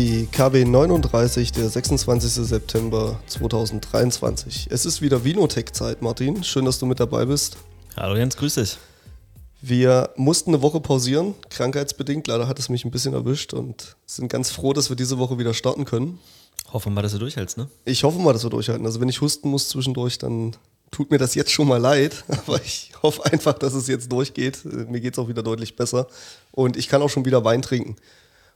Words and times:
Die 0.00 0.24
KW 0.32 0.64
39, 0.64 1.52
der 1.52 1.68
26. 1.68 2.32
September 2.32 3.20
2023. 3.26 4.68
Es 4.70 4.86
ist 4.86 5.02
wieder 5.02 5.24
Vinotech-Zeit, 5.24 6.00
Martin. 6.00 6.42
Schön, 6.42 6.64
dass 6.64 6.78
du 6.78 6.86
mit 6.86 7.00
dabei 7.00 7.26
bist. 7.26 7.58
Hallo 7.98 8.16
Jens, 8.16 8.38
grüß 8.38 8.54
dich. 8.54 8.78
Wir 9.60 10.08
mussten 10.16 10.54
eine 10.54 10.62
Woche 10.62 10.80
pausieren, 10.80 11.34
krankheitsbedingt. 11.50 12.26
Leider 12.28 12.48
hat 12.48 12.58
es 12.58 12.70
mich 12.70 12.86
ein 12.86 12.90
bisschen 12.90 13.12
erwischt 13.12 13.52
und 13.52 13.98
sind 14.06 14.32
ganz 14.32 14.50
froh, 14.50 14.72
dass 14.72 14.88
wir 14.88 14.96
diese 14.96 15.18
Woche 15.18 15.38
wieder 15.38 15.52
starten 15.52 15.84
können. 15.84 16.18
Hoffen 16.72 16.92
wir 16.92 16.94
mal, 16.94 17.02
dass 17.02 17.12
du 17.12 17.18
durchhältst, 17.18 17.58
ne? 17.58 17.68
Ich 17.84 18.02
hoffe 18.02 18.18
mal, 18.20 18.32
dass 18.32 18.42
wir 18.42 18.48
durchhalten. 18.48 18.86
Also 18.86 19.02
wenn 19.02 19.10
ich 19.10 19.20
husten 19.20 19.50
muss 19.50 19.68
zwischendurch, 19.68 20.16
dann 20.16 20.56
tut 20.90 21.10
mir 21.10 21.18
das 21.18 21.34
jetzt 21.34 21.50
schon 21.50 21.68
mal 21.68 21.76
leid. 21.76 22.24
Aber 22.28 22.58
ich 22.64 22.92
hoffe 23.02 23.26
einfach, 23.26 23.52
dass 23.52 23.74
es 23.74 23.86
jetzt 23.86 24.10
durchgeht. 24.10 24.64
Mir 24.64 25.02
geht 25.02 25.12
es 25.12 25.18
auch 25.18 25.28
wieder 25.28 25.42
deutlich 25.42 25.76
besser. 25.76 26.06
Und 26.52 26.78
ich 26.78 26.88
kann 26.88 27.02
auch 27.02 27.10
schon 27.10 27.26
wieder 27.26 27.44
Wein 27.44 27.60
trinken. 27.60 27.96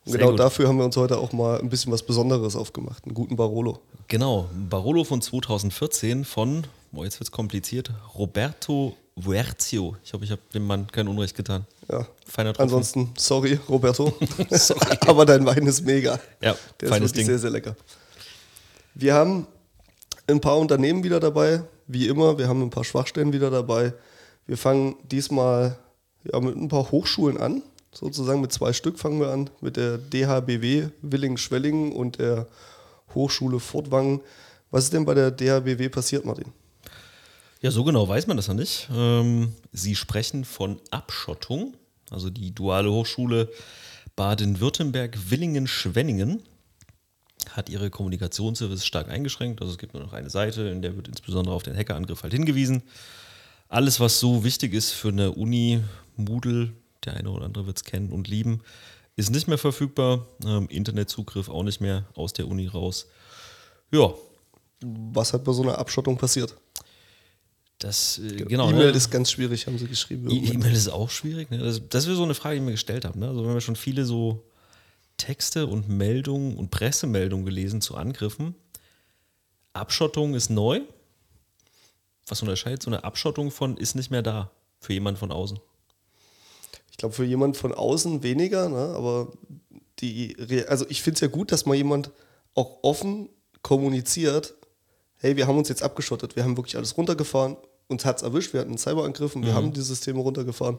Und 0.05 0.13
Sehr 0.13 0.19
genau 0.19 0.33
gut. 0.33 0.41
dafür 0.41 0.69
haben 0.69 0.77
wir 0.79 0.85
uns 0.85 0.97
heute 0.97 1.17
auch 1.19 1.33
mal 1.33 1.59
ein 1.61 1.69
bisschen 1.71 1.91
was 1.93 2.03
Besonderes 2.03 2.57
aufgemacht. 2.57 3.05
Einen 3.05 3.15
guten 3.15 3.37
Barolo. 3.37 3.81
Genau, 4.09 4.49
Barolo 4.69 5.03
von 5.05 5.23
2014 5.23 6.25
von, 6.27 6.67
oh, 6.93 7.05
jetzt 7.05 7.19
wird's 7.21 7.31
kompliziert, 7.31 7.91
Roberto 8.15 8.95
Vuerzio. 9.17 9.97
Ich 10.05 10.13
hoffe, 10.13 10.25
ich 10.25 10.31
habe 10.31 10.43
dem 10.53 10.67
Mann 10.67 10.87
kein 10.89 11.09
Unrecht 11.09 11.35
getan. 11.35 11.67
Ja. 11.91 12.07
Feiner 12.27 12.53
Tropfen. 12.53 12.63
Ansonsten, 12.65 13.13
sorry, 13.17 13.59
Roberto. 13.69 14.13
Sorry. 14.51 14.99
Aber 15.07 15.25
dein 15.25 15.47
Wein 15.47 15.67
ist 15.67 15.85
mega. 15.87 16.19
Ja, 16.43 16.55
Der 16.81 16.89
ist 16.89 16.93
feines 16.95 17.11
wirklich 17.11 17.13
Ding. 17.13 17.27
sehr, 17.27 17.39
sehr 17.39 17.51
lecker. 17.51 17.77
Wir 18.95 19.15
haben 19.15 19.47
ein 20.27 20.41
paar 20.41 20.59
Unternehmen 20.59 21.03
wieder 21.05 21.21
dabei, 21.21 21.63
wie 21.87 22.09
immer. 22.09 22.37
Wir 22.39 22.49
haben 22.49 22.63
ein 22.63 22.71
paar 22.71 22.85
Schwachstellen 22.85 23.33
wieder 23.33 23.51
dabei. 23.51 23.95
Wir 24.47 24.57
fangen 24.59 24.97
diesmal 25.11 25.79
ja, 26.31 26.41
mit 26.41 26.57
ein 26.57 26.69
paar 26.69 26.91
Hochschulen 26.91 27.39
an. 27.39 27.63
Sozusagen 27.95 28.41
mit 28.41 28.53
zwei 28.53 28.73
Stück 28.73 28.99
fangen 28.99 29.21
wir 29.21 29.31
an. 29.31 29.51
Mit 29.61 29.77
der 29.77 29.99
DHBW 29.99 30.89
Willingen-Schwellingen 31.03 31.93
und 31.93 32.19
der 32.19 32.49
Hochschule 33.15 33.61
Furtwangen. 33.61 34.21
Was 34.71 34.85
ist 34.85 34.93
denn 34.93 35.05
bei 35.05 35.15
der 35.15 35.31
DHBW 35.31 35.89
passiert, 35.89 36.25
Martin? 36.25 36.53
Ja, 37.61 37.71
so 37.71 37.85
genau 37.85 38.09
weiß 38.09 38.27
man 38.27 38.37
das 38.37 38.49
ja 38.49 38.55
nicht. 38.55 38.89
Ähm, 38.93 39.53
Sie 39.73 39.95
sprechen 39.95 40.45
von 40.45 40.81
Abschottung, 40.91 41.77
also 42.11 42.29
die 42.29 42.55
Duale 42.55 42.91
Hochschule 42.91 43.49
Baden-Württemberg-Willingen-Schwenningen 44.17 46.43
hat 47.51 47.69
ihre 47.69 47.91
Kommunikationsservice 47.91 48.85
stark 48.85 49.09
eingeschränkt. 49.09 49.61
Also 49.61 49.73
es 49.73 49.79
gibt 49.79 49.95
nur 49.95 50.03
noch 50.03 50.13
eine 50.13 50.31
Seite, 50.31 50.63
in 50.63 50.83
der 50.83 50.97
wird 50.97 51.09
insbesondere 51.09 51.55
auf 51.55 51.63
den 51.63 51.77
Hackerangriff 51.77 52.23
halt 52.23 52.33
hingewiesen. 52.33 52.83
Alles, 53.69 54.01
was 54.01 54.21
so 54.21 54.45
wichtig 54.45 54.75
ist 54.75 54.93
für 54.93 55.09
eine 55.09 55.33
Uni, 55.33 55.81
Moodle, 56.17 56.73
der 57.07 57.15
eine 57.15 57.31
oder 57.31 57.45
andere 57.45 57.67
wird 57.67 57.77
es 57.77 57.85
kennen 57.85 58.13
und 58.13 58.29
lieben, 58.29 58.63
ist 59.17 59.31
nicht 59.31 59.49
mehr 59.49 59.59
verfügbar. 59.59 60.27
Ähm, 60.45 60.69
Internetzugriff 60.69 61.49
auch 61.49 61.63
nicht 61.63 61.81
mehr 61.81 62.05
aus 62.15 62.33
der 62.33 62.49
Uni 62.49 62.67
raus. 62.67 63.07
Ja, 63.91 64.13
Was 64.81 65.33
hat 65.33 65.45
bei 65.45 65.53
so 65.53 65.63
einer 65.63 65.79
Abschottung 65.79 66.17
passiert? 66.19 66.57
das 67.79 68.19
äh, 68.19 68.37
genau. 68.37 68.71
E-Mail 68.71 68.91
ne? 68.91 68.97
ist 68.97 69.11
ganz 69.11 69.31
schwierig, 69.31 69.67
haben 69.67 69.79
sie 69.79 69.87
geschrieben. 69.87 70.31
E- 70.31 70.53
E-Mail 70.53 70.73
ist 70.73 70.89
auch 70.89 71.11
schwierig. 71.11 71.51
Ne? 71.51 71.59
Das, 71.59 71.81
das 71.89 72.07
wäre 72.07 72.17
so 72.17 72.23
eine 72.23 72.35
Frage, 72.35 72.57
die 72.57 72.61
ich 72.61 72.65
mir 72.67 72.73
gestellt 72.73 73.05
habe. 73.05 73.19
Ne? 73.19 73.29
Also 73.29 73.45
wenn 73.45 73.53
wir 73.53 73.61
schon 73.61 73.77
viele 73.77 74.05
so 74.05 74.45
Texte 75.17 75.67
und 75.67 75.89
Meldungen 75.89 76.57
und 76.57 76.71
Pressemeldungen 76.71 77.45
gelesen 77.45 77.81
zu 77.81 77.97
Angriffen. 77.97 78.55
Abschottung 79.73 80.35
ist 80.35 80.51
neu. 80.51 80.81
Was 82.27 82.41
unterscheidet 82.43 82.83
so 82.83 82.91
eine 82.91 83.05
Abschottung 83.05 83.51
von 83.51 83.77
ist 83.77 83.95
nicht 83.95 84.11
mehr 84.11 84.23
da 84.23 84.51
für 84.81 84.93
jemanden 84.93 85.19
von 85.19 85.31
außen? 85.31 85.59
Ich 86.95 86.99
glaube, 86.99 87.13
für 87.13 87.25
jemand 87.25 87.57
von 87.57 87.75
außen 87.75 88.23
weniger, 88.23 88.69
ne? 88.69 88.95
aber 88.97 89.33
die, 89.99 90.37
also 90.69 90.87
ich 90.89 91.03
finde 91.03 91.17
es 91.17 91.21
ja 91.23 91.27
gut, 91.27 91.51
dass 91.51 91.67
mal 91.67 91.75
jemand 91.75 92.13
auch 92.55 92.85
offen 92.85 93.29
kommuniziert, 93.63 94.55
hey, 95.17 95.37
wir 95.37 95.49
haben 95.49 95.59
uns 95.59 95.69
jetzt 95.69 95.83
abgeschottet, 95.83 96.37
wir 96.37 96.45
haben 96.45 96.57
wirklich 96.57 96.77
alles 96.77 96.97
runtergefahren, 96.97 97.57
uns 97.89 98.05
hat 98.05 98.19
es 98.19 98.23
erwischt, 98.23 98.53
wir 98.53 98.61
hatten 98.61 98.71
einen 98.71 98.79
Cyberangriff 98.79 99.35
und 99.35 99.45
wir 99.45 99.55
haben 99.55 99.73
die 99.73 99.81
Systeme 99.81 100.21
runtergefahren 100.21 100.79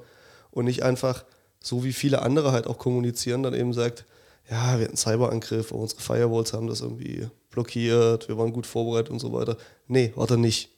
und 0.52 0.64
nicht 0.64 0.84
einfach, 0.84 1.26
so 1.62 1.84
wie 1.84 1.92
viele 1.92 2.22
andere 2.22 2.54
halt 2.54 2.68
auch 2.68 2.78
kommunizieren, 2.78 3.44
dann 3.44 3.54
eben 3.54 3.74
sagt, 3.74 4.06
ja, 4.50 4.80
wir 4.80 4.86
hatten 4.86 4.92
einen 4.92 4.96
Cyberangriff, 4.98 5.74
unsere 5.74 6.00
Firewalls 6.00 6.54
haben 6.54 6.68
das 6.68 6.80
irgendwie 6.80 7.28
blockiert, 7.50 8.30
wir 8.30 8.38
waren 8.38 8.54
gut 8.54 8.68
vorbereitet 8.68 9.12
und 9.12 9.20
so 9.20 9.34
weiter. 9.34 9.58
Nee, 9.90 10.14
warte 10.16 10.38
nicht. 10.38 10.70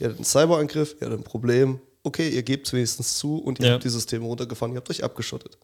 Ihr 0.00 0.06
hattet 0.06 0.18
einen 0.18 0.24
Cyberangriff, 0.24 0.96
ihr 1.00 1.06
hattet 1.06 1.20
ein 1.20 1.24
Problem, 1.24 1.78
okay, 2.04 2.28
ihr 2.28 2.42
gebt 2.42 2.66
es 2.66 2.72
wenigstens 2.72 3.18
zu 3.18 3.38
und 3.38 3.60
ihr 3.60 3.66
Ja. 3.66 3.72
habt 3.74 3.84
die 3.84 3.88
Systeme 3.88 4.24
runtergefahren, 4.24 4.72
ihr 4.74 4.78
habt 4.78 4.90
euch 4.90 5.04
abgeschottet. 5.04 5.58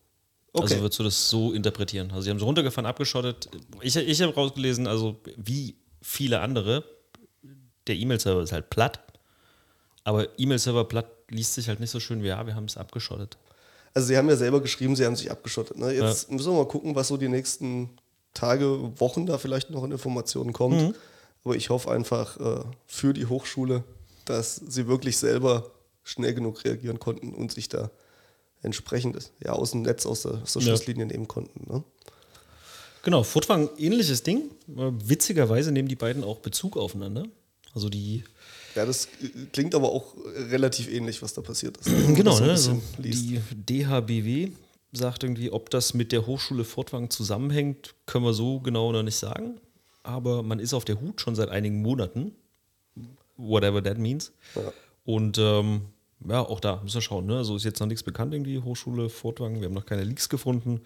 Okay. 0.52 0.62
Also 0.62 0.80
würdest 0.80 0.98
du 0.98 1.02
das 1.04 1.30
so 1.30 1.52
interpretieren? 1.52 2.10
Also 2.10 2.22
sie 2.22 2.30
haben 2.30 2.38
sie 2.38 2.44
runtergefahren, 2.44 2.86
abgeschottet. 2.86 3.48
Ich, 3.82 3.96
ich 3.96 4.22
habe 4.22 4.34
rausgelesen, 4.34 4.86
also 4.86 5.16
wie 5.36 5.76
viele 6.00 6.40
andere, 6.40 6.84
der 7.86 7.96
E-Mail-Server 7.96 8.42
ist 8.42 8.52
halt 8.52 8.70
platt. 8.70 9.00
Aber 10.04 10.38
E-Mail-Server 10.38 10.84
platt 10.84 11.10
liest 11.28 11.54
sich 11.54 11.68
halt 11.68 11.80
nicht 11.80 11.90
so 11.90 12.00
schön 12.00 12.22
wie, 12.22 12.28
ja, 12.28 12.46
wir 12.46 12.54
haben 12.54 12.64
es 12.64 12.76
abgeschottet. 12.76 13.36
Also 13.94 14.08
sie 14.08 14.16
haben 14.16 14.28
ja 14.28 14.36
selber 14.36 14.60
geschrieben, 14.60 14.96
sie 14.96 15.04
haben 15.04 15.16
sich 15.16 15.30
abgeschottet. 15.30 15.76
Ne? 15.76 15.92
Jetzt 15.92 16.30
müssen 16.30 16.52
wir 16.52 16.56
mal 16.58 16.68
gucken, 16.68 16.94
was 16.94 17.08
so 17.08 17.16
die 17.16 17.28
nächsten 17.28 17.90
Tage, 18.32 18.98
Wochen 19.00 19.26
da 19.26 19.38
vielleicht 19.38 19.70
noch 19.70 19.82
an 19.82 19.92
Informationen 19.92 20.52
kommt. 20.52 20.80
Mhm. 20.80 20.94
Aber 21.44 21.56
ich 21.56 21.70
hoffe 21.70 21.90
einfach 21.90 22.38
äh, 22.38 22.64
für 22.86 23.12
die 23.12 23.26
Hochschule, 23.26 23.84
dass 24.24 24.56
sie 24.56 24.86
wirklich 24.86 25.16
selber 25.16 25.70
schnell 26.08 26.34
genug 26.34 26.64
reagieren 26.64 26.98
konnten 26.98 27.34
und 27.34 27.52
sich 27.52 27.68
da 27.68 27.90
entsprechend 28.62 29.30
ja, 29.44 29.52
aus 29.52 29.70
dem 29.72 29.82
Netz, 29.82 30.06
aus 30.06 30.22
der, 30.22 30.42
aus 30.42 30.54
der 30.54 30.62
Ja. 30.62 30.68
Schusslinie 30.70 31.06
nehmen 31.06 31.28
konnten. 31.28 31.72
Ne? 31.72 31.84
Genau, 33.04 33.22
Furtwang, 33.22 33.68
ähnliches 33.78 34.22
Ding. 34.22 34.50
Äh, 34.76 34.90
Witzigerweise 35.04 35.70
nehmen 35.72 35.88
die 35.88 35.96
beiden 35.96 36.24
auch 36.24 36.38
Bezug 36.40 36.76
aufeinander. 36.76 37.24
Also 37.74 37.88
die, 37.88 38.24
Ja, 38.74 38.84
das 38.86 39.06
äh, 39.22 39.46
klingt 39.52 39.74
aber 39.74 39.92
auch 39.92 40.14
relativ 40.50 40.90
ähnlich, 40.90 41.22
was 41.22 41.34
da 41.34 41.42
passiert 41.42 41.76
ist. 41.76 41.86
genau, 42.14 42.38
ne? 42.40 42.50
Also 42.50 42.80
die 42.98 43.40
DHBW 43.54 44.50
sagt 44.92 45.22
irgendwie, 45.22 45.52
ob 45.52 45.70
das 45.70 45.94
mit 45.94 46.10
der 46.12 46.26
Hochschule 46.26 46.64
Furtwang 46.64 47.10
zusammenhängt, 47.10 47.94
können 48.06 48.24
wir 48.24 48.32
so 48.32 48.58
genau 48.60 48.90
noch 48.90 49.02
nicht 49.02 49.16
sagen. 49.16 49.60
Aber 50.02 50.42
man 50.42 50.58
ist 50.58 50.72
auf 50.72 50.84
der 50.86 51.00
Hut 51.00 51.20
schon 51.20 51.34
seit 51.36 51.50
einigen 51.50 51.82
Monaten. 51.82 52.32
Whatever 53.36 53.82
that 53.84 53.98
means. 53.98 54.32
Ja. 54.56 54.72
Und 55.04 55.38
ähm, 55.38 55.82
ja, 56.26 56.40
auch 56.40 56.60
da 56.60 56.80
müssen 56.82 56.96
wir 56.96 57.02
schauen. 57.02 57.26
Ne? 57.26 57.36
Also 57.36 57.56
ist 57.56 57.64
jetzt 57.64 57.80
noch 57.80 57.86
nichts 57.86 58.02
bekannt, 58.02 58.34
irgendwie 58.34 58.58
Hochschule 58.58 59.08
Furtwang. 59.08 59.60
Wir 59.60 59.66
haben 59.66 59.74
noch 59.74 59.86
keine 59.86 60.04
Leaks 60.04 60.28
gefunden. 60.28 60.80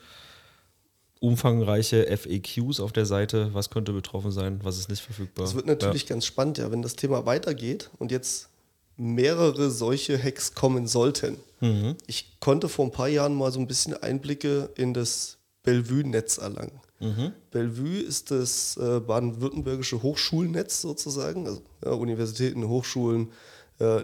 Umfangreiche 1.21 2.05
FAQs 2.17 2.81
auf 2.81 2.93
der 2.93 3.07
Seite. 3.07 3.55
Was 3.55 3.71
könnte 3.71 3.93
betroffen 3.93 4.33
sein? 4.33 4.61
Was 4.63 4.79
ist 4.79 4.89
nicht 4.89 5.03
verfügbar? 5.03 5.45
Es 5.45 5.55
wird 5.55 5.67
natürlich 5.67 6.07
ganz 6.07 6.27
spannend, 6.27 6.59
ja, 6.59 6.71
wenn 6.71 6.83
das 6.83 6.97
Thema 6.97 7.27
weitergeht 7.27 7.91
und 7.99 8.11
jetzt 8.11 8.49
mehrere 8.97 9.71
solche 9.71 10.23
Hacks 10.23 10.55
kommen 10.55 10.87
sollten. 10.87 11.39
Mhm. 11.61 11.97
Ich 12.07 12.41
konnte 12.41 12.69
vor 12.69 12.85
ein 12.85 12.91
paar 12.91 13.09
Jahren 13.09 13.35
mal 13.35 13.53
so 13.53 13.61
ein 13.61 13.69
bisschen 13.69 13.95
Einblicke 13.95 14.71
in 14.77 14.93
das 14.95 15.39
Bellevue-Netz 15.63 16.39
erlangen. 16.39 16.81
Mhm. 17.01 17.33
Bellevue 17.51 18.01
ist 18.01 18.31
das 18.31 18.77
äh, 18.77 19.01
baden-württembergische 19.01 20.03
Hochschulnetz 20.03 20.83
sozusagen, 20.83 21.47
also 21.47 21.63
ja, 21.85 21.93
Universitäten, 21.93 22.69
Hochschulen, 22.69 23.33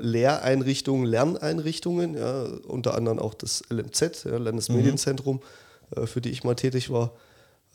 Lehreinrichtungen, 0.01 1.07
Lerneinrichtungen, 1.07 2.17
ja, 2.17 2.45
unter 2.67 2.95
anderem 2.95 3.19
auch 3.19 3.35
das 3.35 3.63
LMZ, 3.71 4.25
ja, 4.25 4.37
Landesmedienzentrum, 4.37 5.41
äh, 5.95 6.07
für 6.07 6.21
die 6.21 6.31
ich 6.31 6.45
mal 6.45 6.55
tätig 6.55 6.91
war, 6.91 7.13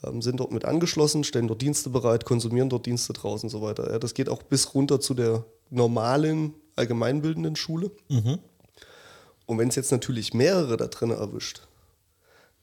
ähm, 0.04 0.22
sind 0.22 0.40
dort 0.40 0.52
mit 0.52 0.64
angeschlossen, 0.64 1.24
stellen 1.24 1.48
dort 1.48 1.62
Dienste 1.62 1.90
bereit, 1.90 2.24
konsumieren 2.24 2.68
dort 2.68 2.86
Dienste 2.86 3.12
draußen 3.12 3.46
und 3.46 3.50
so 3.50 3.62
weiter. 3.62 3.90
Ja, 3.90 3.98
das 3.98 4.14
geht 4.14 4.28
auch 4.28 4.42
bis 4.42 4.74
runter 4.74 5.00
zu 5.00 5.14
der 5.14 5.44
normalen 5.70 6.54
allgemeinbildenden 6.76 7.56
Schule. 7.56 7.90
Und 9.46 9.58
wenn 9.58 9.68
es 9.68 9.76
jetzt 9.76 9.92
natürlich 9.92 10.34
mehrere 10.34 10.76
da 10.76 10.86
drin 10.86 11.10
erwischt, 11.10 11.62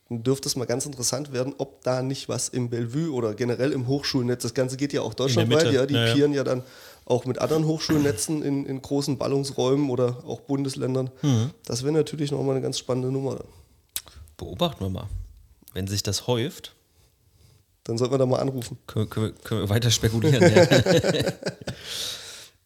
dann 0.10 0.24
dürfte 0.24 0.50
es 0.50 0.56
mal 0.56 0.66
ganz 0.66 0.86
interessant 0.86 1.32
werden, 1.32 1.54
ob 1.58 1.84
da 1.84 2.02
nicht 2.02 2.28
was 2.28 2.50
im 2.50 2.70
Bellevue 2.70 3.14
oder 3.14 3.34
generell 3.34 3.72
im 3.72 3.88
Hochschulnetz, 3.88 4.44
das 4.44 4.54
Ganze 4.54 4.76
geht 4.76 4.92
ja 4.92 5.02
auch 5.02 5.14
deutschlandweit, 5.14 5.72
ja, 5.72 5.86
die 5.86 5.94
ja, 5.94 6.14
peeren 6.14 6.34
ja 6.34 6.44
dann 6.44 6.64
auch 7.12 7.26
mit 7.26 7.40
anderen 7.40 7.66
Hochschulnetzen 7.66 8.42
in, 8.42 8.66
in 8.66 8.82
großen 8.82 9.18
Ballungsräumen 9.18 9.90
oder 9.90 10.24
auch 10.26 10.42
Bundesländern. 10.42 11.12
Mhm. 11.22 11.52
Das 11.66 11.84
wäre 11.84 11.92
natürlich 11.94 12.32
nochmal 12.32 12.56
eine 12.56 12.62
ganz 12.64 12.80
spannende 12.80 13.12
Nummer. 13.12 13.36
Dann. 13.36 13.48
Beobachten 14.38 14.84
wir 14.84 14.90
mal. 14.90 15.08
Wenn 15.74 15.88
sich 15.88 16.02
das 16.04 16.26
häuft, 16.28 16.74
dann 17.84 17.98
sollten 17.98 18.14
wir 18.14 18.18
da 18.18 18.26
mal 18.26 18.40
anrufen. 18.40 18.78
können, 18.88 19.06
wir- 19.06 19.10
können, 19.10 19.34
können 19.44 19.62
wir 19.62 19.70
weiter 19.70 19.92
spekulieren. 19.92 20.42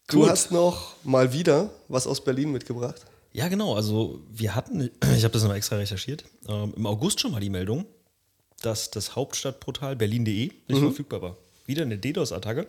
Du 0.08 0.20
Gut. 0.20 0.30
hast 0.30 0.52
noch 0.52 0.94
mal 1.02 1.32
wieder 1.32 1.68
was 1.88 2.06
aus 2.06 2.22
Berlin 2.22 2.52
mitgebracht. 2.52 3.04
Ja, 3.32 3.48
genau. 3.48 3.74
Also 3.74 4.20
wir 4.32 4.54
hatten, 4.54 4.82
ich 5.16 5.24
habe 5.24 5.32
das 5.32 5.42
nochmal 5.42 5.56
extra 5.56 5.74
recherchiert, 5.76 6.24
ähm, 6.48 6.72
im 6.76 6.86
August 6.86 7.18
schon 7.18 7.32
mal 7.32 7.40
die 7.40 7.50
Meldung, 7.50 7.86
dass 8.62 8.88
das 8.92 9.16
Hauptstadtportal 9.16 9.96
berlin.de 9.96 10.52
nicht 10.68 10.78
verfügbar 10.80 11.22
war. 11.22 11.36
Wieder 11.66 11.82
eine 11.82 11.98
DDoS-Attacke. 11.98 12.68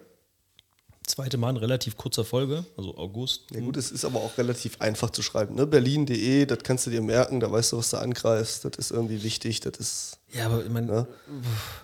Zweite 1.07 1.38
Mal 1.38 1.51
in 1.51 1.57
relativ 1.57 1.95
kurzer 1.95 2.25
Folge, 2.25 2.65
also 2.75 2.95
August. 2.98 3.44
Ja 3.54 3.62
gut, 3.62 3.77
es 3.77 3.92
ist 3.92 4.04
aber 4.04 4.19
auch 4.19 4.38
relativ 4.38 4.80
einfach 4.81 5.09
zu 5.09 5.24
schreiben. 5.24 5.56
Ne? 5.56 5.65
Berlin.de, 5.65 6.45
das 6.45 6.59
kannst 6.63 6.86
du 6.86 6.89
dir 6.92 7.01
merken, 7.01 7.39
da 7.39 7.50
weißt 7.50 7.71
du, 7.71 7.77
was 7.77 7.89
du 7.92 7.98
angreifst. 7.98 8.65
Das 8.65 8.74
ist 8.77 8.92
irgendwie 8.92 9.24
wichtig. 9.24 9.62
Das 9.62 9.77
ist. 9.77 10.18
Ja, 10.33 10.48
aber 10.48 10.63
ich 10.65 10.69
meine, 10.69 10.92
Ja. 10.92 11.07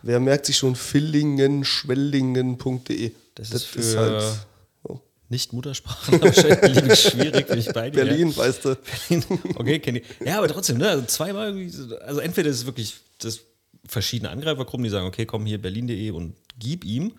Wer 0.01 0.19
merkt 0.19 0.45
sich 0.45 0.57
schon 0.57 0.75
Villingen, 0.75 1.63
Schwellingen.de? 1.63 3.11
Das 3.35 3.51
ist 3.51 3.63
für- 3.63 3.97
halt 3.97 4.23
so. 4.85 5.01
nicht 5.29 5.53
Muttersprachen 5.53 6.21
wahrscheinlich 6.21 6.99
schwierig, 6.99 7.47
bin 7.47 7.59
ich 7.59 7.71
bei 7.71 7.89
dir. 7.89 8.03
Berlin, 8.03 8.35
weißt 8.35 8.65
du. 8.65 8.75
Berlin. 9.09 9.25
Okay, 9.55 9.79
kenne 9.79 9.99
ich. 9.99 10.05
Ja, 10.25 10.37
aber 10.39 10.49
trotzdem, 10.49 10.77
ne? 10.77 10.89
Also 10.89 11.05
zweimal 11.05 11.55
also 12.05 12.19
entweder 12.19 12.49
ist 12.49 12.57
es 12.57 12.65
wirklich 12.65 12.95
das 13.19 13.39
verschiedene 13.87 14.29
Angreifergruppen, 14.31 14.83
die 14.83 14.89
sagen, 14.89 15.07
okay, 15.07 15.25
komm 15.25 15.45
hier 15.45 15.61
berlin.de 15.61 16.11
und 16.11 16.35
gib 16.59 16.83
ihm. 16.83 17.13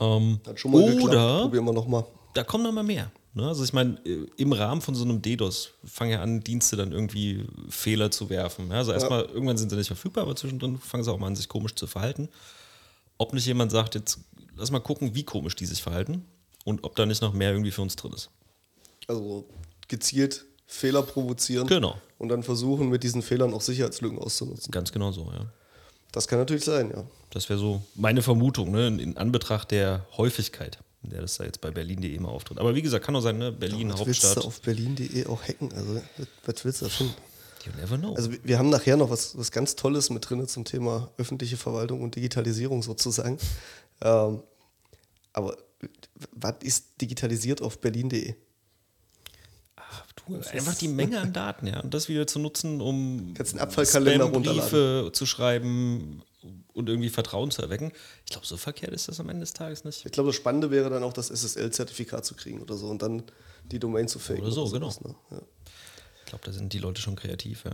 Ähm, 0.00 0.40
Hat 0.46 0.58
schon 0.58 0.72
mal 0.72 0.84
geklappt. 0.84 1.04
oder 1.04 1.40
Probieren 1.42 1.64
wir 1.64 1.72
nochmal. 1.72 2.04
da 2.34 2.44
kommen 2.44 2.64
noch 2.64 2.72
mal 2.72 2.82
mehr. 2.82 3.10
Ne? 3.34 3.46
Also 3.48 3.64
ich 3.64 3.72
meine, 3.72 3.98
äh, 4.06 4.26
im 4.36 4.52
Rahmen 4.52 4.80
von 4.80 4.94
so 4.94 5.04
einem 5.04 5.20
DDoS 5.22 5.70
fangen 5.84 6.12
ja 6.12 6.22
an, 6.22 6.40
Dienste 6.40 6.76
dann 6.76 6.92
irgendwie 6.92 7.44
Fehler 7.68 8.10
zu 8.10 8.30
werfen. 8.30 8.68
Ja, 8.70 8.76
also 8.78 8.92
erstmal, 8.92 9.24
irgendwann 9.24 9.56
sind 9.58 9.70
sie 9.70 9.76
nicht 9.76 9.88
verfügbar, 9.88 10.24
aber 10.24 10.36
zwischendrin 10.36 10.78
fangen 10.78 11.04
sie 11.04 11.12
auch 11.12 11.18
mal 11.18 11.26
an, 11.28 11.36
sich 11.36 11.48
komisch 11.48 11.74
zu 11.74 11.86
verhalten. 11.86 12.28
Ob 13.18 13.32
nicht 13.32 13.46
jemand 13.46 13.70
sagt, 13.72 13.94
jetzt 13.94 14.18
lass 14.56 14.70
mal 14.70 14.80
gucken, 14.80 15.14
wie 15.14 15.24
komisch 15.24 15.56
die 15.56 15.66
sich 15.66 15.82
verhalten 15.82 16.24
und 16.64 16.84
ob 16.84 16.94
da 16.96 17.06
nicht 17.06 17.22
noch 17.22 17.32
mehr 17.32 17.50
irgendwie 17.50 17.70
für 17.72 17.82
uns 17.82 17.96
drin 17.96 18.12
ist. 18.12 18.30
Also 19.08 19.44
gezielt 19.88 20.44
Fehler 20.66 21.02
provozieren. 21.02 21.66
Genau. 21.66 21.96
Und 22.18 22.28
dann 22.30 22.42
versuchen, 22.42 22.88
mit 22.88 23.02
diesen 23.02 23.22
Fehlern 23.22 23.52
auch 23.52 23.60
Sicherheitslücken 23.60 24.18
auszunutzen. 24.18 24.70
Ganz 24.70 24.92
genau 24.92 25.12
so, 25.12 25.30
ja. 25.32 25.46
Das 26.14 26.28
kann 26.28 26.38
natürlich 26.38 26.64
sein, 26.64 26.90
ja. 26.94 27.02
Das 27.30 27.48
wäre 27.48 27.58
so 27.58 27.82
meine 27.96 28.22
Vermutung, 28.22 28.70
ne? 28.70 28.86
in, 28.86 29.16
Anbetracht 29.16 29.72
der 29.72 30.06
Häufigkeit, 30.16 30.78
in 31.02 31.10
der 31.10 31.22
das 31.22 31.36
da 31.38 31.44
jetzt 31.44 31.60
bei 31.60 31.72
Berlin.de 31.72 32.14
immer 32.14 32.28
auftritt. 32.28 32.58
Aber 32.58 32.74
wie 32.76 32.82
gesagt, 32.82 33.04
kann 33.04 33.16
auch 33.16 33.20
sein, 33.20 33.36
ne? 33.38 33.50
Berlin, 33.50 33.90
Was 33.92 34.06
willst 34.06 34.22
Hauptstadt. 34.22 34.44
du 34.44 34.48
auf 34.48 34.60
berlin.de 34.60 35.26
auch 35.26 35.42
hacken? 35.42 35.72
Also, 35.72 35.96
was, 35.96 36.02
was 36.46 36.64
willst 36.64 36.80
du 36.82 36.84
da 36.86 36.90
finden? 36.90 37.14
You 37.66 37.72
never 37.80 37.98
know. 37.98 38.14
Also 38.14 38.30
wir- 38.30 38.38
wir 38.44 38.58
haben 38.58 38.68
nachher 38.68 38.96
noch 38.96 39.10
was, 39.10 39.36
was 39.36 39.50
ganz 39.50 39.74
Tolles 39.74 40.10
mit 40.10 40.28
drin 40.30 40.46
zum 40.46 40.64
Thema 40.64 41.10
öffentliche 41.16 41.56
Verwaltung 41.56 42.00
und 42.02 42.14
Digitalisierung 42.14 42.82
sozusagen. 42.84 43.38
Ähm, 44.02 44.42
aber 45.32 45.56
was 46.30 46.54
ist 46.62 47.00
digitalisiert 47.00 47.60
auf 47.60 47.80
berlin.de? 47.80 48.34
Du, 50.26 50.36
einfach 50.36 50.74
die 50.74 50.88
Menge 50.88 51.20
an 51.20 51.32
Daten, 51.32 51.66
ja. 51.66 51.80
Und 51.80 51.92
das 51.92 52.08
wieder 52.08 52.26
zu 52.26 52.38
nutzen, 52.38 52.80
um 52.80 53.34
Kannst 53.34 53.52
einen 53.52 53.60
Abfallkalender 53.60 54.28
Spam-Briefe 54.28 55.10
zu 55.12 55.26
schreiben 55.26 56.22
und 56.72 56.88
irgendwie 56.88 57.10
Vertrauen 57.10 57.50
zu 57.50 57.62
erwecken. 57.62 57.92
Ich 58.24 58.32
glaube, 58.32 58.46
so 58.46 58.56
verkehrt 58.56 58.92
ist 58.92 59.08
das 59.08 59.20
am 59.20 59.28
Ende 59.28 59.40
des 59.40 59.52
Tages 59.52 59.84
nicht. 59.84 60.04
Ich 60.04 60.12
glaube, 60.12 60.28
das 60.28 60.36
Spannende 60.36 60.70
wäre 60.70 60.90
dann 60.90 61.02
auch 61.02 61.12
das 61.12 61.28
SSL-Zertifikat 61.28 62.24
zu 62.24 62.34
kriegen 62.34 62.60
oder 62.60 62.76
so 62.76 62.88
und 62.88 63.02
dann 63.02 63.22
die 63.70 63.78
Domain 63.78 64.08
zu 64.08 64.18
faken. 64.18 64.42
Oder 64.42 64.52
so, 64.52 64.66
sowas, 64.66 65.00
Ne? 65.00 65.14
Ja. 65.30 65.40
Ich 66.20 66.26
glaube, 66.26 66.44
da 66.44 66.52
sind 66.52 66.72
die 66.72 66.78
Leute 66.78 67.00
schon 67.00 67.16
kreativ, 67.16 67.64
ja. 67.64 67.72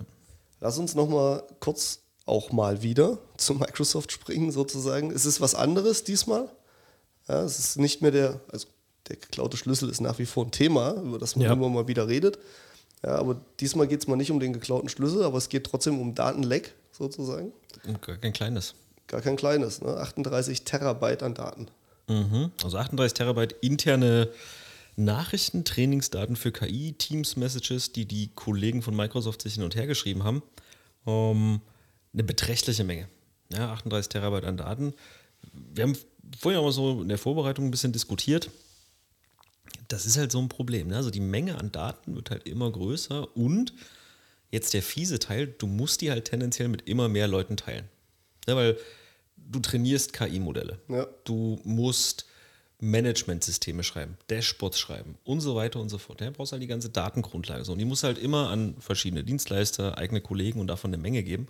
Lass 0.60 0.78
uns 0.78 0.94
noch 0.94 1.08
mal 1.08 1.42
kurz 1.60 2.00
auch 2.26 2.52
mal 2.52 2.82
wieder 2.82 3.18
zu 3.36 3.54
Microsoft 3.54 4.12
springen 4.12 4.52
sozusagen. 4.52 5.10
Es 5.10 5.24
ist 5.24 5.40
was 5.40 5.54
anderes 5.54 6.04
diesmal. 6.04 6.48
Ja, 7.28 7.42
es 7.42 7.58
ist 7.58 7.78
nicht 7.78 8.02
mehr 8.02 8.10
der, 8.10 8.40
also 8.52 8.68
der 9.08 9.16
geklaute 9.16 9.56
Schlüssel 9.56 9.88
ist 9.88 10.00
nach 10.00 10.18
wie 10.18 10.26
vor 10.26 10.44
ein 10.46 10.50
Thema, 10.50 10.92
über 11.02 11.18
das 11.18 11.36
man 11.36 11.46
Ja. 11.46 11.52
immer 11.52 11.68
mal 11.68 11.88
wieder 11.88 12.06
redet. 12.08 12.38
Ja, 13.02 13.16
aber 13.16 13.40
diesmal 13.60 13.86
geht 13.86 14.00
es 14.00 14.06
mal 14.06 14.16
nicht 14.16 14.30
um 14.30 14.40
den 14.40 14.52
geklauten 14.52 14.88
Schlüssel, 14.88 15.22
aber 15.24 15.38
es 15.38 15.48
geht 15.48 15.64
trotzdem 15.64 15.98
um 16.00 16.14
Datenleck 16.14 16.74
sozusagen. 16.92 17.52
Und 17.86 18.02
gar 18.02 18.16
kein 18.18 18.32
kleines. 18.32 18.74
Gar 19.06 19.22
kein 19.22 19.36
kleines, 19.36 19.80
ne? 19.80 19.96
38 19.96 20.62
Terabyte 20.64 21.22
an 21.22 21.34
Daten. 21.34 21.68
Mhm. 22.08 22.50
Also 22.62 22.76
38 22.76 23.14
Terabyte 23.14 23.54
interne 23.62 24.28
Nachrichten, 24.96 25.64
Trainingsdaten 25.64 26.36
für 26.36 26.52
KI, 26.52 26.92
Teams, 26.92 27.36
Messages, 27.36 27.92
die 27.92 28.04
die 28.04 28.28
Kollegen 28.34 28.82
von 28.82 28.94
Microsoft 28.94 29.40
sich 29.42 29.54
hin 29.54 29.62
und 29.64 29.74
her 29.74 29.86
geschrieben 29.86 30.24
haben. 30.24 30.42
Ähm, 31.06 31.60
eine 32.12 32.24
beträchtliche 32.24 32.84
Menge. 32.84 33.08
Ja, 33.52 33.72
38 33.72 34.08
Terabyte 34.10 34.44
an 34.44 34.56
Daten. 34.58 34.92
Wir 35.52 35.84
haben 35.84 35.96
vorhin 36.38 36.60
auch 36.60 36.64
mal 36.64 36.72
so 36.72 37.00
in 37.02 37.08
der 37.08 37.18
Vorbereitung 37.18 37.64
ein 37.66 37.70
bisschen 37.70 37.92
diskutiert. 37.92 38.50
Das 39.88 40.06
ist 40.06 40.16
halt 40.16 40.32
so 40.32 40.38
ein 40.38 40.48
Problem. 40.48 40.88
Ne? 40.88 40.96
Also 40.96 41.10
die 41.10 41.20
Menge 41.20 41.58
an 41.58 41.72
Daten 41.72 42.14
wird 42.14 42.30
halt 42.30 42.46
immer 42.46 42.70
größer 42.70 43.36
und 43.36 43.72
jetzt 44.50 44.74
der 44.74 44.82
fiese 44.82 45.18
Teil, 45.18 45.46
du 45.46 45.66
musst 45.66 46.00
die 46.00 46.10
halt 46.10 46.26
tendenziell 46.26 46.68
mit 46.68 46.88
immer 46.88 47.08
mehr 47.08 47.28
Leuten 47.28 47.56
teilen. 47.56 47.88
Ja, 48.46 48.56
weil 48.56 48.78
du 49.36 49.60
trainierst 49.60 50.12
KI-Modelle. 50.12 50.78
Ja. 50.88 51.06
Du 51.24 51.60
musst 51.64 52.26
Managementsysteme 52.80 53.82
schreiben, 53.82 54.16
Dashboards 54.28 54.78
schreiben 54.78 55.18
und 55.24 55.40
so 55.40 55.54
weiter 55.54 55.80
und 55.80 55.90
so 55.90 55.98
fort. 55.98 56.20
Ja, 56.20 56.28
du 56.28 56.32
brauchst 56.32 56.52
halt 56.52 56.62
die 56.62 56.66
ganze 56.66 56.88
Datengrundlage. 56.88 57.64
So. 57.64 57.72
Und 57.72 57.78
die 57.78 57.84
musst 57.84 58.04
halt 58.04 58.18
immer 58.18 58.48
an 58.48 58.74
verschiedene 58.80 59.22
Dienstleister, 59.22 59.98
eigene 59.98 60.20
Kollegen 60.20 60.60
und 60.60 60.66
davon 60.66 60.90
eine 60.90 61.02
Menge 61.02 61.22
geben. 61.22 61.48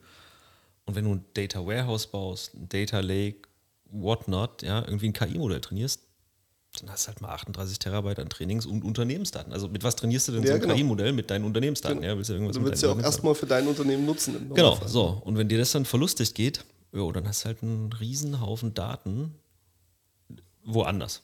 Und 0.86 0.96
wenn 0.96 1.04
du 1.04 1.14
ein 1.14 1.24
Data 1.34 1.64
Warehouse 1.64 2.08
baust, 2.08 2.54
ein 2.54 2.68
Data 2.68 2.98
Lake, 3.00 3.48
whatnot, 3.92 4.62
ja, 4.62 4.84
irgendwie 4.84 5.06
ein 5.06 5.12
KI-Modell 5.12 5.60
trainierst, 5.60 6.02
dann 6.78 6.90
hast 6.90 7.04
du 7.04 7.08
halt 7.08 7.20
mal 7.20 7.30
38 7.30 7.78
Terabyte 7.78 8.18
an 8.20 8.28
Trainings- 8.28 8.64
und 8.66 8.84
Unternehmensdaten. 8.84 9.52
Also 9.52 9.68
mit 9.68 9.82
was 9.82 9.96
trainierst 9.96 10.28
du 10.28 10.32
denn 10.32 10.42
Ja, 10.42 10.48
so 10.50 10.54
ein 10.54 10.60
genau. 10.60 10.74
KI-Modell? 10.74 11.12
Mit 11.12 11.30
deinen 11.30 11.44
Unternehmensdaten. 11.44 12.02
Ja, 12.02 12.16
willst 12.16 12.30
du 12.30 12.34
irgendwas 12.34 12.54
Du 12.54 12.60
mit 12.60 12.70
willst 12.70 12.82
ja 12.82 12.88
deinen 12.90 13.00
auch 13.00 13.04
erstmal 13.04 13.34
für 13.34 13.46
dein 13.46 13.66
Unternehmen 13.66 14.06
nutzen. 14.06 14.34
Genau, 14.34 14.54
Normalfall. 14.54 14.88
so. 14.88 15.20
Und 15.24 15.36
wenn 15.36 15.48
dir 15.48 15.58
das 15.58 15.72
dann 15.72 15.84
verlustig 15.84 16.32
geht, 16.34 16.64
jo, 16.92 17.10
dann 17.12 17.26
hast 17.26 17.42
du 17.42 17.46
halt 17.46 17.62
einen 17.62 17.92
riesen 17.94 18.40
Haufen 18.40 18.72
Daten 18.74 19.34
woanders. 20.64 21.22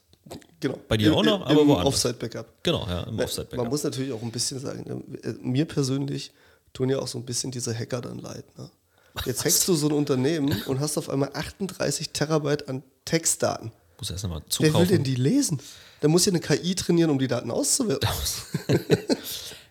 Genau. 0.61 0.79
Bei 0.89 0.97
dir 0.97 1.09
Im- 1.09 1.15
auch 1.15 1.25
noch, 1.25 1.37
im- 1.43 1.47
aber 1.47 1.61
im 1.63 1.69
woanders. 1.69 1.87
Offside-Backup. 1.95 2.65
Genau, 2.65 2.85
ja, 2.89 3.03
im 3.05 3.15
Man 3.17 3.25
Offside-Backup. 3.25 3.69
muss 3.69 3.85
natürlich 3.85 4.13
auch 4.13 4.23
ein 4.23 4.33
bisschen 4.33 4.59
sagen, 4.59 4.83
ne, 5.13 5.19
äh, 5.23 5.35
mir 5.41 5.65
persönlich 5.67 6.33
tun 6.73 6.89
ja 6.91 6.99
auch 6.99 7.07
so 7.07 7.19
ein 7.19 7.25
bisschen 7.25 7.53
diese 7.53 7.73
Hacker 7.77 8.01
dann 8.01 8.19
leid. 8.19 8.45
Ne? 8.59 8.69
Jetzt 9.25 9.45
hackst 9.45 9.67
du 9.69 9.75
so 9.75 9.87
ein 9.89 9.93
Unternehmen 9.95 10.61
und 10.67 10.81
hast 10.81 10.99
auf 10.99 11.09
einmal 11.09 11.31
38 11.33 12.11
Terabyte 12.11 12.69
an 12.69 12.83
Textdaten. 13.05 13.71
Muss 13.99 14.11
erst 14.11 14.25
nochmal 14.25 14.43
Wer 14.59 14.61
will 14.61 14.73
denn 14.73 14.87
zukaufen. 14.87 15.05
die 15.05 15.15
lesen? 15.15 15.61
Da 16.01 16.09
muss 16.09 16.27
ja 16.27 16.33
eine 16.33 16.41
KI 16.41 16.75
trainieren, 16.75 17.11
um 17.11 17.19
die 17.19 17.29
Daten 17.29 17.51
auszuwerten. 17.51 18.09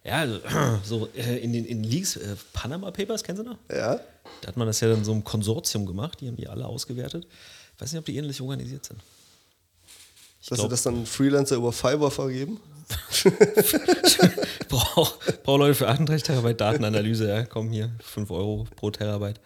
Ja, 0.06 0.20
also, 0.20 0.40
so 0.84 1.10
äh, 1.16 1.38
in 1.40 1.52
den 1.52 1.66
in 1.66 1.84
Leaks, 1.84 2.16
äh, 2.16 2.36
Panama 2.54 2.92
Papers, 2.92 3.24
kennen 3.24 3.40
Sie 3.40 3.44
noch? 3.44 3.58
Ja, 3.72 4.00
Da 4.42 4.48
hat 4.50 4.56
man 4.56 4.68
das 4.68 4.80
ja 4.80 4.88
dann 4.90 5.04
so 5.04 5.12
im 5.12 5.24
Konsortium 5.24 5.88
gemacht, 5.88 6.22
die 6.22 6.28
haben 6.28 6.36
die 6.36 6.48
alle 6.48 6.66
ausgewertet. 6.68 7.26
Ich 7.76 7.82
weiß 7.82 7.92
nicht, 7.92 8.00
ob 8.00 8.06
die 8.06 8.16
ähnlich 8.16 8.40
organisiert 8.40 8.86
sind. 8.86 9.00
Ich 10.42 10.48
dass 10.50 10.58
sie 10.58 10.62
glaub- 10.62 10.70
das 10.70 10.84
dann 10.84 11.08
Freelancer 11.08 11.56
über 11.56 11.72
Fiverr 11.74 12.12
vergeben. 12.12 12.60
Ich 13.26 14.68
brauche 14.68 15.18
brauch 15.44 15.58
Leute 15.58 15.74
für 15.76 15.88
38 15.88 16.22
Terabyte 16.24 16.62
Datenanalyse, 16.62 17.28
ja, 17.28 17.44
komm 17.46 17.72
hier, 17.72 17.92
5 18.04 18.30
Euro 18.30 18.68
pro 18.76 18.92
Terabyte. 18.92 19.40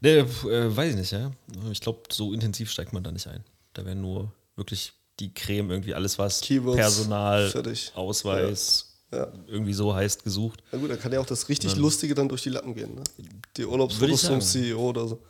Ne, 0.00 0.18
äh, 0.18 0.76
weiß 0.76 0.90
ich 0.90 0.96
nicht, 0.96 1.10
ja. 1.12 1.32
Ich 1.72 1.80
glaube, 1.80 2.02
so 2.10 2.32
intensiv 2.32 2.70
steigt 2.70 2.92
man 2.92 3.02
da 3.02 3.10
nicht 3.10 3.26
ein. 3.26 3.42
Da 3.78 3.84
werden 3.86 4.00
nur 4.02 4.32
wirklich 4.56 4.92
die 5.20 5.32
Creme, 5.32 5.70
irgendwie 5.70 5.94
alles, 5.94 6.18
was 6.18 6.40
Keywords, 6.40 6.76
Personal, 6.78 7.48
fertig. 7.48 7.92
Ausweis, 7.94 8.96
Ja. 9.12 9.28
irgendwie 9.46 9.72
so 9.72 9.94
heißt, 9.94 10.24
gesucht. 10.24 10.64
Na 10.72 10.78
gut, 10.78 10.90
da 10.90 10.96
kann 10.96 11.12
ja 11.12 11.20
auch 11.20 11.26
das 11.26 11.48
richtig 11.48 11.76
Lustige 11.76 12.16
dann 12.16 12.28
durch 12.28 12.42
die 12.42 12.48
Lappen 12.48 12.74
gehen. 12.74 12.96
Ne? 12.96 13.04
Die 13.56 13.64
Urlaubsfotos 13.64 14.26
vom. 14.26 14.40
CEO 14.40 14.88
oder 14.88 15.06
so. 15.06 15.22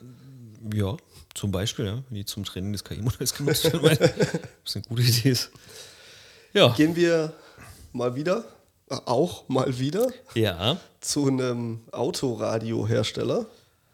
Ja, 0.72 0.96
zum 1.34 1.50
Beispiel, 1.50 1.84
ja, 1.84 2.02
wenn 2.08 2.14
die 2.14 2.24
zum 2.24 2.42
Training 2.44 2.72
des 2.72 2.82
KI-Modells 2.84 3.34
genutzt 3.34 3.64
werden, 3.64 3.82
weil 3.82 3.96
das 4.64 4.76
eine 4.76 4.84
gute 4.88 5.02
Idee 5.02 5.28
ist. 5.30 5.50
Ja, 6.54 6.68
Gehen 6.74 6.96
wir 6.96 7.34
mal 7.92 8.14
wieder, 8.16 8.44
äh, 8.88 8.96
auch 9.04 9.46
mal 9.50 9.78
wieder, 9.78 10.08
ja, 10.34 10.80
zu 11.00 11.26
einem 11.26 11.80
Autoradiohersteller, 11.92 13.44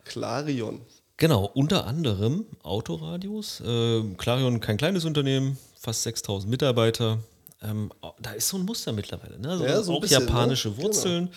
Clarion. 0.04 0.80
Genau, 1.16 1.44
unter 1.54 1.86
anderem 1.86 2.46
Autoradios. 2.62 3.62
Ähm, 3.64 4.16
Clarion, 4.16 4.60
kein 4.60 4.76
kleines 4.76 5.04
Unternehmen, 5.04 5.58
fast 5.78 6.02
6000 6.02 6.50
Mitarbeiter. 6.50 7.18
Ähm, 7.62 7.92
da 8.20 8.32
ist 8.32 8.48
so 8.48 8.58
ein 8.58 8.64
Muster 8.64 8.92
mittlerweile, 8.92 9.38
ne? 9.38 9.50
Also 9.50 9.64
Ja, 9.64 9.82
so 9.82 9.92
ein 9.92 9.96
auch 9.96 10.00
bisschen, 10.00 10.20
japanische 10.26 10.68
ne? 10.70 10.76
Wurzeln. 10.78 11.30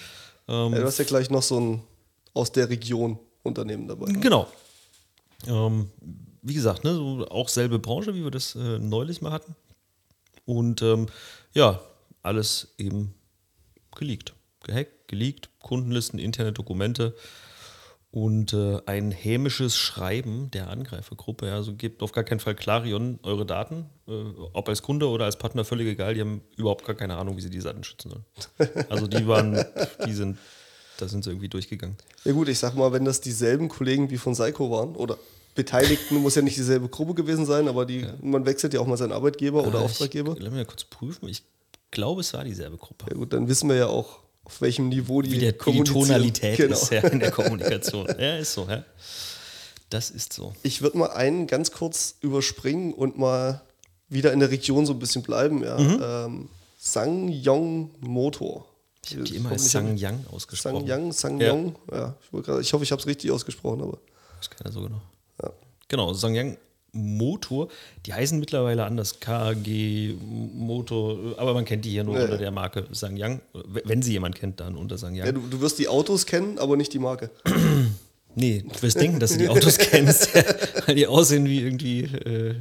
Ähm, 0.47 0.73
Ja, 0.73 0.79
du 0.79 0.85
hast 0.85 0.97
ja 0.99 1.05
gleich 1.05 1.29
noch 1.29 1.43
so 1.43 1.59
ein 1.59 1.83
aus 2.33 2.51
der 2.51 2.69
Region 2.69 3.17
Unternehmen 3.43 3.87
dabei. 3.87 4.11
Genau. 4.11 4.47
Ähm, 5.47 5.89
wie 6.41 6.53
gesagt, 6.53 6.83
ne, 6.83 6.93
so 6.93 7.27
auch 7.29 7.49
selbe 7.49 7.79
Branche, 7.79 8.13
wie 8.13 8.23
wir 8.23 8.31
das 8.31 8.55
äh, 8.55 8.79
neulich 8.79 9.21
mal 9.21 9.31
hatten. 9.31 9.55
Und 10.45 10.81
ähm, 10.81 11.07
ja, 11.53 11.79
alles 12.23 12.73
eben 12.77 13.13
geleakt. 13.95 14.33
Gehackt, 14.63 15.07
geleakt, 15.07 15.49
Kundenlisten, 15.59 16.19
interne 16.19 16.51
Dokumente 16.53 17.15
und 18.11 18.53
äh, 18.53 18.79
ein 18.85 19.11
hämisches 19.11 19.75
Schreiben 19.77 20.49
der 20.51 20.69
Angreifergruppe. 20.69 21.47
Ja, 21.47 21.55
also 21.55 21.73
gebt 21.73 22.01
auf 22.01 22.11
gar 22.13 22.23
keinen 22.23 22.39
Fall 22.39 22.55
Clarion 22.55 23.19
eure 23.23 23.45
Daten, 23.45 23.89
äh, 24.07 24.11
ob 24.53 24.69
als 24.69 24.81
Kunde 24.81 25.07
oder 25.09 25.25
als 25.25 25.37
Partner, 25.37 25.65
völlig 25.65 25.87
egal. 25.87 26.13
Die 26.13 26.21
haben 26.21 26.41
überhaupt 26.55 26.85
gar 26.85 26.95
keine 26.95 27.17
Ahnung, 27.17 27.37
wie 27.37 27.41
sie 27.41 27.49
die 27.49 27.59
Daten 27.59 27.83
schützen 27.83 28.11
sollen. 28.11 28.25
Also 28.89 29.07
die 29.07 29.27
waren, 29.27 29.63
die 30.05 30.13
sind, 30.13 30.37
da 30.97 31.07
sind 31.07 31.23
sie 31.23 31.31
irgendwie 31.31 31.49
durchgegangen. 31.49 31.97
Ja 32.23 32.31
gut, 32.31 32.47
ich 32.47 32.57
sag 32.59 32.75
mal, 32.75 32.91
wenn 32.93 33.05
das 33.05 33.21
dieselben 33.21 33.67
Kollegen 33.69 34.09
wie 34.09 34.17
von 34.17 34.33
Seiko 34.33 34.71
waren 34.71 34.95
oder 34.95 35.17
Beteiligten 35.53 36.17
muss 36.17 36.35
ja 36.35 36.43
nicht 36.43 36.55
dieselbe 36.55 36.87
Gruppe 36.87 37.15
gewesen 37.15 37.45
sein, 37.45 37.67
aber 37.67 37.85
die, 37.85 38.05
man 38.21 38.45
wechselt 38.45 38.73
ja 38.75 38.79
auch 38.79 38.85
mal 38.87 38.95
seinen 38.95 39.11
Arbeitgeber 39.11 39.65
oder 39.67 39.79
Ah, 39.79 39.83
Auftraggeber. 39.83 40.33
Ich, 40.33 40.39
lass 40.39 40.49
mich 40.51 40.59
mal 40.59 40.65
kurz 40.65 40.83
prüfen. 40.83 41.27
Ich 41.27 41.43
glaube, 41.89 42.21
es 42.21 42.31
war 42.33 42.43
dieselbe 42.43 42.77
Gruppe. 42.77 43.07
Ja 43.09 43.15
gut, 43.17 43.33
dann 43.33 43.47
wissen 43.47 43.67
wir 43.67 43.75
ja 43.75 43.87
auch, 43.87 44.19
auf 44.47 44.61
welchem 44.61 44.87
Niveau 44.87 45.21
die 45.21 45.31
Wie, 45.33 45.39
der, 45.39 45.53
wie 45.65 45.71
die. 45.73 45.83
Tonalität 45.83 46.55
genau. 46.57 46.71
ist 46.73 46.89
ja 46.89 47.01
in 47.01 47.19
der 47.19 47.31
Kommunikation. 47.37 48.07
ja, 48.17 48.37
ist 48.37 48.53
so, 48.53 48.65
ja. 48.69 48.83
Das 49.89 50.09
ist 50.09 50.31
so. 50.31 50.53
Ich 50.63 50.81
würde 50.81 50.97
mal 50.97 51.07
einen 51.11 51.47
ganz 51.47 51.71
kurz 51.71 52.15
überspringen 52.21 52.93
und 52.93 53.17
mal 53.17 53.61
wieder 54.07 54.31
in 54.31 54.39
der 54.39 54.49
Region 54.49 54.85
so 54.85 54.93
ein 54.93 54.99
bisschen 54.99 55.21
bleiben. 55.21 55.63
Ja. 55.65 55.77
Mhm. 55.77 55.99
Ähm, 56.01 56.49
Sangyong 56.79 57.91
Motor. 57.99 58.65
Ich 59.05 59.13
habe 59.15 59.23
die 59.23 59.35
immer 59.35 59.51
als 59.51 59.69
Sang 59.69 59.97
Yang 59.97 60.25
ausgesprochen. 60.31 60.75
Sangyang, 60.87 61.11
Sangyong. 61.11 61.75
Ja. 61.91 62.15
ich, 62.23 62.31
wollte 62.33 62.45
gerade- 62.51 62.61
ich 62.61 62.71
hoffe, 62.73 62.83
ich 62.85 62.91
habe 62.91 63.01
es 63.01 63.07
richtig 63.07 63.31
ausgesprochen, 63.31 63.81
aber 63.81 63.97
Das 64.39 64.49
keiner 64.49 64.71
so 64.71 64.81
genau. 64.81 65.01
Ja. 65.43 65.51
Genau, 65.89 66.13
Sangyang 66.13 66.57
Motor, 66.97 67.69
die 68.05 68.13
heißen 68.13 68.39
mittlerweile 68.39 68.85
anders, 68.85 69.19
KG 69.19 70.15
Motor, 70.53 71.17
aber 71.37 71.53
man 71.53 71.63
kennt 71.65 71.85
die 71.85 71.91
hier 71.91 72.03
nur 72.03 72.15
Ja, 72.15 72.21
unter 72.21 72.33
ja. 72.33 72.39
der 72.39 72.51
Marke 72.51 72.85
Sangyang. 72.91 73.41
Wenn 73.85 74.01
sie 74.01 74.11
jemand 74.13 74.35
kennt, 74.35 74.59
dann 74.59 74.75
unter 74.75 74.97
Sangyang. 74.97 75.25
ja, 75.27 75.31
du, 75.31 75.41
du 75.41 75.61
wirst 75.61 75.79
die 75.79 75.87
Autos 75.87 76.25
kennen, 76.25 76.57
aber 76.59 76.75
nicht 76.77 76.93
die 76.93 76.99
Marke. 76.99 77.29
Nee, 78.39 78.63
du 78.71 78.81
wirst 78.83 79.01
denken, 79.01 79.19
dass 79.19 79.31
du 79.31 79.39
die 79.39 79.49
Autos 79.49 79.77
kennst, 79.79 80.29
weil 80.85 80.93
die 80.93 81.07
aussehen 81.07 81.45
wie 81.45 81.59
irgendwie, 81.61 82.01
äh, 82.03 82.49
äh, 82.51 82.55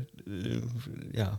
ja, 1.13 1.39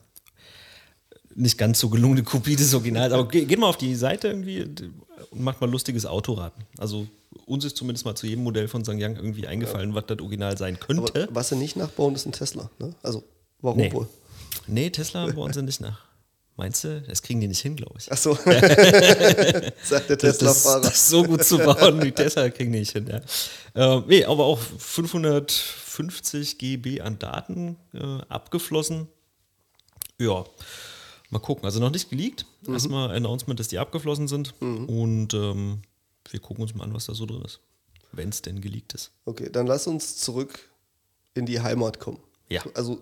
nicht 1.37 1.57
ganz 1.57 1.79
so 1.79 1.89
gelungene 1.89 2.23
Kopie 2.23 2.55
des 2.55 2.73
Originals. 2.73 3.13
Aber 3.13 3.27
ge 3.27 3.45
geht 3.45 3.59
mal 3.59 3.67
auf 3.69 3.77
die 3.77 3.95
Seite 3.95 4.27
irgendwie 4.27 4.61
und 4.63 4.91
macht 5.31 5.61
mal 5.61 5.69
lustiges 5.69 6.05
Autoraten. 6.05 6.63
Also 6.77 7.07
uns 7.45 7.63
ist 7.63 7.77
zumindest 7.77 8.05
mal 8.05 8.15
zu 8.15 8.25
jedem 8.27 8.43
Modell 8.43 8.67
von 8.67 8.83
Sangyang 8.83 9.15
irgendwie 9.15 9.47
eingefallen, 9.47 9.93
was 9.93 10.05
das 10.07 10.19
Original 10.19 10.57
sein 10.57 10.75
Aber 10.75 10.85
könnte. 10.85 11.27
was 11.31 11.49
sie 11.49 11.55
nicht 11.55 11.75
nachbauen, 11.77 12.15
ist 12.15 12.25
ein 12.25 12.31
Tesla. 12.31 12.69
Ne? 12.79 12.93
Also, 13.03 13.23
warum 13.61 13.77
Nee. 13.79 13.93
wohl? 13.93 14.07
Nee, 14.65 14.89
Tesla 14.89 15.27
bauen 15.27 15.53
sie 15.53 15.61
nicht 15.61 15.79
nach. 15.79 16.01
Meinst 16.57 16.83
du? 16.83 17.01
Das 17.07 17.21
kriegen 17.21 17.39
die 17.39 17.47
nicht 17.47 17.61
hin, 17.61 17.75
glaube 17.75 17.93
ich. 17.99 18.11
Achso, 18.11 18.33
sagt 19.83 20.09
der 20.09 20.17
Das, 20.17 20.19
das, 20.19 20.19
Tesla-Fahrer. 20.39 20.81
das 20.81 21.07
so 21.09 21.23
gut 21.23 21.43
zu 21.43 21.59
bauen 21.59 22.01
wie 22.01 22.11
Tesla 22.11 22.49
kriegen 22.49 22.71
die 22.73 22.79
nicht 22.79 22.93
hin. 22.93 23.05
Ja. 23.07 23.21
Ähm, 23.97 24.03
nee, 24.07 24.25
aber 24.25 24.45
auch 24.45 24.57
550 24.59 26.57
GB 26.57 27.01
an 27.01 27.19
Daten 27.19 27.77
äh, 27.93 27.99
abgeflossen. 28.27 29.07
Ja, 30.19 30.45
mal 31.29 31.39
gucken. 31.39 31.65
Also 31.65 31.79
noch 31.79 31.91
nicht 31.91 32.09
geleakt. 32.09 32.45
Mhm. 32.65 32.73
Erstmal 32.73 33.11
Announcement, 33.15 33.59
dass 33.59 33.67
die 33.67 33.79
abgeflossen 33.79 34.27
sind. 34.27 34.53
Und 34.61 35.33
ähm, 35.33 35.81
wir 36.29 36.39
gucken 36.39 36.61
uns 36.63 36.75
mal 36.75 36.83
an, 36.83 36.93
was 36.93 37.05
da 37.05 37.13
so 37.13 37.25
drin 37.25 37.41
ist. 37.43 37.59
Wenn 38.11 38.29
es 38.29 38.41
denn 38.41 38.61
geleakt 38.61 38.93
ist. 38.93 39.11
Okay, 39.25 39.49
dann 39.51 39.67
lass 39.67 39.85
uns 39.87 40.17
zurück 40.17 40.57
in 41.33 41.45
die 41.45 41.59
Heimat 41.61 41.99
kommen. 41.99 42.19
Ja. 42.49 42.61
Also 42.73 43.01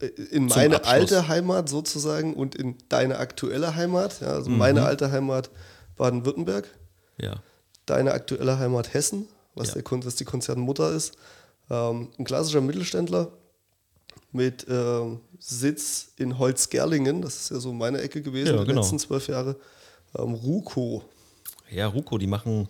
äh, 0.00 0.06
in 0.06 0.48
Zum 0.48 0.58
meine 0.60 0.76
Abschluss. 0.76 0.92
alte 0.92 1.28
Heimat 1.28 1.68
sozusagen 1.68 2.34
und 2.34 2.54
in 2.54 2.76
deine 2.88 3.18
aktuelle 3.18 3.74
Heimat. 3.74 4.20
Ja, 4.20 4.28
also 4.28 4.48
meine 4.50 4.80
Mhm. 4.80 4.86
alte 4.86 5.10
Heimat 5.10 5.50
Baden-Württemberg, 5.96 6.68
Ja. 7.20 7.42
deine 7.86 8.12
aktuelle 8.12 8.58
Heimat 8.60 8.94
Hessen, 8.94 9.26
was, 9.56 9.74
Ja. 9.74 9.80
der, 9.82 10.04
was 10.04 10.14
die 10.14 10.24
Konzernmutter 10.24 10.92
ist. 10.92 11.14
Ähm, 11.68 12.10
ein 12.18 12.24
klassischer 12.24 12.60
Mittelständler 12.60 13.32
mit 14.36 14.66
ähm, 14.68 15.20
Sitz 15.40 16.08
in 16.16 16.38
Holzgerlingen, 16.38 17.22
das 17.22 17.36
ist 17.36 17.50
ja 17.50 17.58
so 17.58 17.72
meine 17.72 18.00
Ecke 18.00 18.22
gewesen 18.22 18.54
Ja, 18.54 18.60
die 18.60 18.66
genau. 18.68 18.80
letzten 18.80 18.98
zwölf 18.98 19.26
Jahre. 19.28 19.56
Ähm, 20.18 20.34
Ruco, 20.34 21.02
Ja, 21.70 21.88
Ruko, 21.88 22.16
die 22.18 22.26
machen 22.28 22.68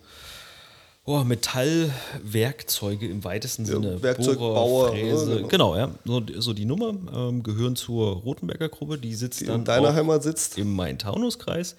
oh, 1.05 1.23
Metallwerkzeuge 1.23 3.07
im 3.07 3.23
weitesten 3.23 3.65
Ja, 3.65 3.73
Sinne. 3.73 4.01
Werkzeugbauer, 4.03 4.89
Fräse. 4.89 5.29
ja, 5.41 5.47
genau. 5.47 5.47
genau. 5.47 5.75
ja. 5.77 5.91
So, 6.05 6.21
so 6.39 6.53
die 6.53 6.65
Nummer 6.65 6.93
ähm, 7.15 7.43
gehören 7.43 7.75
zur 7.75 8.17
Rotenberger 8.17 8.69
Gruppe, 8.69 8.97
die 8.97 9.15
sitzt 9.15 9.41
die 9.41 9.45
dann 9.45 9.59
in 9.59 9.65
deiner 9.65 9.93
Heimat 9.93 10.23
sitzt. 10.23 10.57
im 10.57 10.75
Main-Taunus-Kreis 10.75 11.75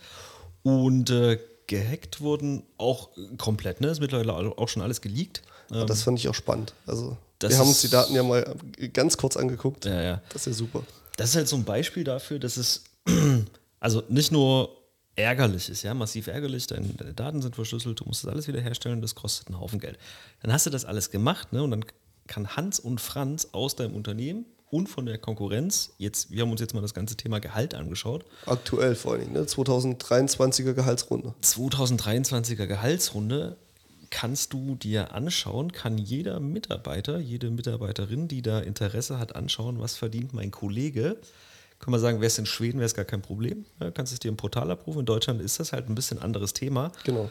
und 0.63 1.11
äh, 1.11 1.39
gehackt 1.67 2.21
wurden 2.21 2.63
auch 2.79 3.11
komplett, 3.37 3.81
ne? 3.83 3.89
Ist 3.89 4.01
mittlerweile 4.01 4.33
auch 4.35 4.69
schon 4.69 4.83
alles 4.83 5.01
geleakt. 5.03 5.43
Ähm, 5.71 5.87
Das 5.87 6.03
fand 6.03 6.19
ich 6.19 6.29
auch 6.29 6.35
spannend. 6.35 6.73
Also 6.87 7.17
Das 7.39 7.53
wir 7.53 7.59
haben 7.59 7.69
uns 7.69 7.81
die 7.81 7.89
Daten 7.89 8.15
ja 8.15 8.23
mal 8.23 8.57
ganz 8.93 9.17
kurz 9.17 9.37
angeguckt. 9.37 9.85
ja, 9.85 10.03
ja. 10.03 10.23
Das 10.33 10.43
ist 10.43 10.47
ja 10.47 10.53
super. 10.53 10.83
Das 11.17 11.31
ist 11.31 11.37
halt 11.37 11.49
so 11.49 11.57
ein 11.57 11.65
Beispiel 11.65 12.05
dafür, 12.05 12.39
dass 12.39 12.57
es 12.57 12.85
also 13.81 14.03
nicht 14.09 14.33
nur 14.33 14.77
ärgerlich 15.19 15.69
ist, 15.69 15.83
ja, 15.83 15.95
massiv 15.95 16.29
ärgerlich, 16.29 16.67
deine, 16.67 16.89
deine 16.89 17.13
Daten 17.13 17.43
sind 17.43 17.57
verschlüsselt, 17.57 18.01
du 18.01 18.05
musst 18.05 18.25
das 18.25 18.31
alles 18.31 18.49
wieder 18.49 18.61
herstellen, 18.61 19.03
das 19.03 19.15
kostet 19.15 19.49
einen 19.49 19.61
Haufen 19.61 19.81
Geld. 19.81 19.99
Dann 20.43 20.53
hast 20.53 20.67
du 20.67 20.71
das 20.71 20.85
alles 20.85 21.11
gemacht, 21.11 21.53
ne, 21.53 21.63
und 21.63 21.73
dann 21.73 21.85
kann 22.27 22.57
Hans 22.57 22.79
und 22.79 23.01
Franz 23.01 23.49
aus 23.53 23.75
deinem 23.75 23.95
Unternehmen 23.95 24.47
und 24.71 24.89
von 24.89 25.07
der 25.07 25.19
Konkurrenz, 25.19 25.91
jetzt, 25.99 26.31
wir 26.31 26.43
haben 26.43 26.51
uns 26.51 26.61
jetzt 26.61 26.75
mal 26.75 26.83
das 26.83 26.95
ganze 26.95 27.17
Thema 27.17 27.41
Gehalt 27.41 27.75
angeschaut, 27.75 28.25
Aktuell 28.47 28.95
vor 28.95 29.13
allen 29.13 29.23
Dingen, 29.23 29.33
ne? 29.33 29.43
2023er 29.43 30.75
Gehaltsrunde. 30.75 31.35
2023er 31.43 32.67
Gehaltsrunde 32.67 33.57
kannst 34.11 34.53
du 34.53 34.75
dir 34.75 35.13
anschauen, 35.13 35.73
kann 35.73 35.99
jeder 35.99 36.41
Mitarbeiter, 36.41 37.19
jede 37.19 37.51
Mitarbeiterin, 37.51 38.29
die 38.29 38.43
da 38.43 38.61
Interesse 38.61 39.19
hat, 39.19 39.37
anschauen, 39.37 39.81
was 39.81 39.97
verdient 39.97 40.33
mein 40.33 40.51
Kollege. 40.51 41.17
Kann 41.79 41.93
man 41.93 42.01
sagen, 42.01 42.19
wäre 42.19 42.27
es 42.27 42.39
in 42.39 42.47
Schweden, 42.47 42.79
wäre 42.79 42.87
es 42.87 42.95
gar 42.95 43.05
kein 43.05 43.23
Problem. 43.23 43.65
Ja, 43.81 43.91
kannst 43.91 44.13
es 44.13 44.19
dir 44.19 44.29
im 44.29 44.37
Portal 44.37 44.71
abrufen. 44.71 45.01
In 45.01 45.07
Deutschland 45.07 45.41
ist 45.41 45.61
das 45.61 45.73
halt 45.73 45.89
ein 45.89 45.95
bisschen 45.95 46.19
anderes 46.19 46.53
Thema. 46.53 46.91
Genau. 47.05 47.31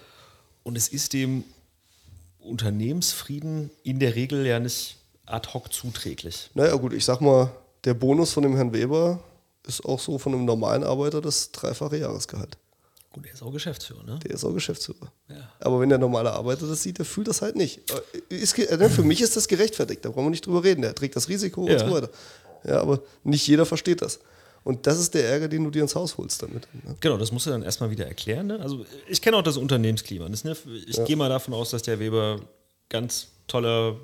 Und 0.63 0.77
es 0.77 0.87
ist 0.87 1.13
dem 1.13 1.43
Unternehmensfrieden 2.39 3.69
in 3.83 3.99
der 3.99 4.15
Regel 4.15 4.45
ja 4.45 4.59
nicht 4.59 4.97
ad 5.25 5.49
hoc 5.53 5.73
zuträglich. 5.73 6.49
Naja, 6.53 6.75
gut, 6.75 6.93
ich 6.93 7.03
sag 7.03 7.19
mal, 7.19 7.51
der 7.83 7.93
Bonus 7.93 8.33
von 8.33 8.43
dem 8.43 8.55
Herrn 8.55 8.73
Weber 8.73 9.19
ist 9.67 9.83
auch 9.83 9.99
so 9.99 10.17
von 10.17 10.33
einem 10.33 10.45
normalen 10.45 10.83
Arbeiter 10.83 11.21
das 11.21 11.51
dreifache 11.51 11.97
Jahresgehalt. 11.97 12.57
Gut, 13.17 13.25
er 13.27 13.33
ist 13.33 13.41
auch 13.41 13.51
Geschäftsführer, 13.51 14.03
ne? 14.03 14.19
Der 14.23 14.31
ist 14.31 14.43
auch 14.43 14.53
Geschäftsführer. 14.53 15.11
Ja. 15.29 15.51
Aber 15.59 15.79
wenn 15.79 15.89
der 15.89 15.97
normale 15.97 16.31
Arbeiter 16.31 16.67
das 16.67 16.83
sieht, 16.83 16.99
der 16.99 17.05
fühlt 17.05 17.27
das 17.27 17.41
halt 17.41 17.55
nicht. 17.55 17.81
Äh, 18.29 18.35
Ist, 18.35 18.57
äh, 18.59 18.89
für 18.89 19.01
mich 19.03 19.21
ist 19.21 19.35
das 19.35 19.47
gerechtfertigt, 19.47 20.05
da 20.05 20.09
brauchen 20.09 20.25
wir 20.27 20.29
nicht 20.31 20.45
drüber 20.45 20.63
reden. 20.63 20.83
Der 20.83 20.93
trägt 20.93 21.15
das 21.15 21.27
Risiko 21.29 21.61
und 21.61 21.71
Ja. 21.71 21.79
so 21.79 21.91
weiter. 21.91 22.09
Ja, 22.63 22.81
aber 22.81 23.01
nicht 23.23 23.47
jeder 23.47 23.65
versteht 23.65 24.01
das. 24.01 24.19
Und 24.63 24.85
das 24.85 24.99
ist 24.99 25.13
der 25.13 25.27
Ärger, 25.29 25.47
den 25.47 25.63
du 25.63 25.69
dir 25.71 25.81
ins 25.81 25.95
Haus 25.95 26.17
holst 26.17 26.43
damit. 26.43 26.67
Ne? 26.83 26.95
Genau, 26.99 27.17
das 27.17 27.31
musst 27.31 27.45
du 27.45 27.49
dann 27.49 27.63
erstmal 27.63 27.89
wieder 27.89 28.05
erklären. 28.05 28.47
Ne? 28.47 28.59
Also 28.59 28.85
ich 29.07 29.21
kenne 29.21 29.37
auch 29.37 29.41
das 29.43 29.57
Unternehmensklima. 29.57 30.27
Das, 30.29 30.43
ne? 30.43 30.55
Ich 30.87 31.03
gehe 31.05 31.15
mal 31.15 31.29
davon 31.29 31.53
aus, 31.53 31.69
dass 31.71 31.81
der 31.83 31.99
Weber 31.99 32.39
ganz 32.89 33.27
toller 33.47 33.95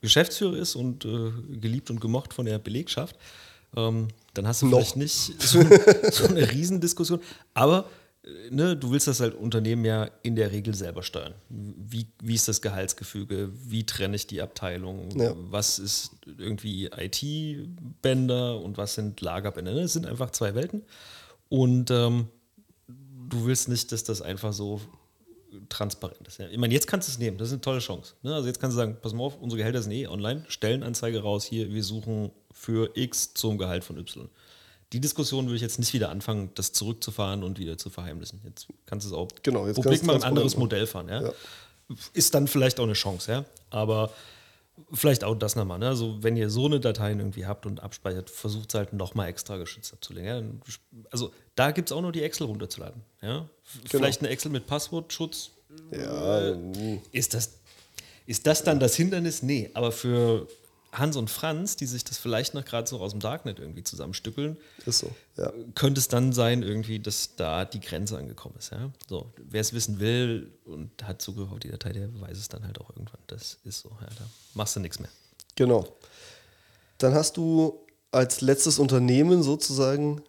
Geschäftsführer 0.00 0.56
ist 0.56 0.74
und 0.74 1.04
äh, 1.04 1.30
geliebt 1.60 1.90
und 1.90 2.00
gemocht 2.00 2.32
von 2.32 2.46
der 2.46 2.58
Belegschaft. 2.58 3.16
Ähm, 3.76 4.08
dann 4.34 4.46
hast 4.46 4.62
du 4.62 4.66
Noch. 4.66 4.78
vielleicht 4.78 4.96
nicht 4.96 5.42
so, 5.42 5.62
so 6.10 6.28
eine 6.28 6.50
Riesendiskussion. 6.50 7.20
Aber 7.52 7.84
ne, 8.50 8.76
du 8.76 8.90
willst 8.90 9.06
das 9.06 9.20
halt 9.20 9.34
Unternehmen 9.34 9.84
ja 9.84 10.10
in 10.22 10.36
der 10.36 10.52
Regel 10.52 10.74
selber 10.74 11.02
steuern. 11.02 11.34
Wie, 11.48 12.06
wie 12.20 12.34
ist 12.34 12.48
das 12.48 12.60
Gehaltsgefüge? 12.60 13.50
Wie 13.52 13.84
trenne 13.84 14.16
ich 14.16 14.26
die 14.26 14.42
Abteilung? 14.42 15.10
Ja. 15.18 15.34
Was 15.36 15.78
ist 15.78 16.10
irgendwie 16.38 16.86
IT-Bänder 16.86 18.60
und 18.60 18.78
was 18.78 18.94
sind 18.94 19.20
Lagerbänder? 19.20 19.72
Ne? 19.72 19.82
Das 19.82 19.92
sind 19.92 20.06
einfach 20.06 20.30
zwei 20.30 20.54
Welten. 20.54 20.82
Und 21.48 21.90
ähm, 21.90 22.28
du 22.88 23.46
willst 23.46 23.68
nicht, 23.68 23.92
dass 23.92 24.02
das 24.04 24.22
einfach 24.22 24.52
so 24.52 24.80
transparent 25.68 26.26
ist. 26.26 26.38
Ja. 26.38 26.48
Ich 26.48 26.58
meine, 26.58 26.74
jetzt 26.74 26.86
kannst 26.86 27.08
du 27.08 27.12
es 27.12 27.18
nehmen, 27.18 27.38
das 27.38 27.48
ist 27.48 27.54
eine 27.54 27.60
tolle 27.60 27.78
Chance. 27.78 28.14
Ne? 28.22 28.34
Also 28.34 28.48
jetzt 28.48 28.60
kannst 28.60 28.76
du 28.76 28.78
sagen, 28.78 28.96
pass 29.00 29.14
mal 29.14 29.22
auf, 29.24 29.40
unsere 29.40 29.58
Gehälter 29.58 29.80
sind 29.82 29.92
eh 29.92 30.06
online, 30.06 30.44
Stellenanzeige 30.48 31.22
raus, 31.22 31.44
hier, 31.44 31.72
wir 31.72 31.82
suchen 31.82 32.30
für 32.52 32.90
X 32.94 33.34
zum 33.34 33.56
Gehalt 33.56 33.84
von 33.84 33.96
Y. 33.98 34.28
Die 34.96 35.00
Diskussion 35.00 35.44
würde 35.44 35.56
ich 35.56 35.60
jetzt 35.60 35.78
nicht 35.78 35.92
wieder 35.92 36.08
anfangen, 36.08 36.52
das 36.54 36.72
zurückzufahren 36.72 37.44
und 37.44 37.58
wieder 37.58 37.76
zu 37.76 37.90
verheimlichen. 37.90 38.40
Jetzt 38.46 38.66
kannst 38.86 39.04
du 39.04 39.10
es 39.10 39.14
auch 39.14 39.28
Genau, 39.42 39.66
jetzt 39.66 39.76
publik 39.76 40.02
mal 40.04 40.16
ein 40.16 40.22
anderes. 40.22 40.56
Modell 40.56 40.86
fahren. 40.86 41.10
Ja? 41.10 41.22
Ja. 41.22 41.32
Ist 42.14 42.34
dann 42.34 42.48
vielleicht 42.48 42.80
auch 42.80 42.84
eine 42.84 42.94
Chance, 42.94 43.30
ja. 43.30 43.44
Aber 43.68 44.10
vielleicht 44.94 45.22
auch 45.22 45.34
das 45.34 45.54
nochmal. 45.54 45.80
Ne? 45.80 45.88
Also, 45.88 46.22
wenn 46.22 46.34
ihr 46.34 46.48
so 46.48 46.64
eine 46.64 46.80
Dateien 46.80 47.18
irgendwie 47.18 47.44
habt 47.44 47.66
und 47.66 47.82
abspeichert, 47.82 48.30
versucht 48.30 48.70
es 48.70 48.74
halt 48.74 48.94
nochmal 48.94 49.28
extra 49.28 49.58
geschützt 49.58 49.92
abzulegen. 49.92 50.62
Ja? 50.64 51.02
Also, 51.10 51.30
da 51.56 51.72
gibt 51.72 51.90
es 51.90 51.92
auch 51.92 52.00
nur 52.00 52.12
die 52.12 52.22
Excel 52.22 52.46
runterzuladen. 52.46 53.02
Ja? 53.20 53.50
Vielleicht 53.90 54.20
eine 54.20 54.30
Excel 54.30 54.50
mit 54.50 54.66
Passwortschutz. 54.66 55.50
Ja, 55.92 56.56
Ist 57.12 57.34
das, 57.34 57.58
ist 58.24 58.46
das 58.46 58.64
dann 58.64 58.80
das 58.80 58.96
Hindernis? 58.96 59.42
Nee, 59.42 59.68
aber 59.74 59.92
für 59.92 60.48
Hans 60.98 61.16
und 61.16 61.28
Franz, 61.30 61.76
die 61.76 61.86
sich 61.86 62.04
das 62.04 62.18
vielleicht 62.18 62.54
noch 62.54 62.64
gerade 62.64 62.88
so 62.88 63.00
aus 63.00 63.12
dem 63.12 63.20
Darknet 63.20 63.58
irgendwie 63.58 63.84
zusammenstückeln, 63.84 64.56
ist 64.86 64.98
so. 65.00 65.10
Ja. 65.36 65.52
könnte 65.74 65.98
es 65.98 66.08
dann 66.08 66.32
sein, 66.32 66.62
irgendwie, 66.62 66.98
dass 66.98 67.36
da 67.36 67.64
die 67.64 67.80
Grenze 67.80 68.16
angekommen 68.18 68.54
ist. 68.58 68.70
Ja? 68.72 68.90
So, 69.08 69.32
wer 69.36 69.60
es 69.60 69.72
wissen 69.72 70.00
will 70.00 70.52
und 70.64 70.90
hat 71.02 71.20
Zugriff 71.20 71.50
auf 71.52 71.58
die 71.58 71.70
Datei, 71.70 71.92
der 71.92 72.08
weiß 72.20 72.38
es 72.38 72.48
dann 72.48 72.64
halt 72.64 72.80
auch 72.80 72.90
irgendwann. 72.90 73.20
Das 73.26 73.58
ist 73.64 73.80
so. 73.80 73.90
Ja, 74.00 74.06
da 74.18 74.24
machst 74.54 74.76
du 74.76 74.80
nichts 74.80 74.98
mehr. 74.98 75.10
Genau. 75.54 75.86
Dann 76.98 77.14
hast 77.14 77.36
du 77.36 77.84
als 78.10 78.40
letztes 78.40 78.78
Unternehmen 78.78 79.42
sozusagen, 79.42 80.22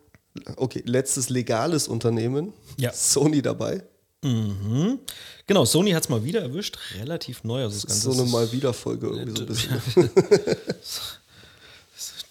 okay, 0.58 0.84
letztes 0.86 1.30
legales 1.30 1.88
Unternehmen, 1.88 2.54
Ja. 2.78 2.92
Sony 2.92 3.42
dabei. 3.42 3.84
Mhm. 4.28 5.00
Genau, 5.48 5.66
Sony 5.66 5.92
hat 5.92 6.04
es 6.04 6.10
mal 6.10 6.24
wieder 6.24 6.42
erwischt, 6.42 6.78
relativ 7.00 7.44
neu. 7.44 7.64
Also 7.64 7.76
das 7.76 7.84
Das 7.84 7.98
ist 7.98 8.04
Ganze 8.04 8.18
so 8.18 8.22
eine 8.22 8.28
ist- 8.28 8.34
Mal-Wieder-Folge 8.34 9.08
irgendwie 9.08 9.38
so 9.38 9.44
ein 9.44 9.48
bisschen. 9.48 10.10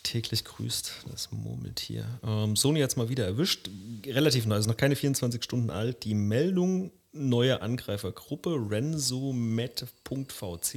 täglich 0.02 0.44
grüßt 0.44 0.92
das 1.10 1.30
Murmeltier. 1.32 2.04
Ähm, 2.22 2.54
Sony 2.56 2.80
hat 2.80 2.90
es 2.90 2.96
mal 2.96 3.08
wieder 3.08 3.24
erwischt. 3.24 3.68
Relativ 4.06 4.46
neu, 4.46 4.54
also 4.54 4.70
noch 4.70 4.76
keine 4.76 4.94
24 4.96 5.42
Stunden 5.42 5.70
alt. 5.70 6.04
Die 6.04 6.14
Meldung 6.14 6.92
neue 7.12 7.60
Angreifergruppe, 7.60 8.56
renzomet.vc. 8.70 10.74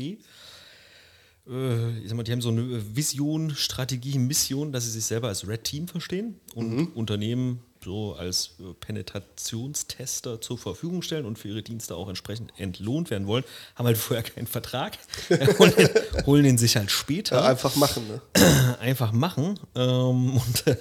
Äh, 1.47 1.99
ich 1.99 2.07
sag 2.09 2.17
mal, 2.17 2.23
die 2.23 2.31
haben 2.31 2.41
so 2.41 2.49
eine 2.49 2.95
Vision, 2.95 3.55
Strategie, 3.55 4.17
Mission, 4.17 4.71
dass 4.71 4.85
sie 4.85 4.91
sich 4.91 5.05
selber 5.05 5.27
als 5.27 5.47
Red 5.47 5.63
Team 5.63 5.87
verstehen 5.87 6.39
und 6.55 6.75
mhm. 6.75 6.87
Unternehmen 6.95 7.59
so 7.83 8.13
als 8.13 8.55
äh, 8.59 8.73
Penetrationstester 8.79 10.41
zur 10.41 10.57
Verfügung 10.57 11.01
stellen 11.01 11.25
und 11.25 11.39
für 11.39 11.49
ihre 11.49 11.63
Dienste 11.63 11.95
auch 11.95 12.09
entsprechend 12.09 12.51
entlohnt 12.57 13.09
werden 13.09 13.27
wollen, 13.27 13.43
haben 13.75 13.85
halt 13.85 13.97
vorher 13.97 14.23
keinen 14.23 14.47
Vertrag, 14.47 14.97
holen, 15.59 15.73
den, 15.77 16.25
holen 16.25 16.43
den 16.43 16.57
sich 16.57 16.75
halt 16.75 16.91
später. 16.91 17.37
Ja, 17.37 17.45
einfach 17.45 17.75
machen, 17.75 18.07
ne? 18.07 18.21
Einfach 18.79 19.11
machen. 19.11 19.59
Ähm, 19.75 20.37
und 20.37 20.67
äh, 20.67 20.77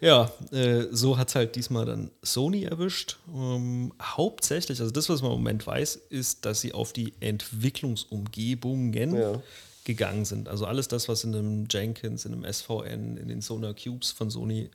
ja, 0.00 0.30
äh, 0.52 0.84
so 0.90 1.18
hat 1.18 1.28
es 1.28 1.34
halt 1.34 1.56
diesmal 1.56 1.84
dann 1.86 2.10
Sony 2.22 2.64
erwischt. 2.64 3.18
Ähm, 3.34 3.92
hauptsächlich, 4.00 4.80
also 4.80 4.92
das, 4.92 5.08
was 5.08 5.22
man 5.22 5.32
im 5.32 5.38
Moment 5.38 5.66
weiß, 5.66 5.96
ist, 6.10 6.44
dass 6.44 6.60
sie 6.60 6.72
auf 6.72 6.92
die 6.92 7.12
Entwicklungsumgebungen 7.20 9.16
ja. 9.16 9.42
gegangen 9.84 10.24
sind. 10.24 10.48
Also 10.48 10.66
alles 10.66 10.88
das, 10.88 11.08
was 11.08 11.24
in 11.24 11.34
einem 11.34 11.66
Jenkins, 11.70 12.24
in 12.24 12.32
einem 12.32 12.52
SVN, 12.52 13.16
in 13.16 13.28
den 13.28 13.40
Sonar 13.40 13.74
Cubes 13.74 14.10
von 14.10 14.30
Sony 14.30 14.70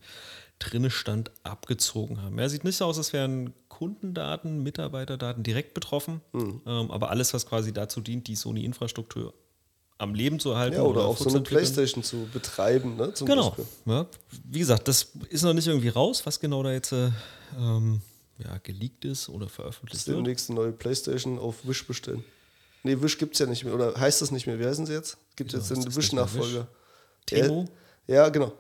drinne 0.61 0.89
stand, 0.89 1.31
abgezogen 1.43 2.21
haben. 2.21 2.37
Er 2.37 2.49
sieht 2.49 2.63
nicht 2.63 2.77
so 2.77 2.85
aus, 2.85 2.97
als 2.97 3.13
wären 3.13 3.53
Kundendaten, 3.67 4.61
Mitarbeiterdaten 4.61 5.43
direkt 5.43 5.73
betroffen, 5.73 6.21
mhm. 6.33 6.61
ähm, 6.65 6.91
aber 6.91 7.09
alles, 7.09 7.33
was 7.33 7.45
quasi 7.45 7.73
dazu 7.73 7.99
dient, 8.01 8.27
die 8.27 8.35
Sony-Infrastruktur 8.35 9.33
am 9.97 10.15
Leben 10.15 10.39
zu 10.39 10.51
erhalten. 10.51 10.77
Ja, 10.77 10.81
oder, 10.81 11.01
oder 11.01 11.05
auch 11.05 11.17
so 11.17 11.29
eine 11.29 11.41
Playstation 11.41 12.03
zu 12.03 12.27
betreiben. 12.33 12.95
Ne, 12.95 13.13
genau. 13.19 13.55
Ja, 13.85 14.07
wie 14.45 14.59
gesagt, 14.59 14.87
das 14.87 15.11
ist 15.29 15.43
noch 15.43 15.53
nicht 15.53 15.67
irgendwie 15.67 15.89
raus, 15.89 16.25
was 16.25 16.39
genau 16.39 16.63
da 16.63 16.71
jetzt 16.71 16.91
äh, 16.91 17.11
ähm, 17.57 18.01
ja, 18.39 18.57
geleakt 18.63 19.05
ist 19.05 19.29
oder 19.29 19.47
veröffentlicht 19.47 20.07
wird. 20.07 20.17
Demnächst 20.17 20.49
eine 20.49 20.59
neue 20.59 20.71
Playstation 20.71 21.37
auf 21.37 21.67
Wish 21.67 21.85
bestellen. 21.85 22.23
Nee, 22.83 22.99
Wish 22.99 23.17
gibt 23.17 23.33
es 23.33 23.39
ja 23.39 23.45
nicht 23.45 23.63
mehr. 23.63 23.75
Oder 23.75 23.99
heißt 23.99 24.21
das 24.21 24.31
nicht 24.31 24.47
mehr? 24.47 24.59
Wie 24.59 24.65
heißen 24.65 24.87
sie 24.87 24.93
jetzt? 24.93 25.17
Gibt 25.35 25.53
es 25.53 25.67
genau, 25.67 25.81
jetzt 25.81 25.85
den 25.87 25.95
Wish-Nachfolger? 25.95 26.67
Temo? 27.27 27.65
Ja, 28.07 28.29
genau. 28.29 28.53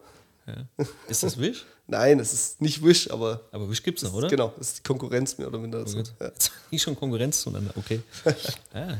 Ja. 0.77 0.85
Ist 1.07 1.23
das 1.23 1.39
Wish? 1.39 1.65
Nein, 1.87 2.19
es 2.19 2.31
ist 2.33 2.61
nicht 2.61 2.83
Wish, 2.83 3.09
aber. 3.09 3.41
Aber 3.51 3.69
Wish 3.69 3.83
gibt 3.83 3.97
es 3.97 4.03
noch, 4.03 4.13
oder? 4.13 4.27
Genau, 4.27 4.53
das 4.57 4.67
ist 4.69 4.77
die 4.79 4.83
Konkurrenz 4.83 5.37
mehr 5.37 5.47
oder 5.47 5.59
minder. 5.59 5.85
So. 5.87 5.97
Ja. 5.97 6.03
Jetzt 6.19 6.51
nicht 6.69 6.81
schon 6.81 6.95
Konkurrenz 6.95 7.41
zueinander, 7.41 7.73
okay. 7.75 8.01
ja, 8.73 8.91
äh, 8.91 8.95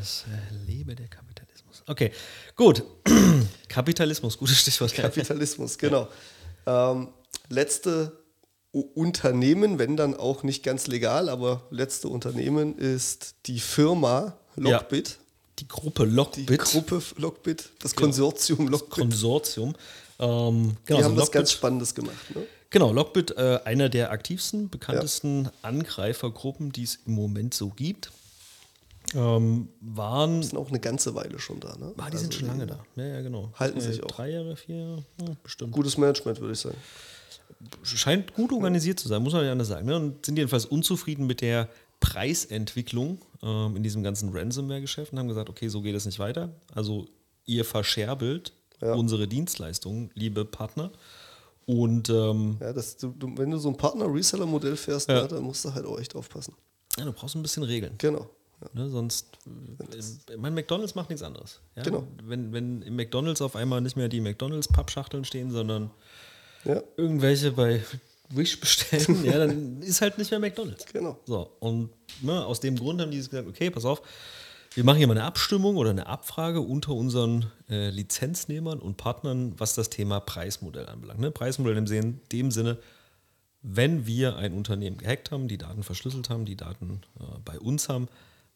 lebe 0.68 0.96
der 0.96 1.08
Kapitalismus. 1.08 1.84
Okay, 1.88 2.12
gut. 2.56 2.84
Kapitalismus, 3.70 4.38
gutes 4.38 4.58
Stichwort. 4.58 4.94
Kapitalismus, 4.94 5.78
genau. 5.78 6.08
Ähm, 6.66 7.10
letzte 7.50 8.18
Unternehmen, 8.72 9.80
wenn 9.80 9.98
dann 9.98 10.16
auch 10.16 10.44
nicht 10.44 10.64
ganz 10.64 10.88
legal, 10.88 11.30
aber 11.30 11.64
letzte 11.72 12.08
Unternehmen 12.08 12.78
ist 12.78 13.36
die 13.46 13.60
Firma 13.60 14.38
Lockbit. 14.56 15.10
Ja, 15.10 15.16
die 15.60 15.68
Gruppe 15.68 16.06
Lockbit. 16.06 16.50
Die 16.50 16.58
Gruppe 16.58 17.02
Lockbit, 17.18 17.70
das 17.80 17.96
Konsortium 17.96 18.68
Lockbit. 18.68 18.92
Das 18.92 19.00
Konsortium. 19.00 19.76
Ähm, 20.22 20.78
genau, 20.86 21.00
die 21.00 21.04
haben 21.04 21.16
so 21.16 21.22
was 21.22 21.32
ganz 21.32 21.52
Spannendes 21.52 21.96
gemacht. 21.96 22.36
Ne? 22.36 22.46
Genau, 22.70 22.94
Lockbit, 22.94 23.32
äh, 23.32 23.60
einer 23.66 23.90
der 23.90 24.12
aktivsten, 24.12 24.70
bekanntesten 24.70 25.46
ja. 25.46 25.52
Angreifergruppen, 25.64 26.72
die 26.72 26.84
es 26.84 27.00
im 27.06 27.16
Moment 27.16 27.54
so 27.54 27.70
gibt. 27.70 28.12
Ähm, 29.14 29.68
waren. 29.82 30.40
Die 30.40 30.48
sind 30.48 30.58
auch 30.58 30.70
eine 30.70 30.80
ganze 30.80 31.16
Weile 31.16 31.38
schon 31.40 31.60
da, 31.60 31.76
ne? 31.76 31.92
Ah, 31.98 32.06
die 32.10 32.14
also 32.14 32.18
sind 32.20 32.34
schon 32.34 32.48
lange 32.48 32.68
da. 32.68 32.80
Ja, 32.96 33.04
ja, 33.04 33.22
genau. 33.22 33.52
Halten 33.56 33.80
äh, 33.80 33.82
sich 33.82 34.02
auch. 34.04 34.08
Drei 34.08 34.30
Jahre, 34.30 34.56
vier 34.56 34.78
Jahre, 34.78 35.06
ja, 35.20 35.36
bestimmt. 35.44 35.74
Gutes 35.74 35.98
Management, 35.98 36.40
würde 36.40 36.54
ich 36.54 36.60
sagen. 36.60 36.78
Scheint 37.84 38.34
gut 38.34 38.54
organisiert 38.54 39.00
zu 39.00 39.08
sein, 39.10 39.22
muss 39.22 39.34
man 39.34 39.44
ja 39.44 39.52
anders 39.52 39.68
sagen. 39.68 39.86
Ne? 39.88 39.96
Und 39.96 40.26
sind 40.26 40.38
jedenfalls 40.38 40.66
unzufrieden 40.66 41.28
mit 41.28 41.42
der 41.42 41.68
Preisentwicklung 42.00 43.20
ähm, 43.44 43.76
in 43.76 43.84
diesem 43.84 44.02
ganzen 44.02 44.30
Ransomware-Geschäft 44.30 45.12
und 45.12 45.20
haben 45.20 45.28
gesagt, 45.28 45.50
okay, 45.50 45.68
so 45.68 45.82
geht 45.82 45.96
es 45.96 46.06
nicht 46.06 46.20
weiter. 46.20 46.50
Also 46.74 47.08
ihr 47.46 47.66
verscherbelt 47.66 48.54
ja. 48.82 48.94
unsere 48.94 49.28
Dienstleistungen, 49.28 50.12
liebe 50.14 50.46
Partner. 50.46 50.92
Und 51.66 52.10
ähm, 52.10 52.58
ja, 52.60 52.74
das, 52.74 52.98
du, 52.98 53.14
wenn 53.20 53.52
du 53.52 53.58
so 53.58 53.70
ein 53.70 53.78
Partner-Reseller-Modell 53.78 54.76
fährst, 54.76 55.10
ja. 55.10 55.22
ne, 55.22 55.28
dann 55.28 55.44
musst 55.44 55.64
du 55.64 55.74
halt 55.74 55.86
auch 55.86 56.00
echt 56.00 56.16
aufpassen. 56.16 56.56
Ja, 56.98 57.06
du 57.06 57.14
brauchst 57.14 57.36
ein 57.36 57.42
bisschen 57.42 57.64
Regeln. 57.64 57.96
Genau. 57.98 58.30
Ne, 58.74 58.90
sonst, 58.90 59.28
äh, 60.30 60.38
mein 60.38 60.54
McDonalds 60.54 60.94
macht 60.94 61.10
nichts 61.10 61.24
anderes. 61.24 61.60
Genau. 61.76 62.06
Wenn, 62.24 62.54
wenn 62.54 62.82
im 62.84 62.96
McDonalds 62.96 63.42
auf 63.42 63.56
einmal 63.56 63.82
nicht 63.82 63.96
mehr 63.96 64.08
die 64.08 64.22
McDonalds-Pappschachteln 64.22 65.26
stehen, 65.26 65.52
sondern 65.52 65.92
irgendwelche 66.96 67.52
bei 67.52 67.84
Wish 68.30 68.60
bestellen, 68.60 69.26
ja, 69.26 69.38
dann 69.40 69.82
ist 69.82 70.02
halt 70.02 70.18
nicht 70.18 70.32
mehr 70.32 70.40
McDonalds. 70.40 70.86
Genau. 70.94 71.18
So, 71.26 71.52
und 71.60 71.90
ne, 72.22 72.46
aus 72.46 72.60
dem 72.60 72.76
Grund 72.76 73.02
haben 73.02 73.12
die 73.12 73.18
gesagt, 73.18 73.48
okay, 73.48 73.70
pass 73.70 73.86
auf, 73.86 74.02
wir 74.74 74.84
machen 74.86 74.98
hier 74.98 75.08
mal 75.08 75.18
eine 75.18 75.26
Abstimmung 75.26 75.76
oder 75.76 75.90
eine 75.90 76.08
Abfrage 76.08 76.62
unter 76.62 76.94
unseren 76.94 77.52
äh, 77.70 77.90
Lizenznehmern 77.90 78.80
und 78.80 78.96
Partnern, 78.96 79.54
was 79.58 79.76
das 79.76 79.90
Thema 79.90 80.20
Preismodell 80.22 80.88
anbelangt. 80.88 81.20
Ne? 81.20 81.32
Preismodell 81.32 81.78
im 81.78 81.88
Sinn, 81.88 82.22
dem 82.32 82.52
Sinne, 82.52 82.78
wenn 83.62 84.08
wir 84.08 84.38
ein 84.38 84.54
Unternehmen 84.54 84.98
gehackt 84.98 85.32
haben, 85.32 85.48
die 85.48 85.58
Daten 85.58 85.84
verschlüsselt 85.84 86.30
haben, 86.30 86.46
die 86.46 86.56
Daten 86.56 87.02
äh, 87.20 87.24
bei 87.44 87.60
uns 87.60 87.90
haben, 87.90 88.08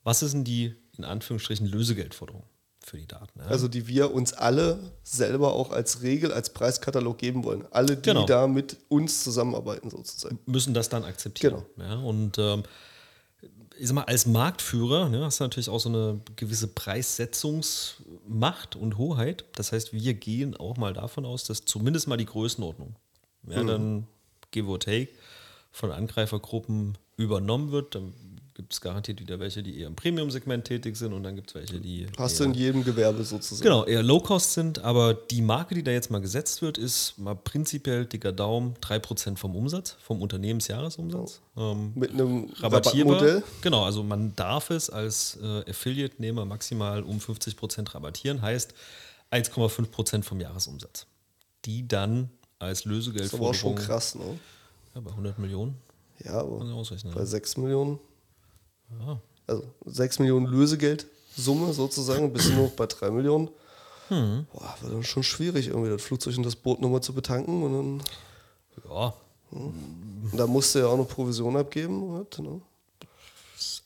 was 0.03 0.23
ist 0.23 0.33
denn 0.33 0.45
die 0.45 0.75
in 0.97 1.03
Anführungsstrichen 1.03 1.67
Lösegeldforderung 1.67 2.43
für 2.79 2.97
die 2.97 3.07
Daten? 3.07 3.39
Ja? 3.39 3.47
Also 3.47 3.67
die 3.67 3.87
wir 3.87 4.13
uns 4.13 4.31
alle 4.31 4.79
selber 5.03 5.53
auch 5.53 5.71
als 5.71 6.01
Regel, 6.01 6.31
als 6.31 6.53
Preiskatalog 6.53 7.17
geben 7.17 7.43
wollen. 7.43 7.65
Alle, 7.71 7.97
die 7.97 8.03
genau. 8.03 8.25
da 8.25 8.47
mit 8.47 8.77
uns 8.87 9.23
zusammenarbeiten 9.23 9.89
sozusagen. 9.89 10.39
Müssen 10.45 10.73
das 10.73 10.87
dann 10.87 11.03
akzeptieren. 11.03 11.63
Genau. 11.75 11.89
Ja? 11.89 11.97
Und 11.97 12.37
ähm, 12.37 12.63
ich 13.77 13.87
sag 13.87 13.95
mal, 13.95 14.03
als 14.03 14.25
Marktführer 14.25 15.09
ne, 15.09 15.25
hast 15.25 15.39
du 15.39 15.43
natürlich 15.43 15.69
auch 15.69 15.79
so 15.79 15.89
eine 15.89 16.21
gewisse 16.35 16.67
Preissetzungsmacht 16.67 18.75
und 18.75 18.97
Hoheit. 18.97 19.45
Das 19.53 19.71
heißt, 19.71 19.93
wir 19.93 20.13
gehen 20.13 20.55
auch 20.55 20.77
mal 20.77 20.93
davon 20.93 21.25
aus, 21.25 21.43
dass 21.43 21.65
zumindest 21.65 22.07
mal 22.07 22.17
die 22.17 22.25
Größenordnung, 22.25 22.95
ja, 23.47 23.63
mhm. 23.63 23.67
dann 23.67 24.07
give 24.51 24.67
or 24.67 24.79
take, 24.79 25.09
von 25.71 25.91
Angreifergruppen 25.91 26.97
übernommen 27.17 27.71
wird. 27.71 27.95
Dann 27.95 28.13
gibt 28.55 28.71
es 28.71 28.79
garantiert 28.79 29.19
wieder 29.19 29.37
welche, 29.39 29.61
die 29.61 29.79
eher 29.79 29.87
im 29.87 29.95
Premium-Segment 29.95 30.65
tätig 30.65 30.95
sind 30.95 31.11
und 31.11 31.23
dann 31.23 31.35
gibt 31.35 31.49
es 31.49 31.55
welche, 31.55 31.79
die. 31.79 32.07
Hast 32.17 32.39
du 32.39 32.45
in 32.45 32.53
jedem 32.53 32.83
Gewerbe 32.85 33.23
sozusagen. 33.23 33.61
Genau, 33.61 33.83
eher 33.83 34.01
Low-Cost 34.01 34.53
sind, 34.53 34.79
aber 34.79 35.13
die 35.13 35.41
Marke, 35.41 35.75
die 35.75 35.83
da 35.83 35.91
jetzt 35.91 36.09
mal 36.09 36.21
gesetzt 36.21 36.61
wird, 36.61 36.77
ist 36.77 37.17
mal 37.17 37.35
prinzipiell 37.35 38.05
dicker 38.05 38.31
Daumen 38.31 38.75
3% 38.81 39.35
vom 39.37 39.55
Umsatz, 39.55 39.97
vom 40.01 40.21
Unternehmensjahresumsatz. 40.21 41.41
Oh. 41.55 41.61
Ähm, 41.61 41.91
Mit 41.95 42.11
einem 42.11 42.49
Rabattierbar. 42.55 43.43
Genau, 43.61 43.83
also 43.83 44.03
man 44.03 44.33
darf 44.37 44.69
es 44.69 44.89
als 44.89 45.37
äh, 45.43 45.69
Affiliate-Nehmer 45.69 46.45
maximal 46.45 47.03
um 47.03 47.19
50% 47.19 47.93
rabattieren, 47.93 48.41
heißt 48.41 48.73
1,5% 49.31 50.23
vom 50.23 50.39
Jahresumsatz. 50.39 51.07
Die 51.65 51.85
dann 51.85 52.29
als 52.57 52.85
Lösegeld. 52.85 53.25
Das 53.25 53.33
ist 53.33 53.33
aber 53.33 53.49
auch 53.49 53.53
schon 53.53 53.75
krass, 53.75 54.15
ne? 54.15 54.39
Ja, 54.93 55.01
bei 55.01 55.11
100 55.11 55.39
Millionen. 55.39 55.75
Ja, 56.23 56.39
aber 56.39 56.59
bei 56.59 57.25
6 57.25 57.57
Millionen. 57.57 57.99
Ja. 58.99 59.19
Also 59.47 59.63
6 59.85 60.19
Millionen 60.19 60.47
Lösegeldsumme 60.47 61.73
sozusagen, 61.73 62.31
bis 62.33 62.49
nur 62.49 62.65
noch 62.65 62.71
bei 62.71 62.85
3 62.87 63.11
Millionen. 63.11 63.49
Hm. 64.07 64.45
Boah, 64.53 64.75
war 64.81 64.91
dann 64.91 65.03
schon 65.03 65.23
schwierig, 65.23 65.67
irgendwie 65.67 65.89
das 65.89 66.01
Flugzeug 66.01 66.37
und 66.37 66.43
das 66.43 66.55
Boot 66.55 66.81
nochmal 66.81 67.01
zu 67.01 67.13
betanken. 67.13 67.63
Und 67.63 67.73
dann, 67.73 68.03
ja. 68.89 69.13
Hm. 69.51 69.73
Und 70.31 70.37
da 70.37 70.47
musste 70.47 70.79
ja 70.79 70.87
auch 70.87 70.97
noch 70.97 71.07
Provision 71.07 71.57
abgeben. 71.57 72.11
Halt, 72.13 72.39
ne? 72.39 72.61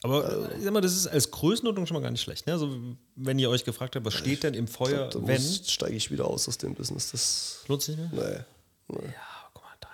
Aber 0.01 0.23
also, 0.23 0.49
ich 0.57 0.63
sag 0.63 0.73
mal, 0.73 0.81
das 0.81 0.95
ist 0.95 1.07
als 1.07 1.29
Größenordnung 1.29 1.85
schon 1.85 1.95
mal 1.95 2.01
gar 2.01 2.11
nicht 2.11 2.21
schlecht. 2.21 2.47
Ne? 2.47 2.53
Also, 2.53 2.75
wenn 3.15 3.37
ihr 3.37 3.49
euch 3.49 3.65
gefragt 3.65 3.95
habt, 3.95 4.05
was 4.05 4.13
steht 4.13 4.43
denn 4.43 4.53
im 4.53 4.67
Feuer, 4.67 5.09
glaub, 5.09 5.27
wenn. 5.27 5.41
steige 5.41 5.95
ich 5.95 6.09
wieder 6.09 6.25
aus 6.25 6.47
aus 6.47 6.57
dem 6.57 6.73
Business. 6.73 7.11
Das 7.11 7.63
lohnt 7.67 7.81
sich 7.81 7.97
nicht 7.97 8.13
mehr? 8.13 8.45
Nee. 8.87 8.97
nee. 8.97 9.07
Ja, 9.07 9.49
guck 9.53 9.63
mal, 9.63 9.75
drei. 9.81 9.89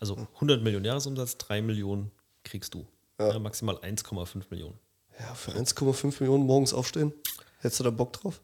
Also 0.00 0.16
100 0.34 0.62
Millionen 0.62 0.84
Jahresumsatz, 0.84 1.38
3 1.38 1.62
Millionen 1.62 2.10
kriegst 2.42 2.74
du. 2.74 2.84
Ja. 3.18 3.32
Ja, 3.32 3.38
maximal 3.38 3.76
1,5 3.76 4.44
Millionen. 4.50 4.78
Ja, 5.18 5.34
für 5.34 5.52
1,5 5.52 6.20
Millionen 6.20 6.44
morgens 6.44 6.74
aufstehen? 6.74 7.12
Hättest 7.58 7.80
du 7.80 7.84
da 7.84 7.90
Bock 7.90 8.12
drauf? 8.12 8.40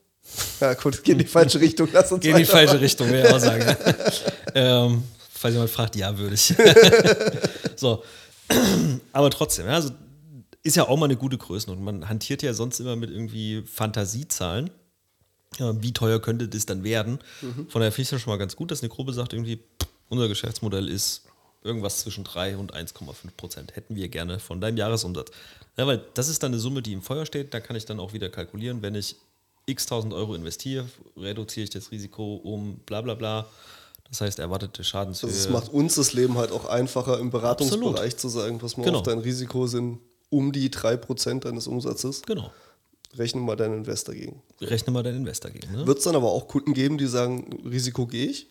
Ja, 0.60 0.74
gut, 0.74 1.02
geht 1.02 1.14
in 1.14 1.18
die 1.18 1.26
falsche 1.26 1.60
Richtung. 1.60 1.88
Lass 1.92 2.12
uns 2.12 2.22
Geht 2.22 2.32
in 2.32 2.38
die 2.38 2.44
falsche 2.44 2.80
Richtung, 2.80 3.08
will 3.10 3.24
ich 3.24 3.30
auch 3.30 3.38
sagen. 3.38 3.76
ähm, 4.54 5.02
falls 5.32 5.54
jemand 5.54 5.70
fragt, 5.70 5.96
ja, 5.96 6.16
würde 6.16 6.34
ich. 6.34 6.54
so. 7.76 8.02
Aber 9.12 9.30
trotzdem, 9.30 9.66
ja, 9.66 9.74
also 9.74 9.90
ist 10.62 10.76
ja 10.76 10.88
auch 10.88 10.96
mal 10.96 11.06
eine 11.06 11.16
gute 11.16 11.38
Größenordnung. 11.38 11.84
Man 11.84 12.08
hantiert 12.08 12.42
ja 12.42 12.54
sonst 12.54 12.78
immer 12.78 12.94
mit 12.94 13.10
irgendwie 13.10 13.62
Fantasiezahlen. 13.62 14.70
Ja, 15.58 15.82
wie 15.82 15.92
teuer 15.92 16.20
könnte 16.20 16.48
das 16.48 16.66
dann 16.66 16.84
werden? 16.84 17.18
Mhm. 17.42 17.68
Von 17.68 17.80
daher 17.80 17.92
finde 17.92 18.02
ich 18.02 18.12
es 18.12 18.22
schon 18.22 18.32
mal 18.32 18.38
ganz 18.38 18.56
gut, 18.56 18.70
dass 18.70 18.80
eine 18.80 18.88
Gruppe 18.88 19.12
sagt, 19.12 19.32
irgendwie, 19.32 19.60
unser 20.08 20.28
Geschäftsmodell 20.28 20.88
ist 20.88 21.24
irgendwas 21.64 21.98
zwischen 21.98 22.24
3 22.24 22.56
und 22.56 22.74
1,5 22.74 23.14
Prozent 23.36 23.76
hätten 23.76 23.96
wir 23.96 24.08
gerne 24.08 24.38
von 24.38 24.60
deinem 24.60 24.76
Jahresumsatz. 24.76 25.30
Ja, 25.76 25.86
weil 25.86 26.02
das 26.14 26.28
ist 26.28 26.42
dann 26.42 26.52
eine 26.52 26.60
Summe, 26.60 26.82
die 26.82 26.92
im 26.92 27.02
Feuer 27.02 27.24
steht. 27.26 27.54
Da 27.54 27.60
kann 27.60 27.76
ich 27.76 27.84
dann 27.84 28.00
auch 28.00 28.12
wieder 28.12 28.28
kalkulieren, 28.28 28.82
wenn 28.82 28.94
ich 28.94 29.16
x 29.66 29.86
tausend 29.86 30.12
Euro 30.12 30.34
investiere, 30.34 30.86
reduziere 31.16 31.64
ich 31.64 31.70
das 31.70 31.90
Risiko 31.92 32.36
um 32.36 32.76
bla 32.86 33.00
bla 33.00 33.14
bla. 33.14 33.46
Das 34.08 34.20
heißt, 34.20 34.38
erwartete 34.40 34.84
Schadenshöhe. 34.84 35.30
Also 35.30 35.40
es 35.40 35.48
macht 35.48 35.72
uns 35.72 35.94
das 35.94 36.12
Leben 36.12 36.36
halt 36.36 36.50
auch 36.52 36.66
einfacher, 36.66 37.18
im 37.18 37.30
Beratungsbereich 37.30 38.12
Absolut. 38.12 38.20
zu 38.20 38.28
sagen, 38.28 38.58
pass 38.58 38.76
mal 38.76 38.84
Genau. 38.84 38.98
auf, 38.98 39.04
dein 39.04 39.20
Risiko 39.20 39.66
sind 39.66 40.00
um 40.28 40.52
die 40.52 40.68
3% 40.70 41.40
deines 41.40 41.66
Umsatzes. 41.66 42.22
genau. 42.22 42.50
Rechne 43.14 43.42
mal 43.42 43.56
deinen 43.56 43.74
Investor 43.78 44.14
gegen. 44.14 44.42
Rechne 44.62 44.90
mal 44.90 45.02
deinen 45.02 45.18
Investor 45.18 45.50
gegen. 45.50 45.70
Ne? 45.70 45.86
Wird 45.86 45.98
es 45.98 46.04
dann 46.04 46.16
aber 46.16 46.30
auch 46.30 46.48
Kunden 46.48 46.72
geben, 46.72 46.96
die 46.96 47.06
sagen, 47.06 47.60
Risiko 47.62 48.06
gehe 48.06 48.26
ich? 48.26 48.46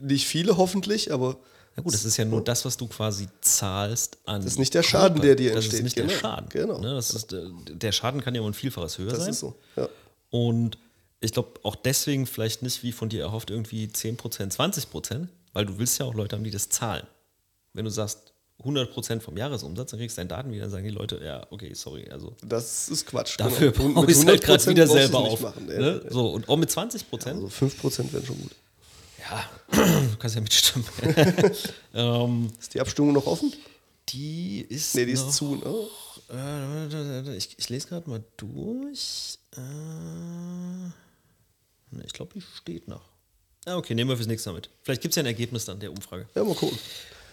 Nicht 0.00 0.26
viele 0.26 0.56
hoffentlich, 0.56 1.12
aber 1.12 1.36
Na 1.78 1.84
gut, 1.84 1.94
das 1.94 2.04
ist 2.04 2.16
ja 2.16 2.24
nur 2.24 2.42
das, 2.42 2.64
was 2.64 2.76
du 2.76 2.88
quasi 2.88 3.28
zahlst 3.40 4.18
an. 4.26 4.42
Das 4.42 4.52
ist 4.52 4.58
nicht 4.58 4.74
der 4.74 4.82
Schaden, 4.82 5.22
der 5.22 5.36
dir 5.36 5.52
Das 5.54 5.66
entsteht. 5.66 5.78
ist 5.78 5.84
nicht 5.84 5.94
Genau. 5.96 6.08
der 6.08 6.16
Schaden. 6.18 6.48
Genau. 6.48 6.78
Ne? 6.80 6.94
Das 6.94 7.10
ist, 7.14 7.32
äh, 7.32 7.44
der 7.68 7.92
Schaden 7.92 8.20
kann 8.20 8.34
ja 8.34 8.40
um 8.40 8.48
ein 8.48 8.54
Vielfaches 8.54 8.98
höher 8.98 9.10
das 9.10 9.20
sein. 9.20 9.30
ist 9.30 9.38
so. 9.38 9.54
Ja. 9.76 9.88
Und 10.30 10.76
ich 11.20 11.32
glaube 11.32 11.50
auch 11.62 11.76
deswegen 11.76 12.26
vielleicht 12.26 12.62
nicht, 12.62 12.82
wie 12.82 12.90
von 12.90 13.08
dir 13.08 13.22
erhofft, 13.22 13.50
irgendwie 13.50 13.86
10%, 13.86 14.50
20%, 14.52 15.28
weil 15.52 15.66
du 15.66 15.78
willst 15.78 16.00
ja 16.00 16.06
auch 16.06 16.14
Leute 16.14 16.34
haben, 16.34 16.42
die 16.42 16.50
das 16.50 16.68
zahlen. 16.68 17.06
Wenn 17.74 17.84
du 17.84 17.92
sagst 17.92 18.32
100% 18.64 19.20
vom 19.20 19.36
Jahresumsatz, 19.36 19.92
dann 19.92 20.00
kriegst 20.00 20.16
du 20.16 20.20
deine 20.20 20.28
Daten 20.30 20.50
wieder, 20.50 20.62
dann 20.62 20.70
sagen 20.72 20.82
die 20.84 20.90
Leute, 20.90 21.20
ja, 21.24 21.46
okay, 21.50 21.72
sorry, 21.74 22.08
also 22.10 22.34
Das 22.44 22.88
ist 22.88 23.06
Quatsch. 23.06 23.38
dafür 23.38 23.70
genau. 23.70 23.94
Baue 23.94 24.00
mit 24.06 24.10
ich 24.10 24.16
es 24.16 24.26
halt 24.26 24.42
gerade 24.42 24.60
100% 24.64 24.70
wieder 24.70 24.86
selber 24.88 25.18
auf. 25.18 25.40
Machen. 25.40 25.68
Ja, 25.70 25.78
ne? 25.78 26.00
ja. 26.04 26.10
So, 26.10 26.28
und 26.30 26.48
auch 26.48 26.56
mit 26.56 26.68
20%, 26.70 27.04
Also 27.28 27.46
5% 27.46 28.12
wären 28.12 28.26
schon 28.26 28.40
gut. 28.40 28.50
Ja, 29.30 29.44
du 29.70 30.16
kannst 30.18 30.36
ja 30.36 30.40
mitstimmen. 30.40 30.86
ähm, 31.94 32.50
Ist 32.58 32.74
die 32.74 32.80
Abstimmung 32.80 33.12
noch 33.12 33.26
offen? 33.26 33.52
die 34.12 34.60
ist. 34.68 34.94
Nee, 34.94 35.06
die 35.06 35.12
ist 35.12 35.26
noch, 35.26 35.32
zu, 35.32 35.56
ne? 35.56 35.88
Äh, 36.30 37.36
ich, 37.36 37.58
ich 37.58 37.68
lese 37.68 37.88
gerade 37.88 38.08
mal 38.08 38.22
durch. 38.36 39.38
Äh, 39.56 39.60
ne, 39.60 40.92
ich 42.04 42.12
glaube, 42.12 42.32
die 42.34 42.40
steht 42.40 42.88
noch. 42.88 43.02
Ah, 43.66 43.76
okay, 43.76 43.94
nehmen 43.94 44.10
wir 44.10 44.16
fürs 44.16 44.28
nächste 44.28 44.50
Mal 44.50 44.56
mit. 44.56 44.70
Vielleicht 44.82 45.02
gibt 45.02 45.12
es 45.12 45.16
ja 45.16 45.22
ein 45.22 45.26
Ergebnis 45.26 45.64
dann 45.64 45.78
der 45.78 45.90
Umfrage. 45.90 46.26
Ja, 46.34 46.44
mal 46.44 46.54
gucken. 46.54 46.78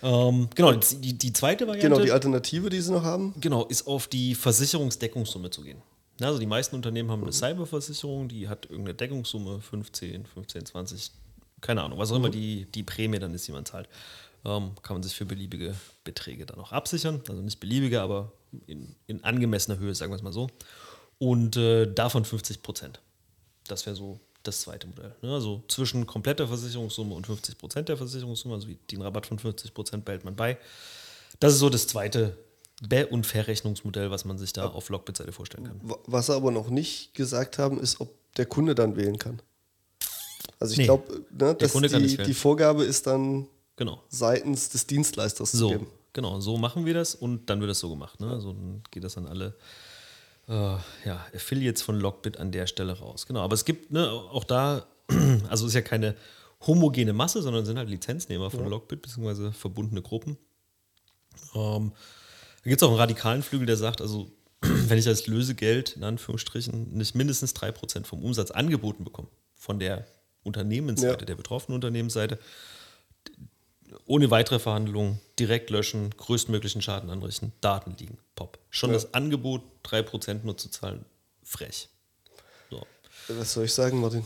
Ähm, 0.03 0.49
genau, 0.53 0.73
die, 0.73 1.17
die, 1.17 1.33
zweite 1.33 1.67
Variante 1.67 1.89
Genau, 1.89 2.03
die 2.03 2.11
Alternative, 2.11 2.69
die 2.69 2.81
sie 2.81 2.91
noch 2.91 3.03
haben. 3.03 3.33
genau, 3.39 3.65
ist 3.65 3.87
auf 3.87 4.07
die 4.07 4.35
Versicherungsdeckungssumme 4.35 5.49
zu 5.49 5.61
gehen. 5.61 5.81
Also 6.19 6.39
die 6.39 6.45
meisten 6.45 6.75
Unternehmen 6.75 7.09
haben 7.11 7.23
eine 7.23 7.31
Cyberversicherung, 7.33 8.27
die 8.27 8.47
hat 8.47 8.65
irgendeine 8.65 8.95
Deckungssumme, 8.95 9.61
15, 9.61 10.25
15, 10.25 10.65
20, 10.65 11.11
keine 11.61 11.81
Ahnung, 11.83 11.97
was 11.99 12.11
auch 12.11 12.15
immer 12.17 12.29
die, 12.29 12.65
die 12.71 12.83
Prämie 12.83 13.19
dann 13.19 13.33
ist, 13.33 13.47
die 13.47 13.51
man 13.51 13.65
zahlt. 13.65 13.87
Ähm, 14.45 14.71
kann 14.83 14.95
man 14.95 15.03
sich 15.03 15.15
für 15.15 15.25
beliebige 15.25 15.73
Beträge 16.03 16.45
dann 16.45 16.59
auch 16.59 16.71
absichern. 16.71 17.21
Also 17.27 17.41
nicht 17.41 17.59
beliebige, 17.59 18.01
aber 18.01 18.31
in, 18.67 18.95
in 19.07 19.23
angemessener 19.23 19.79
Höhe, 19.79 19.95
sagen 19.95 20.11
wir 20.11 20.17
es 20.17 20.21
mal 20.21 20.33
so. 20.33 20.47
Und 21.17 21.55
äh, 21.57 21.91
davon 21.91 22.25
50 22.25 22.61
Prozent. 22.61 22.99
Das 23.67 23.85
wäre 23.87 23.95
so 23.95 24.19
das 24.43 24.61
zweite 24.61 24.85
Modell. 24.87 25.15
Ne? 25.23 25.33
Also 25.33 25.63
zwischen 25.67 26.05
kompletter 26.05 26.47
Versicherungssumme 26.47 27.15
und 27.15 27.25
50 27.25 27.57
Prozent 27.57 27.89
der 27.89 27.97
Versicherungssumme, 27.97 28.53
also 28.53 28.67
wie 28.67 28.77
den 28.91 29.01
Rabatt 29.01 29.25
von 29.25 29.39
50 29.39 29.73
Prozent 29.73 30.05
behält 30.05 30.23
man 30.25 30.35
bei. 30.35 30.57
Das 31.39 31.53
ist 31.53 31.59
so 31.59 31.69
das 31.69 31.87
zweite 31.87 32.37
Be- 32.87 33.07
und 33.07 33.25
Verrechnungsmodell, 33.25 34.11
was 34.11 34.25
man 34.25 34.37
sich 34.37 34.53
da 34.53 34.67
auf 34.67 34.89
Lockbit-Seite 34.89 35.31
vorstellen 35.31 35.63
kann. 35.65 35.79
Wa- 35.81 35.97
Was 36.05 36.27
sie 36.27 36.35
aber 36.35 36.51
noch 36.51 36.69
nicht 36.69 37.15
gesagt 37.15 37.57
haben, 37.57 37.79
ist, 37.79 37.99
ob 38.01 38.13
der 38.35 38.45
Kunde 38.45 38.75
dann 38.75 38.95
wählen 38.95 39.17
kann. 39.17 39.41
Also 40.59 40.73
ich 40.73 40.77
Nee, 40.79 40.85
glaube, 40.85 41.25
ne, 41.31 41.55
dass 41.55 41.73
die, 41.73 42.17
die 42.17 42.33
Vorgabe 42.33 42.83
ist 42.83 43.07
dann 43.07 43.47
Genau. 43.77 44.01
seitens 44.09 44.69
des 44.69 44.87
Dienstleisters 44.87 45.51
zu 45.51 45.57
So, 45.57 45.69
geben. 45.69 45.87
genau, 46.13 46.39
so 46.39 46.57
machen 46.57 46.85
wir 46.85 46.93
das 46.93 47.13
und 47.15 47.49
dann 47.49 47.59
wird 47.59 47.69
das 47.69 47.79
so 47.79 47.89
gemacht. 47.89 48.19
Ne? 48.21 48.29
Also 48.29 48.53
dann 48.53 48.81
geht 48.91 49.03
das 49.03 49.17
an 49.17 49.27
alle 49.27 49.55
äh, 50.47 50.53
ja, 50.53 51.25
Affiliates 51.35 51.81
von 51.81 51.99
Lockbit 51.99 52.37
an 52.37 52.51
der 52.51 52.67
Stelle 52.67 52.97
raus. 52.97 53.25
Genau, 53.27 53.41
aber 53.41 53.53
es 53.53 53.65
gibt 53.65 53.91
ne, 53.91 54.09
auch 54.09 54.43
da, 54.43 54.85
also 55.49 55.65
es 55.65 55.71
ist 55.71 55.75
ja 55.75 55.81
keine 55.81 56.15
homogene 56.65 57.13
Masse, 57.13 57.41
sondern 57.41 57.65
sind 57.65 57.77
halt 57.77 57.89
Lizenznehmer 57.89 58.49
von 58.49 58.67
Lockbit, 58.69 59.01
beziehungsweise 59.01 59.51
verbundene 59.51 60.01
Gruppen. 60.01 60.37
Ähm, 61.53 61.91
da 62.63 62.69
gibt 62.69 62.81
es 62.81 62.83
auch 62.83 62.91
einen 62.91 62.99
radikalen 62.99 63.43
Flügel, 63.43 63.65
der 63.67 63.77
sagt, 63.77 64.01
also 64.01 64.31
wenn 64.61 64.97
ich 64.97 65.07
als 65.07 65.27
Lösegeld 65.27 65.97
in 65.97 66.03
Anführungsstrichen 66.03 66.93
nicht 66.97 67.13
mindestens 67.13 67.53
3% 67.55 68.05
vom 68.05 68.23
Umsatz 68.23 68.51
angeboten 68.51 69.03
bekomme, 69.03 69.27
von 69.55 69.79
der 69.79 70.05
Unternehmensseite, 70.45 71.19
Ja. 71.21 71.25
der 71.25 71.35
betroffenen 71.35 71.75
Unternehmensseite, 71.75 72.39
ohne 74.05 74.29
weitere 74.31 74.59
Verhandlungen 74.59 75.19
direkt 75.39 75.69
löschen, 75.69 76.11
größtmöglichen 76.17 76.81
Schaden 76.81 77.09
anrichten, 77.09 77.51
Daten 77.61 77.95
liegen, 77.99 78.17
pop. 78.35 78.57
Schon 78.69 78.89
Ja. 78.91 78.95
das 78.95 79.13
Angebot, 79.13 79.61
3% 79.83 80.43
nur 80.45 80.57
zu 80.57 80.69
zahlen, 80.69 81.05
frech. 81.43 81.89
So. 82.69 82.85
Was 83.29 83.53
soll 83.53 83.65
ich 83.65 83.73
sagen, 83.73 83.99
Martin? 83.99 84.23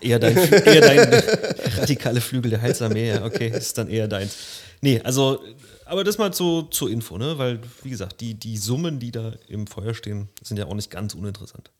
Eher 0.00 0.18
dein, 0.18 0.36
eher 0.36 0.80
dein 0.80 0.98
radikale 1.78 2.20
Flügel 2.20 2.50
der 2.50 2.62
Heilsarmee, 2.62 3.08
ja, 3.10 3.24
okay, 3.24 3.48
ist 3.56 3.76
dann 3.78 3.88
eher 3.88 4.08
deins. 4.08 4.36
Nee, 4.80 5.00
also, 5.02 5.44
aber 5.84 6.02
das 6.02 6.18
mal 6.18 6.32
zu, 6.32 6.62
zur 6.62 6.90
Info, 6.90 7.18
ne? 7.18 7.36
Weil, 7.38 7.60
wie 7.82 7.90
gesagt, 7.90 8.20
die, 8.20 8.34
die 8.34 8.56
Summen, 8.56 8.98
die 8.98 9.12
da 9.12 9.34
im 9.48 9.66
Feuer 9.66 9.94
stehen, 9.94 10.28
sind 10.42 10.56
ja 10.56 10.66
auch 10.66 10.74
nicht 10.74 10.90
ganz 10.90 11.14
uninteressant. 11.14 11.70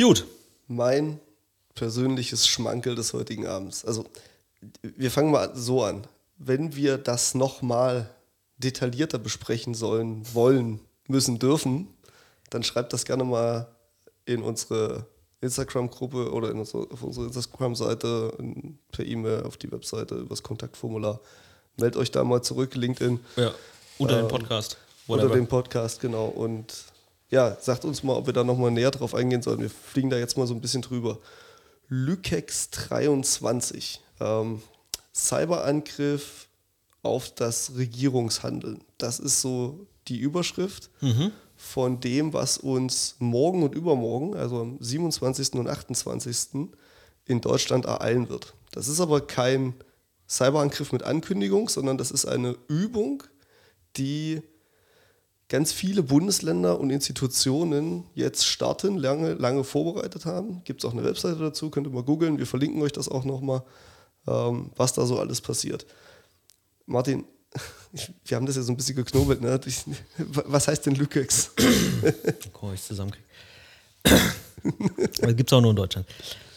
Gut, 0.00 0.24
Mein 0.68 1.20
persönliches 1.78 2.46
Schmankel 2.48 2.94
des 2.96 3.12
heutigen 3.12 3.46
Abends. 3.46 3.84
Also, 3.84 4.04
wir 4.82 5.10
fangen 5.10 5.30
mal 5.30 5.52
so 5.54 5.84
an. 5.84 6.06
Wenn 6.36 6.74
wir 6.74 6.98
das 6.98 7.34
nochmal 7.34 8.10
detaillierter 8.58 9.18
besprechen 9.18 9.74
sollen, 9.74 10.22
wollen, 10.34 10.80
müssen, 11.06 11.38
dürfen, 11.38 11.86
dann 12.50 12.62
schreibt 12.64 12.92
das 12.92 13.04
gerne 13.04 13.22
mal 13.24 13.68
in 14.24 14.42
unsere 14.42 15.06
Instagram-Gruppe 15.40 16.32
oder 16.32 16.50
in 16.50 16.58
unsere, 16.58 16.90
auf 16.90 17.02
unsere 17.04 17.26
Instagram-Seite, 17.26 18.32
in- 18.38 18.78
per 18.90 19.06
E-Mail 19.06 19.44
auf 19.44 19.56
die 19.56 19.70
Webseite, 19.70 20.16
übers 20.16 20.42
Kontaktformular. 20.42 21.20
Meldet 21.76 21.96
euch 22.00 22.10
da 22.10 22.24
mal 22.24 22.42
zurück, 22.42 22.74
LinkedIn. 22.74 23.20
ja, 23.36 23.52
unter 23.98 24.18
Ähm, 24.18 24.24
dem 24.26 24.28
Podcast. 24.28 24.76
Unter 25.06 25.22
whatever. 25.24 25.36
dem 25.40 25.46
Podcast, 25.46 26.00
genau. 26.00 26.26
Und 26.26 26.74
ja, 27.30 27.56
sagt 27.60 27.84
uns 27.84 28.02
mal, 28.02 28.14
ob 28.16 28.26
wir 28.26 28.32
da 28.32 28.42
nochmal 28.42 28.70
näher 28.72 28.90
drauf 28.90 29.14
eingehen 29.14 29.42
sollen. 29.42 29.60
Wir 29.60 29.70
fliegen 29.70 30.10
da 30.10 30.18
jetzt 30.18 30.36
mal 30.36 30.46
so 30.46 30.54
ein 30.54 30.60
bisschen 30.60 30.82
drüber. 30.82 31.18
Lykex 31.88 32.70
23. 32.70 34.00
Ähm, 34.20 34.62
Cyberangriff 35.14 36.48
auf 37.02 37.34
das 37.34 37.76
Regierungshandeln. 37.76 38.84
Das 38.98 39.18
ist 39.18 39.40
so 39.40 39.86
die 40.08 40.18
Überschrift 40.18 40.90
von 41.56 42.00
dem, 42.00 42.32
was 42.32 42.58
uns 42.58 43.16
morgen 43.18 43.62
und 43.62 43.74
übermorgen, 43.74 44.36
also 44.36 44.60
am 44.60 44.76
27. 44.80 45.54
und 45.54 45.68
28. 45.68 46.68
in 47.24 47.40
Deutschland 47.40 47.84
ereilen 47.84 48.28
wird. 48.28 48.54
Das 48.72 48.88
ist 48.88 49.00
aber 49.00 49.26
kein 49.26 49.74
Cyberangriff 50.28 50.92
mit 50.92 51.02
Ankündigung, 51.02 51.68
sondern 51.68 51.98
das 51.98 52.10
ist 52.10 52.26
eine 52.26 52.56
Übung, 52.68 53.22
die 53.96 54.42
ganz 55.48 55.72
viele 55.72 56.02
Bundesländer 56.02 56.78
und 56.78 56.90
Institutionen 56.90 58.04
jetzt 58.14 58.46
starten, 58.46 58.98
lange, 58.98 59.32
lange 59.34 59.64
vorbereitet 59.64 60.26
haben. 60.26 60.62
Gibt 60.64 60.84
es 60.84 60.88
auch 60.88 60.92
eine 60.92 61.04
Webseite 61.04 61.38
dazu, 61.38 61.70
könnt 61.70 61.86
ihr 61.86 61.92
mal 61.92 62.02
googeln. 62.02 62.38
Wir 62.38 62.46
verlinken 62.46 62.82
euch 62.82 62.92
das 62.92 63.08
auch 63.08 63.24
nochmal, 63.24 63.62
ähm, 64.26 64.72
was 64.76 64.92
da 64.92 65.06
so 65.06 65.18
alles 65.18 65.40
passiert. 65.40 65.86
Martin, 66.86 67.24
wir 68.26 68.36
haben 68.36 68.44
das 68.46 68.56
ja 68.56 68.62
so 68.62 68.72
ein 68.72 68.76
bisschen 68.76 68.96
geknobelt. 68.96 69.40
Ne? 69.40 69.58
Was 70.44 70.68
heißt 70.68 70.84
denn 70.86 70.94
Lykex? 70.94 71.50
Guck 72.52 72.74
ich 72.74 72.82
zusammenkriege. 72.82 73.24
gibt 75.34 75.50
es 75.50 75.52
auch 75.52 75.62
nur 75.62 75.70
in 75.70 75.76
Deutschland. 75.76 76.06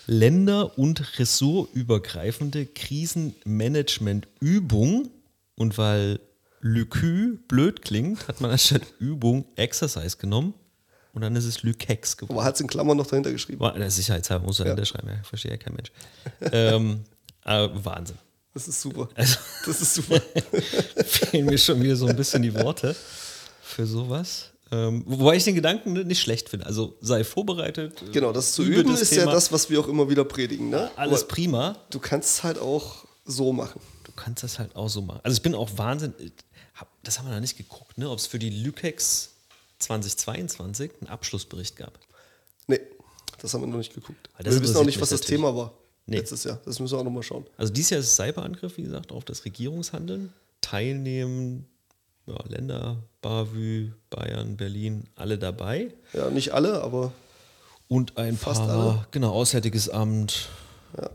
Länder- 0.08 0.77
und 0.77 1.19
ressortübergreifende 1.19 2.65
Krisenmanagement-Übung. 2.65 5.10
Und 5.56 5.77
weil 5.77 6.19
Lykü 6.62 7.38
blöd 7.47 7.82
klingt, 7.82 8.28
hat 8.28 8.39
man 8.41 8.52
anstatt 8.52 8.82
Übung 9.00 9.45
Exercise 9.56 10.17
genommen. 10.17 10.54
Und 11.13 11.21
dann 11.24 11.36
ist 11.36 11.43
es 11.45 11.62
Lykex 11.63 12.15
geworden. 12.15 12.38
Aber 12.38 12.45
hat 12.45 12.56
es 12.56 12.62
in 12.62 12.67
Klammern 12.67 12.95
noch 12.95 13.08
dahinter 13.08 13.32
geschrieben. 13.34 13.60
War, 13.60 13.74
der 13.74 13.91
Sicherheitshalber 13.91 14.45
muss 14.45 14.60
er 14.60 14.65
dahinter 14.65 14.86
schreiben, 14.86 15.10
ja, 15.10 15.21
verstehe 15.24 15.52
ja 15.52 15.58
kein 15.58 15.74
Mensch. 15.74 15.91
ähm, 16.54 17.02
aber 17.43 17.84
Wahnsinn. 17.86 18.17
Das 18.54 18.67
ist 18.67 18.82
super. 18.82 19.10
Also 19.15 19.38
Das 19.65 19.82
ist 19.82 19.93
super. 19.93 20.21
fehlen 21.06 21.45
mir 21.47 21.58
schon 21.58 21.82
wieder 21.82 21.95
so 21.95 22.08
ein 22.08 22.15
bisschen 22.15 22.41
die 22.41 22.54
Worte 22.54 22.95
für 23.62 23.86
sowas. 23.86 24.52
Ähm, 24.71 25.04
wobei 25.06 25.36
ich 25.36 25.43
den 25.43 25.56
Gedanken 25.56 25.93
nicht 25.93 26.21
schlecht 26.21 26.47
finde. 26.47 26.65
Also 26.65 26.95
sei 27.02 27.26
vorbereitet. 27.26 28.02
Genau, 28.13 28.32
das 28.32 28.54
zu 28.54 28.63
übe 28.63 28.82
üben 28.82 28.93
ist 28.93 29.12
ja 29.12 29.21
Thema. 29.24 29.34
das, 29.34 29.52
was 29.52 29.69
wir 29.69 29.80
auch 29.82 29.88
immer 29.88 30.10
wieder 30.10 30.24
predigen. 30.24 30.69
Ne? 30.69 30.89
Alles 30.95 31.24
Aber 31.24 31.28
prima. 31.28 31.78
du 31.89 32.00
kannst 32.00 32.38
es 32.38 32.43
halt 32.43 32.58
auch 32.58 33.06
so 33.26 33.52
machen. 33.52 33.82
Du 34.06 34.12
kannst 34.13 34.43
das 34.43 34.60
halt 34.60 34.76
auch 34.76 34.89
so 34.89 35.02
machen. 35.02 35.19
Also 35.24 35.36
ich 35.36 35.41
bin 35.41 35.56
auch 35.56 35.69
Wahnsinn. 35.78 36.13
Hab- 36.82 36.89
Das 37.04 37.17
haben 37.17 37.28
wir 37.28 37.34
noch 37.34 37.39
nicht 37.41 37.58
geguckt, 37.58 37.98
ne? 37.98 38.10
ob 38.10 38.20
es 38.20 38.28
für 38.28 38.39
die 38.39 38.50
Lykex 38.50 39.30
2022 39.80 40.91
einen 41.02 41.10
Abschlussbericht 41.10 41.76
gab. 41.76 41.98
Nee, 42.67 42.80
das 43.39 43.54
haben 43.54 43.62
wir 43.62 43.67
noch 43.67 43.78
nicht 43.78 43.94
geguckt. 43.94 44.30
Wir 44.38 44.62
wissen 44.62 44.76
auch 44.78 44.84
nicht, 44.84 45.00
was 45.02 45.10
das 45.10 45.22
natürlich. 45.22 45.39
Thema 45.41 45.56
war 45.56 45.74
Nee. 46.06 46.17
letztes 46.17 46.44
Jahr. 46.44 46.60
Das 46.65 46.80
müssen 46.80 46.94
wir 46.96 47.00
auch 47.00 47.04
nochmal 47.04 47.24
schauen. 47.24 47.46
Also 47.58 47.72
dieses 47.72 47.89
Jahr 47.91 48.00
ist 48.02 48.15
Cyberangriff, 48.15 48.78
wie 48.78 48.84
gesagt, 48.84 49.12
auf 49.12 49.24
das 49.26 49.46
Regierungshandeln. 49.46 50.34
Teilnehmen 50.62 51.67
ja, 52.28 52.38
Länder, 52.48 52.98
Bavü, 53.22 53.91
Bayern, 54.10 54.56
Berlin, 54.58 55.06
alle 55.15 55.38
dabei. 55.39 55.91
Ja, 56.13 56.30
nicht 56.30 56.52
alle, 56.52 56.82
aber 56.84 57.12
Und 57.88 58.17
ein 58.17 58.38
Fast 58.38 58.62
paar, 58.62 58.70
alle. 58.70 59.08
genau, 59.12 59.32
Auswärtiges 59.34 59.89
Amt, 59.89 60.50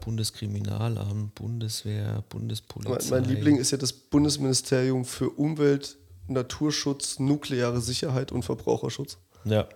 Bundeskriminalamt, 0.00 1.34
Bundeswehr, 1.34 2.12
Mein, 2.12 2.22
Bundespolizei. 2.28 3.10
mein 3.20 3.24
Liebling 3.28 3.56
ist 3.58 3.70
ja 3.70 3.78
das 3.78 3.92
Bundesministerium 3.92 5.04
für 5.04 5.30
Umwelt, 5.30 5.96
Naturschutz, 6.28 7.18
nukleare 7.18 7.80
Sicherheit 7.80 8.32
und 8.32 8.42
Verbraucherschutz. 8.44 9.18
Ja. 9.44 9.68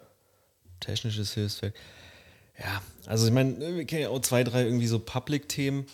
Technisches 0.80 1.34
Hilfswerk. 1.34 1.74
Ja, 2.58 2.82
also 3.06 3.26
ich 3.26 3.32
meine, 3.32 3.58
wir 3.76 3.84
kennen 3.84 4.02
ja 4.02 4.08
auch 4.10 4.20
zwei, 4.20 4.44
drei 4.44 4.64
irgendwie 4.64 4.86
so 4.86 4.98
Public-Themen. 4.98 5.86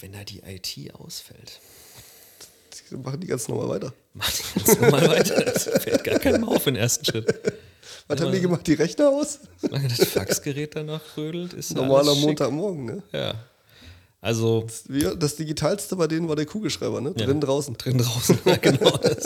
Wenn 0.00 0.12
da 0.12 0.24
die 0.24 0.40
IT 0.40 0.94
ausfällt, 0.94 1.60
Die 2.90 2.96
machen 2.96 3.20
die 3.20 3.26
ganz 3.26 3.48
normal 3.48 3.68
weiter. 3.70 3.92
mach 4.14 4.30
die 4.30 4.58
ganz 4.60 4.78
normal 4.80 5.08
weiter. 5.08 5.42
Das 5.44 5.64
fällt 5.64 6.04
gar 6.04 6.18
keinem 6.18 6.44
auf 6.44 6.66
im 6.66 6.76
ersten 6.76 7.04
Schritt. 7.04 7.34
Was 8.08 8.18
Ja, 8.20 8.26
haben 8.26 8.32
die 8.32 8.40
gemacht? 8.40 8.66
Die 8.66 8.74
Rechner 8.74 9.08
aus? 9.10 9.40
Solange 9.60 9.88
das 9.88 10.08
Faxgerät 10.08 10.74
danach 10.76 11.02
rödelt, 11.16 11.52
ist 11.52 11.74
Normaler. 11.74 12.14
Montagmorgen, 12.14 12.84
ne? 12.84 13.02
Ja. 13.12 13.34
Also 14.20 14.66
Wir, 14.88 15.14
das 15.14 15.36
Digitalste 15.36 15.94
bei 15.94 16.06
denen 16.06 16.28
war 16.28 16.36
der 16.36 16.46
Kugelschreiber, 16.46 17.00
ne? 17.00 17.12
Ja. 17.16 17.26
Drin, 17.26 17.40
draußen. 17.40 17.76
drin 17.76 17.98
draußen. 17.98 18.38
Ja, 18.44 18.56
genau. 18.56 18.90
Das, 19.02 19.24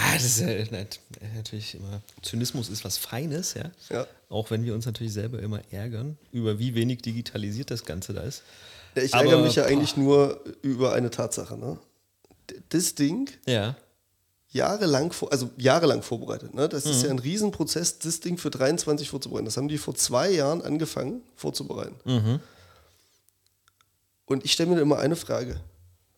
ja, 0.00 0.14
das 0.14 0.24
ist 0.24 0.40
ja 0.40 0.78
nat- 0.78 1.00
natürlich 1.36 1.74
immer. 1.74 2.00
Zynismus 2.22 2.70
ist 2.70 2.82
was 2.84 2.96
Feines, 2.96 3.52
ja. 3.54 3.70
Ja. 3.90 4.06
Auch 4.30 4.50
wenn 4.50 4.64
wir 4.64 4.72
uns 4.74 4.86
natürlich 4.86 5.12
selber 5.12 5.38
immer 5.40 5.60
ärgern, 5.70 6.16
über 6.32 6.58
wie 6.58 6.74
wenig 6.74 7.02
digitalisiert 7.02 7.70
das 7.70 7.84
Ganze 7.84 8.14
da 8.14 8.22
ist. 8.22 8.42
Ja, 8.94 9.02
ich 9.02 9.12
ärgere 9.12 9.42
mich 9.42 9.54
ja 9.56 9.64
boah. 9.64 9.70
eigentlich 9.70 9.96
nur 9.98 10.42
über 10.62 10.94
eine 10.94 11.10
Tatsache, 11.10 11.58
ne? 11.58 11.78
D- 12.50 12.56
Das 12.70 12.94
Ding 12.94 13.28
Ja. 13.46 13.76
Jahrelang, 14.52 15.12
vor, 15.12 15.32
also 15.32 15.50
jahrelang 15.56 16.02
vorbereitet. 16.02 16.54
Ne? 16.54 16.68
Das 16.68 16.84
Mhm. 16.84 16.90
ist 16.90 17.02
ja 17.04 17.10
ein 17.10 17.18
Riesenprozess, 17.18 17.98
das 17.98 18.20
Ding 18.20 18.36
für 18.38 18.50
23 18.50 19.08
vorzubereiten. 19.08 19.46
Das 19.46 19.56
haben 19.56 19.68
die 19.68 19.78
vor 19.78 19.94
zwei 19.94 20.30
Jahren 20.30 20.62
angefangen 20.62 21.22
vorzubereiten. 21.36 21.96
Mhm. 22.04 22.40
Und 24.26 24.44
ich 24.44 24.52
stelle 24.52 24.70
mir 24.70 24.80
immer 24.80 24.98
eine 24.98 25.16
Frage. 25.16 25.60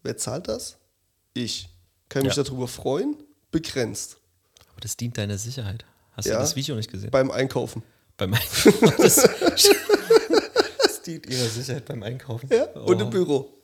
Wer 0.02 0.16
zahlt 0.16 0.48
das? 0.48 0.76
Ich. 1.32 1.68
Kann 2.08 2.24
mich 2.24 2.36
Ja. 2.36 2.42
darüber 2.42 2.68
freuen? 2.68 3.16
Begrenzt. 3.50 4.18
Aber 4.70 4.80
das 4.80 4.96
dient 4.96 5.16
deiner 5.16 5.38
Sicherheit. 5.38 5.84
Hast 6.12 6.26
Ja. 6.26 6.34
du 6.34 6.40
das 6.40 6.54
Video 6.56 6.76
nicht 6.76 6.90
gesehen? 6.90 7.10
Beim 7.10 7.30
Einkaufen. 7.30 7.82
beim 8.16 8.34
Einkaufen. 8.34 8.92
Das, 8.98 9.16
das 10.82 11.02
dient 11.02 11.26
ihrer 11.26 11.48
Sicherheit 11.48 11.84
beim 11.86 12.02
Einkaufen. 12.02 12.48
Ja? 12.52 12.64
Und 12.80 13.00
im 13.00 13.08
Oh. 13.08 13.10
Büro. 13.10 13.58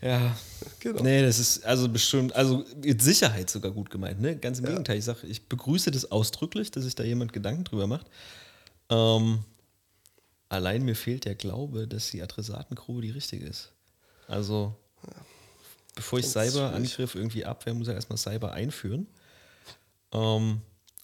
Ja. 0.00 0.36
Genau. 0.80 1.02
Nee, 1.02 1.22
das 1.22 1.38
ist 1.38 1.64
also 1.64 1.88
bestimmt, 1.88 2.34
also 2.36 2.64
mit 2.82 3.00
Sicherheit 3.00 3.48
sogar 3.48 3.70
gut 3.70 3.90
gemeint, 3.90 4.20
ne? 4.20 4.36
Ganz 4.36 4.58
im 4.58 4.66
Gegenteil. 4.66 4.98
Ich 4.98 5.04
sage, 5.06 5.26
ich 5.26 5.48
begrüße 5.48 5.90
das 5.90 6.10
ausdrücklich, 6.10 6.70
dass 6.70 6.84
sich 6.84 6.94
da 6.94 7.02
jemand 7.04 7.32
Gedanken 7.32 7.64
drüber 7.64 7.86
macht. 7.86 8.06
Ähm, 8.90 9.38
allein 10.50 10.84
mir 10.84 10.94
fehlt 10.94 11.24
der 11.24 11.34
Glaube, 11.34 11.88
dass 11.88 12.10
die 12.10 12.22
Adressatengrube 12.22 13.00
die 13.00 13.10
richtige 13.10 13.46
ist. 13.46 13.72
Also, 14.28 14.74
bevor 15.94 16.18
ich 16.18 16.26
Cyberangriff 16.26 17.14
irgendwie 17.14 17.44
abwehr, 17.44 17.74
muss 17.74 17.88
ich 17.88 17.94
erstmal 17.94 18.18
Cyber 18.18 18.52
einführen. 18.52 19.06
Ähm, 20.12 20.60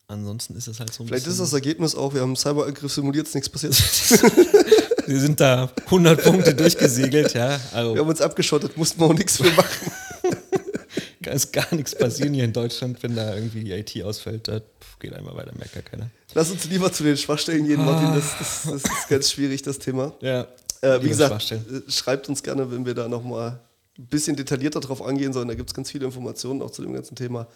ansonsten 0.09 0.57
ist 0.57 0.69
es 0.69 0.79
halt 0.79 0.93
so 0.93 1.05
ein 1.05 1.09
Vielleicht 1.09 1.27
ist 1.27 1.33
bisschen. 1.33 1.45
das 1.45 1.53
Ergebnis 1.53 1.95
auch, 1.95 2.13
wir 2.15 2.21
haben 2.21 2.31
einen 2.31 2.37
Cyberangriff 2.37 2.93
simuliert, 2.93 3.27
ist 3.27 3.35
nichts 3.35 3.49
passiert. 3.49 3.75
Wir 5.11 5.19
sind 5.19 5.41
da 5.41 5.69
100 5.87 6.23
Punkte 6.23 6.55
durchgesegelt, 6.55 7.35
ja. 7.35 7.59
Also 7.73 7.95
Wir 7.95 8.01
haben 8.01 8.09
uns 8.09 8.21
abgeschottet, 8.21 8.77
mussten 8.77 9.01
wir 9.01 9.07
auch 9.07 9.13
nichts 9.15 9.39
für 9.39 9.51
machen. 9.51 9.91
kann 11.23 11.35
ist 11.35 11.53
gar 11.53 11.75
nichts 11.75 11.97
passieren 11.97 12.33
hier 12.33 12.45
in 12.45 12.53
Deutschland, 12.53 13.03
wenn 13.03 13.17
da 13.17 13.35
irgendwie 13.35 13.65
die 13.65 13.73
IT 13.73 14.05
ausfällt. 14.05 14.47
Da 14.47 14.61
geht 15.01 15.13
einmal 15.13 15.35
weiter, 15.35 15.51
merkt 15.59 15.75
gar 15.75 15.83
keiner. 15.83 16.11
Lass 16.35 16.53
uns 16.53 16.65
lieber 16.67 16.93
zu 16.93 17.03
den 17.03 17.17
Schwachstellen 17.17 17.67
gehen, 17.67 17.85
Martin. 17.85 18.15
Das, 18.15 18.39
das, 18.39 18.63
das 18.71 18.83
ist 18.85 19.09
ganz 19.09 19.33
schwierig, 19.33 19.63
das 19.63 19.81
Thema. 19.81 20.15
Ja. 20.21 20.47
Äh, 20.81 21.03
wie 21.03 21.09
gesagt, 21.09 21.51
äh, 21.51 21.59
schreibt 21.89 22.29
uns 22.29 22.43
gerne, 22.43 22.71
wenn 22.71 22.87
wir 22.87 22.95
da 22.95 23.09
nochmal 23.09 23.59
ein 23.99 24.07
bisschen 24.07 24.37
detaillierter 24.37 24.79
drauf 24.79 25.03
angehen 25.03 25.33
sollen. 25.33 25.49
Da 25.49 25.55
gibt 25.55 25.71
es 25.71 25.75
ganz 25.75 25.91
viele 25.91 26.07
Informationen 26.07 26.63
auch 26.63 26.71
zu 26.71 26.83
dem 26.83 26.93
ganzen 26.93 27.17
Thema. 27.17 27.49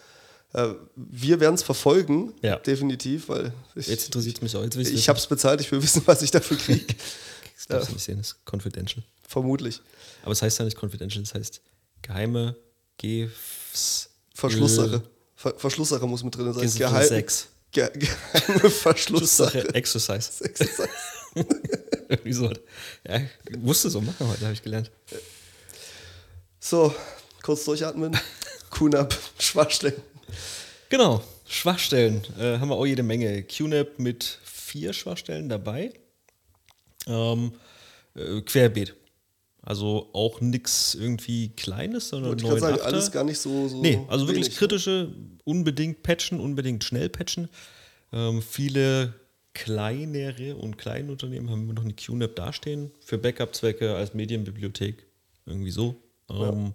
Äh, 0.52 0.68
wir 0.96 1.40
werden 1.40 1.54
es 1.54 1.62
verfolgen, 1.62 2.32
Ja. 2.42 2.56
definitiv, 2.56 3.28
weil 3.28 3.52
ich, 3.74 3.86
Jetzt 3.86 4.06
interessiert 4.06 4.36
es 4.36 4.42
mich 4.42 4.56
auch. 4.56 4.62
Jetzt 4.62 4.76
ich 4.76 4.92
wissen. 4.92 5.08
habe 5.08 5.18
es 5.18 5.26
bezahlt, 5.26 5.60
ich 5.60 5.70
will 5.72 5.82
wissen, 5.82 6.02
was 6.04 6.20
ich 6.22 6.30
dafür 6.32 6.56
kriege. 6.56 6.86
Das 7.54 7.66
darfst 7.68 7.88
du 7.90 7.92
nicht 7.94 8.04
sehen, 8.04 8.18
das 8.18 8.28
ist 8.28 8.44
confidential. 8.44 9.02
Vermutlich. 9.26 9.80
Aber 10.22 10.32
es 10.32 10.42
heißt 10.42 10.58
ja 10.58 10.64
nicht 10.64 10.76
confidential, 10.80 11.22
das 11.22 11.34
heißt 11.34 11.60
geheime 12.02 12.56
GFs. 12.98 14.10
Verschlusssache. 14.34 15.02
Ver 15.36 15.54
Verschlusssache 15.56 16.06
muss 16.06 16.22
mit 16.24 16.36
drin 16.36 16.52
sein. 16.52 16.62
Du 16.70 16.78
Geheim- 16.78 17.06
Sex. 17.08 17.48
Ge 17.72 17.88
geheime 17.94 18.70
Verschlusssache. 18.70 19.74
Exercise. 19.74 20.44
Exercise. 20.44 20.88
Irgendwie 22.08 22.32
so. 22.32 22.52
Ja, 23.08 23.20
musst 23.58 23.84
du 23.84 23.88
so 23.88 24.00
machen 24.00 24.28
heute, 24.28 24.42
habe 24.44 24.52
ich 24.52 24.62
gelernt. 24.62 24.90
So, 26.60 26.94
kurz 27.42 27.64
durchatmen. 27.64 28.16
QNAP, 28.70 29.14
Schwachstellen. 29.38 30.00
Genau, 30.88 31.22
Schwachstellen 31.46 32.24
äh, 32.38 32.58
haben 32.58 32.68
wir 32.68 32.76
auch 32.76 32.86
jede 32.86 33.02
Menge. 33.02 33.42
QNAP 33.42 33.98
mit 33.98 34.38
vier 34.44 34.92
Schwachstellen 34.92 35.48
dabei. 35.48 35.92
Ähm, 37.06 37.52
äh, 38.14 38.40
querbeet. 38.42 38.94
Also 39.62 40.10
auch 40.12 40.40
nichts 40.42 40.94
irgendwie 40.94 41.48
Kleines, 41.50 42.10
sondern 42.10 42.30
Wollte 42.32 42.44
ich 42.44 42.60
sagen, 42.60 42.76
9.8er. 42.76 42.82
alles 42.82 43.10
gar 43.10 43.24
nicht 43.24 43.38
so. 43.38 43.68
so 43.68 43.80
Nee, 43.80 44.00
also 44.08 44.26
wirklich 44.26 44.46
wenig. 44.46 44.58
kritische, 44.58 45.12
unbedingt 45.44 46.02
patchen, 46.02 46.38
unbedingt 46.38 46.84
schnell 46.84 47.08
patchen. 47.08 47.48
Ähm, 48.12 48.42
viele 48.42 49.14
kleinere 49.54 50.56
und 50.56 50.76
kleine 50.76 51.10
Unternehmen 51.12 51.48
haben 51.48 51.62
immer 51.62 51.72
noch 51.74 51.84
eine 51.84 51.94
QNAP 51.94 52.36
dastehen, 52.36 52.90
für 53.00 53.16
Backup-Zwecke 53.18 53.94
als 53.94 54.12
Medienbibliothek, 54.12 55.06
irgendwie 55.46 55.70
so. 55.70 55.94
Ähm, 56.28 56.74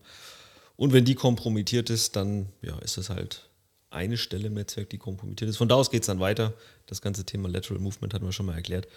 Und 0.75 0.93
wenn 0.93 1.05
die 1.05 1.15
kompromittiert 1.15 1.89
ist, 1.89 2.15
dann 2.15 2.47
ja, 2.61 2.77
ist 2.79 2.97
das 2.97 3.09
halt 3.09 3.49
eine 3.91 4.17
Stelle 4.17 4.47
im 4.47 4.53
Netzwerk, 4.53 4.89
die 4.89 4.97
kompromittiert 4.97 5.49
ist. 5.49 5.57
Von 5.57 5.67
da 5.67 5.75
aus 5.75 5.91
geht 5.91 6.03
es 6.03 6.07
dann 6.07 6.19
weiter. 6.19 6.53
Das 6.85 7.01
ganze 7.01 7.25
Thema 7.25 7.49
Lateral 7.49 7.81
Movement 7.81 8.13
hatten 8.13 8.25
wir 8.25 8.31
schon 8.31 8.45
mal 8.45 8.55
erklärt. 8.55 8.87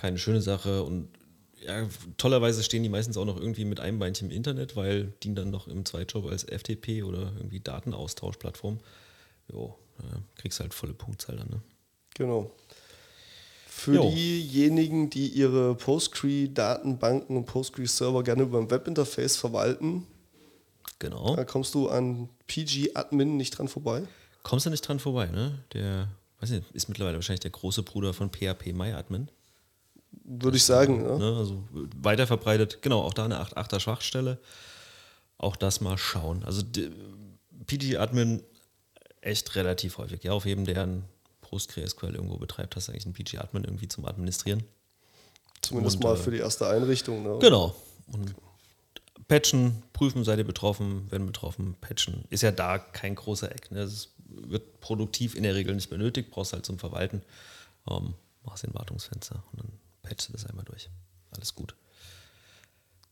Keine 0.00 0.16
schöne 0.18 0.40
Sache 0.40 0.82
und 0.82 1.08
ja, 1.62 1.86
tollerweise 2.16 2.62
stehen 2.62 2.82
die 2.82 2.88
meistens 2.88 3.18
auch 3.18 3.26
noch 3.26 3.36
irgendwie 3.38 3.66
mit 3.66 3.80
einem 3.80 3.98
Beinchen 3.98 4.30
im 4.30 4.34
Internet, 4.36 4.76
weil 4.76 5.12
die 5.22 5.34
dann 5.34 5.50
noch 5.50 5.68
im 5.68 5.84
Zweitjob 5.84 6.24
als 6.26 6.44
FTP 6.44 7.02
oder 7.02 7.32
irgendwie 7.36 7.60
Datenaustauschplattform. 7.60 8.78
Jo, 9.52 9.76
ja, 10.02 10.22
kriegst 10.36 10.58
halt 10.60 10.72
volle 10.72 10.94
Punktzahl 10.94 11.36
dann, 11.36 11.48
ne? 11.50 11.60
Genau. 12.14 12.50
Für 13.66 13.94
Jo. 13.96 14.10
diejenigen, 14.10 15.10
die 15.10 15.28
ihre 15.28 15.74
Postgre-Datenbanken 15.74 17.36
und 17.36 17.44
Postgre-Server 17.44 18.22
gerne 18.22 18.44
über 18.44 18.58
ein 18.58 18.70
Webinterface 18.70 19.36
verwalten, 19.36 20.06
Genau. 20.98 21.36
da 21.36 21.44
kommst 21.44 21.74
du 21.74 21.88
an 21.90 22.28
PG-Admin 22.46 23.36
nicht 23.36 23.58
dran 23.58 23.68
vorbei. 23.68 24.02
Kommst 24.42 24.64
du 24.64 24.70
nicht 24.70 24.86
dran 24.86 24.98
vorbei, 24.98 25.26
ne? 25.26 25.58
Der, 25.74 26.08
weiß 26.40 26.50
nicht, 26.50 26.64
ist 26.72 26.88
mittlerweile 26.88 27.16
wahrscheinlich 27.16 27.40
der 27.40 27.50
große 27.50 27.82
Bruder 27.82 28.14
von 28.14 28.30
PHP 28.30 28.72
MyAdmin. 28.72 29.28
Würde 30.12 30.56
ich 30.56 30.64
sagen. 30.64 31.04
Ja. 31.04 31.18
Ne? 31.18 31.36
Also 31.36 31.64
weiter 31.72 32.26
verbreitet, 32.26 32.82
genau, 32.82 33.00
auch 33.00 33.14
da 33.14 33.24
eine 33.24 33.40
8.8er 33.40 33.80
Schwachstelle. 33.80 34.38
Auch 35.38 35.56
das 35.56 35.80
mal 35.80 35.96
schauen. 35.96 36.44
Also 36.44 36.62
PG-Admin 37.66 38.42
echt 39.20 39.54
relativ 39.56 39.98
häufig. 39.98 40.22
Ja, 40.22 40.32
auf 40.32 40.44
jedem, 40.44 40.64
der 40.64 40.82
ein 40.82 41.04
PostgreSQL 41.40 42.14
irgendwo 42.14 42.36
betreibt, 42.36 42.76
hast 42.76 42.88
du 42.88 42.92
eigentlich 42.92 43.06
einen 43.06 43.14
PG-Admin 43.14 43.64
irgendwie 43.64 43.88
zum 43.88 44.04
Administrieren. 44.04 44.64
Zumindest 45.62 45.96
Und, 45.96 46.04
mal 46.04 46.14
äh, 46.14 46.18
für 46.18 46.30
die 46.30 46.38
erste 46.38 46.68
Einrichtung. 46.68 47.22
Ne? 47.22 47.38
Genau. 47.40 47.74
Und 48.06 48.34
patchen, 49.28 49.82
prüfen, 49.92 50.24
seid 50.24 50.38
ihr 50.38 50.44
betroffen, 50.44 51.06
wenn 51.10 51.26
betroffen, 51.26 51.76
patchen. 51.80 52.24
Ist 52.30 52.42
ja 52.42 52.50
da 52.50 52.78
kein 52.78 53.14
großer 53.14 53.52
Eck. 53.52 53.70
Ne? 53.70 53.80
Das 53.80 54.08
wird 54.26 54.80
produktiv 54.80 55.34
in 55.34 55.42
der 55.42 55.54
Regel 55.54 55.74
nicht 55.74 55.90
mehr 55.90 55.98
nötig, 55.98 56.30
brauchst 56.30 56.52
halt 56.52 56.66
zum 56.66 56.78
Verwalten. 56.78 57.22
Ähm, 57.88 58.14
machst 58.44 58.64
den 58.64 58.74
Wartungsfenster 58.74 59.42
und 59.52 59.60
dann 59.60 59.72
patchst 60.10 60.28
du 60.28 60.32
das 60.32 60.44
einmal 60.46 60.64
durch. 60.64 60.90
Alles 61.30 61.54
gut. 61.54 61.74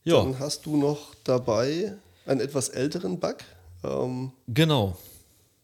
Ja, 0.02 0.16
Dann 0.16 0.38
hast 0.38 0.66
du 0.66 0.76
noch 0.76 1.14
dabei 1.22 1.96
einen 2.26 2.40
etwas 2.40 2.70
älteren 2.70 3.20
Bug. 3.20 3.36
Ähm, 3.84 4.32
genau. 4.48 4.98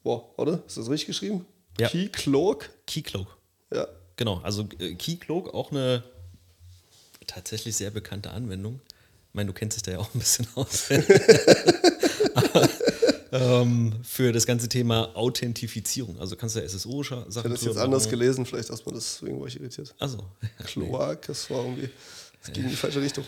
boah, 0.05 0.39
oder? 0.39 0.63
Ist 0.67 0.77
das 0.77 0.89
richtig 0.89 1.09
geschrieben? 1.09 1.45
Ja. 1.81 1.89
Keycloak. 1.89 2.71
Keycloak. 2.87 3.27
Ja. 3.73 3.89
Genau, 4.17 4.39
also 4.43 4.69
äh, 4.79 4.95
Keycloak 4.95 5.53
auch 5.53 5.73
eine 5.73 6.05
tatsächlich 7.27 7.75
sehr 7.75 7.91
bekannte 7.91 8.31
Anwendung. 8.31 8.81
Ich 9.31 9.35
meine, 9.35 9.49
du 9.49 9.53
kennst 9.53 9.77
dich 9.77 9.83
da 9.83 9.93
ja 9.93 9.99
auch 9.99 10.15
ein 10.15 10.21
bisschen 10.21 10.47
aus. 10.55 10.89
Ähm, 13.35 13.93
für 14.05 14.33
das 14.33 14.47
ganze 14.47 14.69
Thema 14.69 15.11
Authentifizierung. 15.17 16.21
Also 16.21 16.37
kannst 16.37 16.55
du 16.55 16.61
ja 16.61 16.69
SSO-Sachen 16.69 17.29
Ich 17.29 17.37
hätte 17.37 17.49
das 17.49 17.65
jetzt 17.65 17.79
anders 17.79 18.09
gelesen, 18.09 18.47
vielleicht 18.47 18.71
erstmal 18.71 18.95
deswegen 18.95 19.41
war 19.41 19.49
ich 19.49 19.59
irritiert. 19.59 19.93
Also, 19.99 20.19
Kloak, 20.65 21.23
das 21.23 21.51
war 21.51 21.65
irgendwie, 21.65 21.91
das 22.41 22.53
ging 22.53 22.63
in 22.63 22.71
die 22.71 22.77
falsche 22.77 23.03
Richtung. 23.03 23.25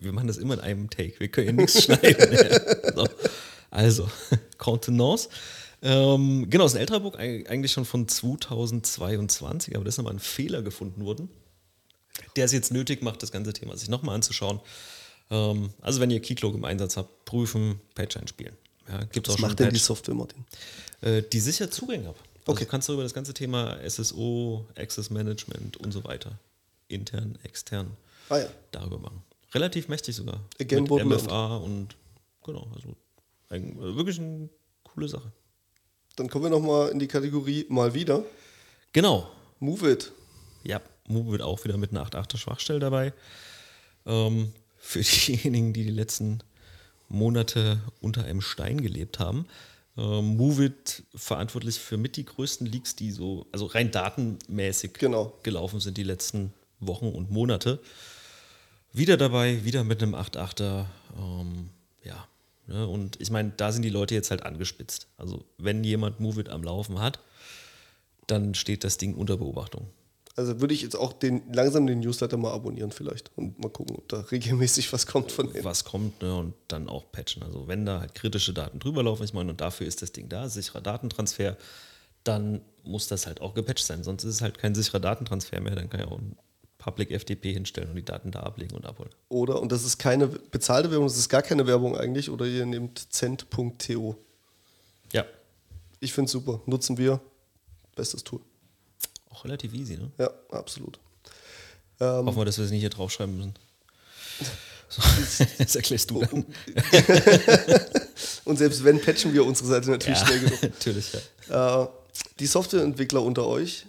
wir, 0.00 0.12
machen 0.12 0.26
das 0.26 0.38
immer 0.38 0.54
in 0.54 0.60
einem 0.60 0.88
Take. 0.88 1.20
Wir 1.20 1.28
können 1.28 1.46
ja 1.48 1.52
nichts 1.52 1.82
schneiden. 1.84 2.38
So. 2.94 3.06
Also, 3.70 4.08
Contenance. 4.56 5.28
Ähm, 5.82 6.48
genau, 6.48 6.64
ist 6.64 6.74
ein 6.74 6.80
älterer 6.80 7.00
Book, 7.00 7.18
eigentlich 7.18 7.72
schon 7.72 7.84
von 7.84 8.08
2022, 8.08 9.76
aber 9.76 9.84
da 9.84 9.90
ist 9.90 9.98
nochmal 9.98 10.14
ein 10.14 10.18
Fehler 10.18 10.62
gefunden 10.62 11.04
worden, 11.04 11.28
der 12.36 12.46
es 12.46 12.52
jetzt 12.52 12.72
nötig 12.72 13.02
macht, 13.02 13.22
das 13.22 13.32
ganze 13.32 13.52
Thema 13.52 13.76
sich 13.76 13.90
nochmal 13.90 14.14
anzuschauen. 14.14 14.60
Ähm, 15.30 15.74
also 15.82 16.00
wenn 16.00 16.10
ihr 16.10 16.22
Keylog 16.22 16.54
im 16.54 16.64
Einsatz 16.64 16.96
habt, 16.96 17.26
prüfen, 17.26 17.80
Patch 17.94 18.16
einspielen. 18.16 18.56
Ja, 18.88 19.04
gibt's 19.04 19.28
Was 19.30 19.36
auch 19.36 19.40
macht 19.40 19.58
denn 19.60 19.70
die. 19.72 19.78
Software, 19.78 20.14
Martin? 20.14 20.44
Äh, 21.00 21.22
die 21.22 21.40
sichert 21.40 21.72
Zugänge 21.72 22.08
ab. 22.10 22.16
Also 22.18 22.52
Okay. 22.52 22.64
du 22.64 22.70
kannst 22.70 22.88
darüber 22.88 23.02
das 23.02 23.14
ganze 23.14 23.32
Thema 23.32 23.78
SSO, 23.88 24.66
Access 24.76 25.08
Management 25.10 25.78
und 25.78 25.92
so 25.92 26.04
weiter, 26.04 26.38
intern, 26.88 27.38
extern, 27.42 27.96
Ah 28.28 28.38
ja. 28.38 28.46
darüber 28.70 28.98
machen. 28.98 29.22
Relativ 29.54 29.88
mächtig 29.88 30.14
sogar. 30.16 30.40
Again, 30.60 30.82
Mit. 30.84 31.04
MFA 31.04 31.56
und 31.56 31.96
genau, 32.44 32.66
also 32.74 32.94
ein, 33.48 33.78
äh, 33.78 33.96
wirklich 33.96 34.18
eine 34.18 34.48
coole 34.82 35.08
Sache. 35.08 35.32
Dann 36.16 36.28
kommen 36.28 36.44
wir 36.44 36.50
nochmal 36.50 36.90
in 36.90 36.98
die 36.98 37.08
Kategorie 37.08 37.64
mal 37.70 37.94
wieder. 37.94 38.24
Genau. 38.92 39.30
Move 39.60 39.90
it. 39.90 40.12
Ja, 40.64 40.80
Move 41.08 41.32
wird 41.32 41.42
auch 41.42 41.64
wieder 41.64 41.76
mit 41.78 41.90
einer 41.92 42.04
8.8er 42.06 42.36
Schwachstelle 42.36 42.78
dabei. 42.80 43.12
Ähm, 44.06 44.52
für 44.76 45.00
diejenigen, 45.02 45.72
die 45.72 45.84
die 45.84 45.90
letzten 45.90 46.40
Monate 47.08 47.80
unter 48.00 48.24
einem 48.24 48.40
Stein 48.40 48.80
gelebt 48.80 49.18
haben. 49.18 49.46
Ähm, 49.96 50.36
Moveit 50.36 51.04
verantwortlich 51.14 51.78
für 51.78 51.96
mit 51.96 52.16
die 52.16 52.24
größten 52.24 52.66
Leaks, 52.66 52.96
die 52.96 53.10
so, 53.10 53.46
also 53.52 53.66
rein 53.66 53.90
datenmäßig 53.90 54.94
Genau. 54.94 55.32
gelaufen 55.42 55.80
sind 55.80 55.96
die 55.96 56.02
letzten 56.02 56.52
Wochen 56.80 57.06
und 57.08 57.30
Monate. 57.30 57.78
Wieder 58.92 59.16
dabei, 59.16 59.64
wieder 59.64 59.84
mit 59.84 60.02
einem 60.02 60.14
8.8er. 60.14 60.86
Ähm, 61.16 61.70
ja, 62.04 62.26
ne? 62.66 62.86
und 62.86 63.20
ich 63.20 63.30
meine, 63.30 63.52
da 63.56 63.72
sind 63.72 63.82
die 63.82 63.90
Leute 63.90 64.14
jetzt 64.14 64.30
halt 64.30 64.44
angespitzt. 64.44 65.06
Also 65.16 65.44
wenn 65.58 65.84
jemand 65.84 66.20
Moveit 66.20 66.48
am 66.48 66.62
Laufen 66.62 67.00
hat, 67.00 67.20
dann 68.26 68.54
steht 68.54 68.84
das 68.84 68.96
Ding 68.98 69.14
unter 69.14 69.36
Beobachtung. 69.36 69.88
Also 70.36 70.60
würde 70.60 70.74
ich 70.74 70.82
jetzt 70.82 70.96
auch 70.96 71.12
den, 71.12 71.42
langsam 71.52 71.86
den 71.86 72.00
Newsletter 72.00 72.36
mal 72.36 72.52
abonnieren 72.52 72.90
vielleicht 72.90 73.30
und 73.36 73.58
mal 73.60 73.68
gucken, 73.68 73.96
ob 73.96 74.08
da 74.08 74.20
regelmäßig 74.20 74.92
was 74.92 75.06
kommt 75.06 75.30
von 75.30 75.52
denen. 75.52 75.64
was 75.64 75.84
kommt 75.84 76.22
ne, 76.22 76.34
und 76.36 76.54
dann 76.68 76.88
auch 76.88 77.04
patchen. 77.12 77.42
Also 77.44 77.68
wenn 77.68 77.86
da 77.86 78.00
halt 78.00 78.14
kritische 78.14 78.52
Daten 78.52 78.80
drüber 78.80 79.04
laufen, 79.04 79.22
ich 79.24 79.32
meine, 79.32 79.50
und 79.50 79.60
dafür 79.60 79.86
ist 79.86 80.02
das 80.02 80.10
Ding 80.12 80.28
da, 80.28 80.48
sicherer 80.48 80.80
Datentransfer, 80.80 81.56
dann 82.24 82.62
muss 82.82 83.06
das 83.06 83.26
halt 83.26 83.40
auch 83.40 83.54
gepatcht 83.54 83.86
sein. 83.86 84.02
Sonst 84.02 84.24
ist 84.24 84.34
es 84.36 84.42
halt 84.42 84.58
kein 84.58 84.74
sicherer 84.74 84.98
Datentransfer 85.00 85.60
mehr. 85.60 85.76
Dann 85.76 85.88
kann 85.88 86.00
ich 86.00 86.06
auch 86.06 86.18
ein 86.18 86.36
Public 86.78 87.12
FTP 87.18 87.52
hinstellen 87.52 87.90
und 87.90 87.96
die 87.96 88.04
Daten 88.04 88.30
da 88.30 88.40
ablegen 88.40 88.74
und 88.76 88.84
abholen. 88.86 89.10
Oder, 89.28 89.62
und 89.62 89.72
das 89.72 89.84
ist 89.84 89.98
keine 89.98 90.26
bezahlte 90.26 90.90
Werbung, 90.90 91.06
das 91.06 91.16
ist 91.16 91.28
gar 91.30 91.42
keine 91.42 91.66
Werbung 91.66 91.96
eigentlich, 91.96 92.28
oder 92.28 92.44
ihr 92.44 92.66
nehmt 92.66 93.10
cent.to. 93.10 94.16
Ja, 95.12 95.24
Ich 96.00 96.12
finde 96.12 96.26
es 96.26 96.32
super, 96.32 96.60
nutzen 96.66 96.98
wir, 96.98 97.20
bestes 97.96 98.22
Tool. 98.24 98.40
Auch 99.34 99.44
relativ 99.44 99.74
easy. 99.74 99.96
Ne? 99.96 100.10
Ja, 100.18 100.30
absolut. 100.50 100.98
Ähm, 102.00 102.26
Hoffen 102.26 102.38
wir, 102.38 102.44
dass 102.44 102.58
wir 102.58 102.64
es 102.64 102.70
nicht 102.70 102.80
hier 102.80 102.90
draufschreiben 102.90 103.36
müssen. 103.36 103.54
So, 104.88 105.02
das 105.58 105.74
erklärst 105.74 106.10
du 106.10 106.20
dann. 106.20 106.44
und 108.44 108.56
selbst 108.56 108.84
wenn, 108.84 109.00
patchen 109.00 109.32
wir 109.32 109.44
unsere 109.44 109.68
Seite 109.68 109.90
natürlich 109.90 110.18
schnell 110.18 110.40
genug. 110.40 110.62
natürlich, 110.62 111.12
ja. 111.48 111.84
Äh, 111.84 111.88
die 112.38 112.46
Softwareentwickler 112.46 113.22
unter 113.22 113.46
euch 113.46 113.86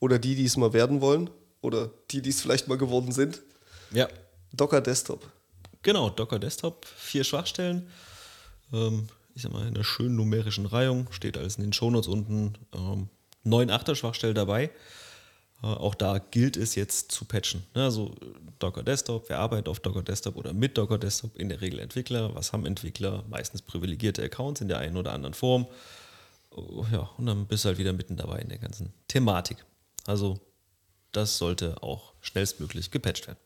oder 0.00 0.18
die, 0.18 0.36
die 0.36 0.44
es 0.44 0.56
mal 0.56 0.72
werden 0.72 1.00
wollen 1.00 1.30
oder 1.60 1.90
die, 2.10 2.22
die 2.22 2.30
es 2.30 2.40
vielleicht 2.40 2.68
mal 2.68 2.78
geworden 2.78 3.12
sind, 3.12 3.42
Ja, 3.90 4.08
Docker 4.52 4.80
Desktop. 4.80 5.28
Genau, 5.82 6.10
Docker 6.10 6.38
Desktop, 6.38 6.86
vier 6.86 7.24
Schwachstellen. 7.24 7.90
Ähm, 8.72 9.08
ich 9.34 9.42
sag 9.42 9.52
mal, 9.52 9.62
in 9.62 9.74
einer 9.74 9.84
schönen 9.84 10.14
numerischen 10.14 10.66
Reihung, 10.66 11.08
steht 11.10 11.36
alles 11.36 11.56
in 11.56 11.64
den 11.64 11.72
Shownotes 11.72 12.06
unten. 12.06 12.54
Ähm, 12.72 13.08
9 13.44 13.70
8er 13.70 13.94
Schwachstelle 13.94 14.34
dabei. 14.34 14.70
Äh, 15.62 15.66
auch 15.66 15.94
da 15.94 16.18
gilt 16.18 16.56
es 16.56 16.74
jetzt 16.74 17.12
zu 17.12 17.24
patchen. 17.24 17.62
Ne, 17.74 17.84
also 17.84 18.14
Docker 18.58 18.82
Desktop, 18.82 19.28
wer 19.28 19.38
arbeitet 19.38 19.68
auf 19.68 19.80
Docker 19.80 20.02
Desktop 20.02 20.36
oder 20.36 20.52
mit 20.52 20.76
Docker 20.76 20.98
Desktop? 20.98 21.36
In 21.36 21.48
der 21.48 21.60
Regel 21.60 21.78
Entwickler. 21.80 22.34
Was 22.34 22.52
haben 22.52 22.66
Entwickler? 22.66 23.24
Meistens 23.28 23.62
privilegierte 23.62 24.22
Accounts 24.22 24.60
in 24.60 24.68
der 24.68 24.78
einen 24.78 24.96
oder 24.96 25.12
anderen 25.12 25.34
Form. 25.34 25.66
Oh, 26.50 26.84
Ja, 26.92 27.10
und 27.18 27.26
dann 27.26 27.46
bist 27.46 27.64
du 27.64 27.68
halt 27.68 27.78
wieder 27.78 27.92
mitten 27.92 28.16
dabei 28.16 28.38
in 28.40 28.48
der 28.48 28.58
ganzen 28.58 28.92
Thematik. 29.08 29.64
Also 30.06 30.38
das 31.12 31.38
sollte 31.38 31.82
auch 31.82 32.12
schnellstmöglich 32.20 32.90
gepatcht 32.90 33.26
werden. 33.26 33.38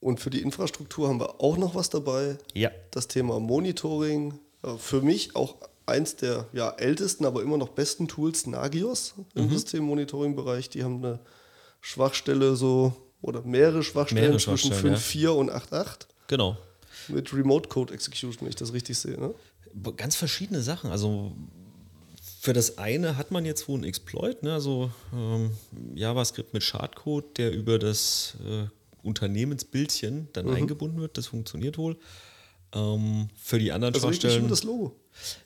Und 0.00 0.20
für 0.20 0.30
die 0.30 0.42
Infrastruktur 0.42 1.08
haben 1.08 1.20
wir 1.20 1.40
auch 1.40 1.56
noch 1.56 1.74
was 1.74 1.90
dabei. 1.90 2.38
Ja. 2.54 2.70
Das 2.90 3.08
Thema 3.08 3.40
Monitoring. 3.40 4.38
Äh, 4.62 4.76
Für 4.76 5.00
mich 5.00 5.34
auch 5.34 5.56
eins 5.86 6.16
der 6.16 6.46
ja, 6.52 6.70
ältesten, 6.70 7.24
aber 7.24 7.42
immer 7.42 7.56
noch 7.56 7.70
besten 7.70 8.08
Tools, 8.08 8.46
Nagios 8.46 9.14
im 9.34 9.48
Systemmonitoring-Bereich. 9.50 10.68
Die 10.68 10.82
haben 10.84 11.04
eine 11.04 11.20
Schwachstelle 11.80 12.56
so 12.56 12.92
oder 13.22 13.42
mehrere 13.42 13.82
Schwachstellen 13.82 14.22
Mehrere 14.22 14.38
zwischen 14.38 14.72
Schwachstellen, 14.72 14.96
5.4 14.96 15.28
und 15.28 15.50
8.8 15.50 16.06
Genau. 16.28 16.56
mit 17.08 17.32
Remote 17.32 17.68
Code 17.68 17.94
Execution, 17.94 18.36
wenn 18.40 18.48
ich 18.48 18.56
das 18.56 18.72
richtig 18.72 18.98
sehe. 18.98 19.18
Ne? 19.18 19.34
ganz 19.96 20.16
verschiedene 20.16 20.62
Sachen. 20.62 20.90
Also 20.90 21.32
für 22.40 22.52
das 22.52 22.78
eine 22.78 23.16
hat 23.16 23.30
man 23.30 23.44
jetzt 23.44 23.68
wohl 23.68 23.74
einen 23.74 23.84
Exploit, 23.84 24.42
ne? 24.42 24.54
also 24.54 24.90
ähm, 25.12 25.50
JavaScript 25.94 26.54
mit 26.54 26.62
Schadcode, 26.62 27.36
der 27.38 27.52
über 27.52 27.78
das 27.78 28.36
äh, 28.48 28.66
Unternehmensbildchen 29.02 30.28
dann 30.32 30.48
eingebunden 30.50 31.00
wird. 31.00 31.18
Das 31.18 31.26
funktioniert 31.26 31.78
wohl. 31.78 31.96
Ähm, 32.72 33.28
für 33.36 33.58
die 33.58 33.72
anderen 33.72 33.94
Also 33.94 34.08
Schwachstellen. 34.08 34.48
das 34.48 34.64
Logo. 34.64 34.96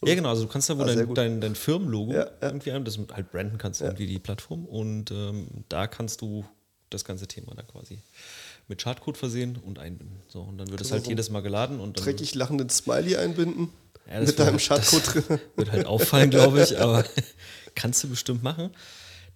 Ja, 0.05 0.15
genau. 0.15 0.31
Also 0.31 0.45
du 0.45 0.49
kannst 0.49 0.69
da 0.69 0.77
wohl 0.77 0.89
Ah, 0.89 0.95
dein, 0.95 1.15
dein, 1.15 1.41
dein 1.41 1.55
Firmenlogo 1.55 2.13
Ja, 2.13 2.25
ja. 2.25 2.31
irgendwie 2.41 2.73
ein, 2.73 2.85
das 2.85 2.99
halt 3.13 3.31
branden 3.31 3.59
kannst, 3.59 3.81
irgendwie 3.81 4.07
die 4.07 4.19
Plattform. 4.19 4.65
Und 4.67 5.11
ähm, 5.11 5.47
da 5.69 5.87
kannst 5.87 6.21
du 6.21 6.45
das 6.91 7.05
ganze 7.05 7.27
Thema 7.27 7.55
dann 7.55 7.67
quasi 7.69 7.99
mit 8.69 8.83
Schadcode 8.83 9.17
versehen 9.17 9.59
und 9.65 9.79
einbinden. 9.79 10.21
So, 10.29 10.43
und 10.43 10.59
dann 10.59 10.71
wird 10.71 10.81
es 10.81 10.89
du 10.89 10.95
halt 10.95 11.07
jedes 11.07 11.31
Mal 11.31 11.41
geladen 11.41 11.81
und 11.81 11.97
dann 11.99 12.05
Dreckig 12.05 12.35
lachenden 12.35 12.69
Smiley 12.69 13.17
einbinden. 13.17 13.71
Ja, 14.11 14.21
mit 14.21 14.39
deinem 14.39 14.59
Schadcode 14.59 15.07
das 15.07 15.27
drin. 15.27 15.41
Wird 15.57 15.73
halt 15.73 15.87
auffallen, 15.87 16.31
glaube 16.31 16.63
ich, 16.63 16.79
aber 16.81 17.05
kannst 17.77 18.03
du 18.03 18.09
bestimmt 18.09 18.43
machen. 18.43 18.71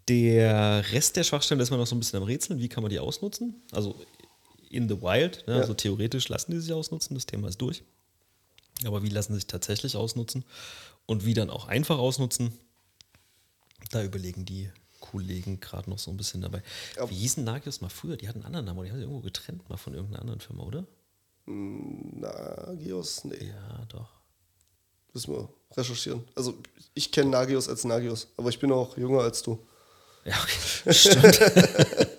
Der 0.09 0.85
Rest 0.93 1.17
der 1.17 1.23
Schwachstellen 1.25 1.61
ist 1.61 1.71
man 1.71 1.79
noch 1.79 1.87
so 1.87 1.95
ein 1.95 2.01
bisschen 2.01 2.19
am 2.19 2.25
Rätseln. 2.25 2.59
Wie 2.59 2.69
kann 2.69 2.83
man 2.83 2.91
die 2.91 2.99
ausnutzen? 2.99 3.63
Also 3.73 3.95
in 4.71 4.89
the 4.89 5.01
wild, 5.01 5.45
ne? 5.47 5.55
Ja. 5.55 5.61
also 5.61 5.75
theoretisch 5.75 6.29
lassen 6.29 6.51
die 6.51 6.59
sich 6.59 6.73
ausnutzen, 6.73 7.15
das 7.15 7.27
Thema 7.27 7.49
ist 7.49 7.61
durch. 7.61 7.85
Aber 8.87 9.03
wie 9.03 9.09
lassen 9.09 9.33
sie 9.33 9.39
sich 9.41 9.47
tatsächlich 9.47 9.97
ausnutzen 9.97 10.45
und 11.07 11.25
wie 11.25 11.35
dann 11.35 11.51
auch 11.51 11.67
einfach 11.69 11.99
ausnutzen, 11.99 12.53
da 13.91 14.03
überlegen 14.03 14.45
die 14.45 14.71
Kollegen 15.01 15.61
gerade 15.61 15.91
noch 15.91 15.99
so 15.99 16.11
ein 16.11 16.17
bisschen 16.17 16.41
dabei. 16.41 16.63
Ja. 16.97 17.09
Wie 17.11 17.15
hießen 17.15 17.45
Nagios 17.45 17.81
mal 17.83 17.91
früher? 17.91 18.17
Die 18.17 18.27
hatten 18.29 18.39
einen 18.39 18.47
anderen 18.47 18.67
Namen, 18.67 18.85
die 18.85 18.91
haben 18.91 18.97
sich 18.97 19.05
irgendwo 19.05 19.21
getrennt 19.21 19.69
mal 19.69 19.77
von 19.77 19.93
irgendeiner 19.95 20.23
anderen 20.23 20.41
Firma, 20.41 20.63
oder? 20.63 20.87
Nagios? 21.47 23.25
Nee, 23.25 23.49
Ja, 23.49 23.85
doch. 23.89 24.09
müssen 25.13 25.35
wir 25.35 25.49
recherchieren. 25.77 26.25
Also 26.35 26.57
ich 26.95 27.13
kenne 27.13 27.31
Nagios 27.31 27.69
als 27.69 27.85
Nagios, 27.85 28.29
aber 28.37 28.49
ich 28.49 28.59
bin 28.59 28.73
auch 28.73 28.97
jünger 28.97 29.21
als 29.21 29.43
du. 29.43 29.59
Ja, 30.25 30.35
okay. 30.43 30.93
stimmt. 30.95 31.39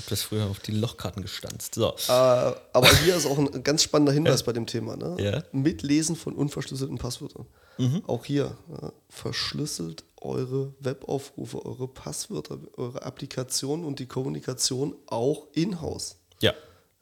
habe 0.00 0.10
das 0.10 0.22
früher 0.22 0.46
auf 0.46 0.60
die 0.60 0.72
Lochkarten 0.72 1.22
gestanzt. 1.22 1.74
So. 1.74 1.94
Äh, 2.08 2.10
aber 2.10 2.88
hier 3.04 3.16
ist 3.16 3.26
auch 3.26 3.38
ein 3.38 3.62
ganz 3.62 3.82
spannender 3.82 4.12
Hinweis 4.12 4.42
bei 4.42 4.52
dem 4.52 4.66
Thema. 4.66 4.96
Ne? 4.96 5.16
Ja. 5.18 5.42
Mitlesen 5.52 6.16
von 6.16 6.34
unverschlüsselten 6.34 6.98
Passwörtern. 6.98 7.46
Mhm. 7.78 8.02
Auch 8.06 8.24
hier, 8.24 8.56
ja, 8.70 8.92
verschlüsselt 9.08 10.04
eure 10.20 10.74
Webaufrufe, 10.80 11.64
eure 11.64 11.88
Passwörter, 11.88 12.58
eure 12.76 13.02
Applikation 13.02 13.84
und 13.84 13.98
die 13.98 14.06
Kommunikation 14.06 14.94
auch 15.06 15.46
in-house. 15.52 16.16
Ja. 16.40 16.54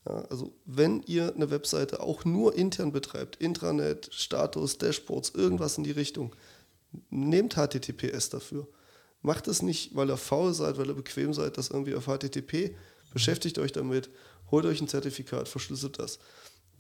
Ja, 0.07 0.25
also 0.31 0.53
wenn 0.65 1.03
ihr 1.03 1.35
eine 1.35 1.51
Webseite 1.51 2.01
auch 2.01 2.25
nur 2.25 2.55
intern 2.55 2.93
betreibt, 2.93 3.37
Intranet, 3.37 4.09
Status, 4.13 4.79
Dashboards, 4.79 5.31
irgendwas 5.31 5.79
in 5.79 5.85
die 5.85 5.91
Richtung, 5.91 6.35
nehmt 7.11 7.55
HTTPS 7.55 8.31
dafür. 8.31 8.67
Macht 9.23 9.49
es 9.49 9.63
nicht, 9.63 9.95
weil 9.95 10.11
ihr 10.11 10.17
faul 10.17 10.55
seid, 10.55 10.79
weil 10.79 10.89
ihr 10.89 10.95
bequem 10.95 11.35
seid, 11.35 11.59
das 11.59 11.71
irgendwie 11.71 11.95
auf 11.95 12.07
HTTP. 12.07 12.77
Beschäftigt 13.13 13.59
euch 13.59 13.73
damit, 13.73 14.11
holt 14.51 14.65
euch 14.65 14.81
ein 14.81 14.89
Zertifikat, 14.89 15.49
verschlüsselt 15.49 15.99
das. 15.99 16.19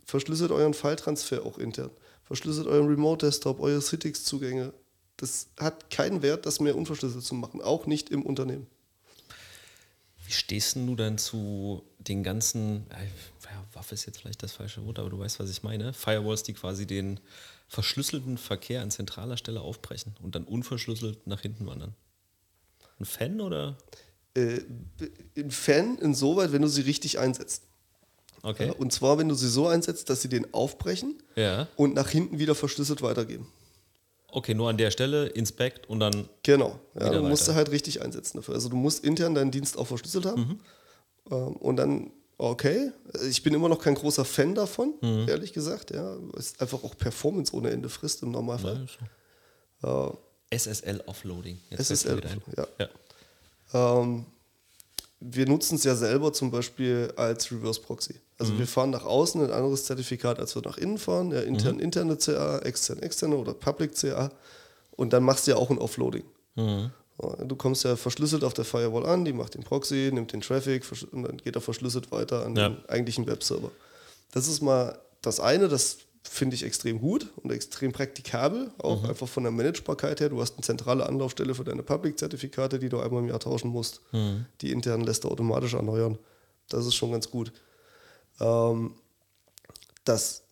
Verschlüsselt 0.04 0.52
euren 0.52 0.74
File-Transfer 0.74 1.44
auch 1.44 1.58
intern. 1.58 1.90
Verschlüsselt 2.24 2.66
euren 2.66 2.86
Remote-Desktop, 2.86 3.60
eure 3.60 3.80
Citrix-Zugänge. 3.80 4.72
Das 5.16 5.48
hat 5.58 5.90
keinen 5.90 6.22
Wert, 6.22 6.46
das 6.46 6.60
mehr 6.60 6.76
unverschlüsselt 6.76 7.24
zu 7.24 7.34
machen, 7.34 7.60
auch 7.60 7.86
nicht 7.86 8.10
im 8.10 8.22
Unternehmen. 8.22 8.66
Wie 10.24 10.32
stehst 10.32 10.76
denn 10.76 10.86
du 10.86 10.94
dann 10.94 11.18
zu 11.18 11.82
den 11.98 12.22
ganzen, 12.22 12.88
äh, 12.90 13.06
ja, 13.44 13.64
Waffe 13.72 13.94
ist 13.94 14.06
jetzt 14.06 14.20
vielleicht 14.20 14.42
das 14.42 14.52
falsche 14.52 14.84
Wort, 14.84 14.98
aber 14.98 15.10
du 15.10 15.18
weißt, 15.18 15.40
was 15.40 15.50
ich 15.50 15.62
meine. 15.62 15.92
Firewalls, 15.94 16.42
die 16.42 16.52
quasi 16.52 16.86
den 16.86 17.18
verschlüsselten 17.66 18.38
Verkehr 18.38 18.82
an 18.82 18.90
zentraler 18.90 19.36
Stelle 19.36 19.62
aufbrechen 19.62 20.14
und 20.22 20.34
dann 20.34 20.44
unverschlüsselt 20.44 21.26
nach 21.26 21.40
hinten 21.40 21.66
wandern. 21.66 21.94
Ein 23.00 23.04
Fan 23.04 23.40
oder? 23.40 23.76
Äh, 24.34 24.60
ein 25.36 25.50
Fan 25.50 25.98
insoweit, 25.98 26.52
wenn 26.52 26.62
du 26.62 26.68
sie 26.68 26.82
richtig 26.82 27.18
einsetzt. 27.18 27.62
Okay. 28.42 28.66
Ja, 28.68 28.72
und 28.72 28.92
zwar, 28.92 29.18
wenn 29.18 29.28
du 29.28 29.34
sie 29.34 29.48
so 29.48 29.66
einsetzt, 29.66 30.10
dass 30.10 30.22
sie 30.22 30.28
den 30.28 30.52
aufbrechen 30.54 31.20
Ja. 31.34 31.66
und 31.76 31.94
nach 31.94 32.08
hinten 32.08 32.38
wieder 32.38 32.54
verschlüsselt 32.54 33.02
weitergeben. 33.02 33.48
Okay, 34.30 34.54
nur 34.54 34.68
an 34.68 34.76
der 34.76 34.90
Stelle, 34.90 35.26
Inspect 35.26 35.88
und 35.88 36.00
dann. 36.00 36.28
Genau. 36.42 36.78
Ja, 36.98 37.08
du 37.10 37.22
musst 37.22 37.42
weiter. 37.44 37.52
du 37.52 37.56
halt 37.56 37.70
richtig 37.72 38.02
einsetzen 38.02 38.36
dafür. 38.38 38.54
Also 38.54 38.68
du 38.68 38.76
musst 38.76 39.04
intern 39.04 39.34
deinen 39.34 39.50
Dienst 39.50 39.76
auch 39.78 39.86
verschlüsselt 39.86 40.26
haben. 40.26 40.40
Mhm. 40.42 40.60
Ähm, 41.32 41.56
und 41.56 41.76
dann, 41.76 42.12
okay, 42.36 42.92
ich 43.28 43.42
bin 43.42 43.54
immer 43.54 43.68
noch 43.70 43.80
kein 43.80 43.94
großer 43.94 44.24
Fan 44.26 44.54
davon, 44.54 44.94
Mhm. 45.00 45.26
ehrlich 45.28 45.52
gesagt. 45.52 45.90
Ja, 45.92 46.16
es 46.36 46.46
ist 46.52 46.60
einfach 46.60 46.84
auch 46.84 46.96
Performance 46.96 47.54
ohne 47.56 47.70
Ende 47.70 47.88
frisst 47.88 48.22
im 48.22 48.30
Normalfall. 48.30 48.86
Ja. 49.82 50.12
SSL 50.50 51.02
Offloading. 51.06 51.58
Jetzt 51.70 51.90
SSL, 51.90 52.20
ja. 52.56 52.66
Ja. 53.72 54.00
Ähm, 54.00 54.24
wir 55.20 55.46
nutzen 55.48 55.74
es 55.76 55.84
ja 55.84 55.94
selber 55.96 56.32
zum 56.32 56.50
Beispiel 56.50 57.12
als 57.16 57.50
Reverse 57.50 57.80
Proxy. 57.80 58.14
Also 58.38 58.52
Mhm. 58.54 58.58
wir 58.60 58.66
fahren 58.68 58.90
nach 58.90 59.04
außen 59.04 59.42
ein 59.42 59.50
anderes 59.50 59.84
Zertifikat, 59.84 60.38
als 60.38 60.54
wir 60.54 60.62
nach 60.62 60.78
innen 60.78 60.96
fahren. 60.98 61.32
Ja, 61.32 61.40
intern 61.40 61.74
Mhm. 61.76 61.80
interne 61.82 62.16
CA, 62.18 62.58
extern 62.60 63.00
externe 63.00 63.36
oder 63.36 63.52
Public 63.52 63.94
CA. 63.96 64.30
Und 64.92 65.12
dann 65.12 65.24
machst 65.24 65.46
du 65.46 65.50
ja 65.52 65.56
auch 65.56 65.70
ein 65.70 65.78
Offloading. 65.78 66.24
Mhm. 66.54 66.90
Du 67.48 67.56
kommst 67.56 67.82
ja 67.82 67.96
verschlüsselt 67.96 68.44
auf 68.44 68.54
der 68.54 68.64
Firewall 68.64 69.04
an, 69.06 69.24
die 69.24 69.32
macht 69.32 69.54
den 69.54 69.64
Proxy, 69.64 70.10
nimmt 70.12 70.32
den 70.32 70.40
Traffic 70.40 70.84
und 71.10 71.24
dann 71.24 71.36
geht 71.38 71.56
er 71.56 71.60
verschlüsselt 71.60 72.12
weiter 72.12 72.46
an 72.46 72.54
Ja. 72.54 72.68
den 72.68 72.88
eigentlichen 72.88 73.26
Webserver. 73.26 73.72
Das 74.30 74.46
ist 74.46 74.62
mal 74.62 74.96
das 75.20 75.40
eine, 75.40 75.66
das 75.66 75.98
finde 76.28 76.54
ich 76.56 76.62
extrem 76.62 77.00
gut 77.00 77.28
und 77.42 77.50
extrem 77.50 77.92
praktikabel, 77.92 78.70
auch 78.78 79.02
Mhm. 79.02 79.08
einfach 79.10 79.28
von 79.28 79.42
der 79.44 79.52
Managebarkeit 79.52 80.20
her. 80.20 80.28
Du 80.28 80.40
hast 80.40 80.54
eine 80.54 80.62
zentrale 80.62 81.06
Anlaufstelle 81.06 81.54
für 81.54 81.64
deine 81.64 81.82
Public-Zertifikate, 81.82 82.78
die 82.78 82.88
du 82.88 83.00
einmal 83.00 83.22
im 83.22 83.28
Jahr 83.28 83.40
tauschen 83.40 83.70
musst. 83.70 84.00
Mhm. 84.12 84.46
Die 84.60 84.70
internen 84.72 85.04
lässt 85.04 85.24
du 85.24 85.28
automatisch 85.28 85.74
erneuern. 85.74 86.18
Das 86.68 86.86
ist 86.86 86.94
schon 86.94 87.12
ganz 87.12 87.30
gut. 87.30 87.52
Ähm, 88.40 88.94
das 90.04 90.42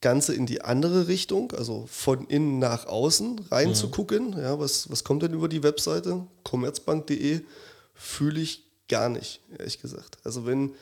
Ganze 0.00 0.34
in 0.34 0.46
die 0.46 0.62
andere 0.62 1.08
Richtung, 1.08 1.52
also 1.52 1.84
von 1.86 2.26
innen 2.28 2.58
nach 2.58 2.86
außen 2.86 3.38
reinzugucken, 3.50 4.32
ja, 4.38 4.58
was, 4.58 4.90
was 4.90 5.04
kommt 5.04 5.22
denn 5.22 5.34
über 5.34 5.48
die 5.48 5.62
Webseite, 5.62 6.26
commerzbank.de, 6.44 7.42
fühle 7.94 8.40
ich 8.40 8.64
gar 8.88 9.10
nicht, 9.10 9.40
ehrlich 9.58 9.80
gesagt. 9.80 10.16
Also 10.24 10.46
wenn 10.46 10.74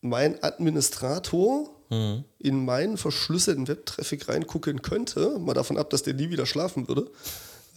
mein 0.00 0.40
Administrator 0.44 1.68
in 1.88 2.64
meinen 2.64 2.96
verschlüsselten 2.96 3.68
Webtraffic 3.68 4.28
reingucken 4.28 4.82
könnte, 4.82 5.38
mal 5.38 5.54
davon 5.54 5.78
ab, 5.78 5.90
dass 5.90 6.02
der 6.02 6.14
nie 6.14 6.30
wieder 6.30 6.44
schlafen 6.46 6.88
würde, 6.88 7.10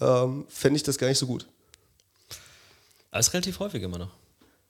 ähm, 0.01 0.45
fände 0.49 0.78
ich 0.78 0.84
das 0.84 0.97
gar 0.97 1.07
nicht 1.07 1.20
so 1.20 1.28
gut. 1.28 1.45
Aber 3.12 3.20
ist 3.20 3.34
relativ 3.34 3.60
häufig 3.60 3.82
immer 3.84 3.97
noch. 3.97 4.12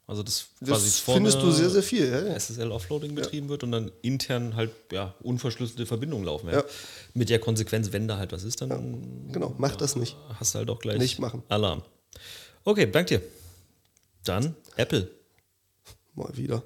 Also 0.07 0.23
das, 0.23 0.47
Das 0.59 0.99
findest 0.99 1.39
du 1.41 1.51
sehr, 1.51 1.69
sehr 1.69 1.83
viel. 1.83 2.09
Ja, 2.09 2.21
ja. 2.25 2.33
SSL-Offloading 2.33 3.13
betrieben 3.13 3.47
wird 3.47 3.63
und 3.63 3.71
dann 3.71 3.91
intern 4.01 4.55
halt 4.55 4.71
ja, 4.91 5.13
unverschlüsselte 5.21 5.85
Verbindungen 5.85 6.25
laufen. 6.25 6.47
Ja. 6.47 6.57
Ja. 6.57 6.63
Mit 7.13 7.29
der 7.29 7.37
Konsequenz, 7.39 7.91
wenn 7.91 8.07
da 8.07 8.17
halt 8.17 8.31
was 8.31 8.43
ist, 8.43 8.59
dann 8.61 9.29
Genau, 9.31 9.53
mach 9.59 9.75
das 9.75 9.95
nicht. 9.95 10.17
hast 10.39 10.55
du 10.55 10.59
halt 10.59 10.69
auch 10.71 10.79
gleich 10.79 10.97
Nicht 10.97 11.19
machen. 11.19 11.43
Alarm. 11.47 11.83
Okay, 12.63 12.89
dank 12.91 13.07
dir. 13.07 13.21
Dann 14.23 14.55
Apple. 14.77 15.11
Mal 16.19 16.35
wieder. 16.37 16.61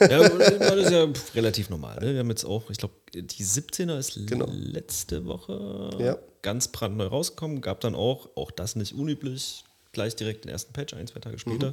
Ja, 0.00 0.28
das 0.28 0.76
ist 0.76 0.90
ja 0.92 1.06
relativ 1.34 1.68
normal. 1.70 1.98
Ne? 2.00 2.12
Wir 2.14 2.20
haben 2.20 2.30
jetzt 2.30 2.44
auch, 2.44 2.70
ich 2.70 2.78
glaube, 2.78 2.94
die 3.14 3.44
17er 3.44 3.98
ist 3.98 4.14
Genau. 4.26 4.46
letzte 4.50 5.26
Woche 5.26 5.90
Ja. 5.98 6.16
ganz 6.42 6.68
brandneu 6.68 7.06
rausgekommen. 7.06 7.60
Gab 7.60 7.80
dann 7.80 7.94
auch, 7.94 8.28
auch 8.36 8.50
das 8.50 8.76
nicht 8.76 8.94
unüblich, 8.94 9.64
gleich 9.92 10.16
direkt 10.16 10.44
den 10.44 10.50
ersten 10.50 10.72
Patch, 10.72 10.94
ein, 10.94 11.06
zwei 11.06 11.20
Tage 11.20 11.38
später. 11.38 11.68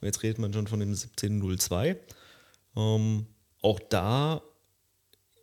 Und 0.00 0.06
jetzt 0.06 0.22
redet 0.22 0.38
man 0.38 0.52
schon 0.52 0.66
von 0.66 0.80
dem 0.80 0.92
17.02. 0.94 1.96
Ähm, 2.76 3.26
auch 3.62 3.80
da 3.88 4.42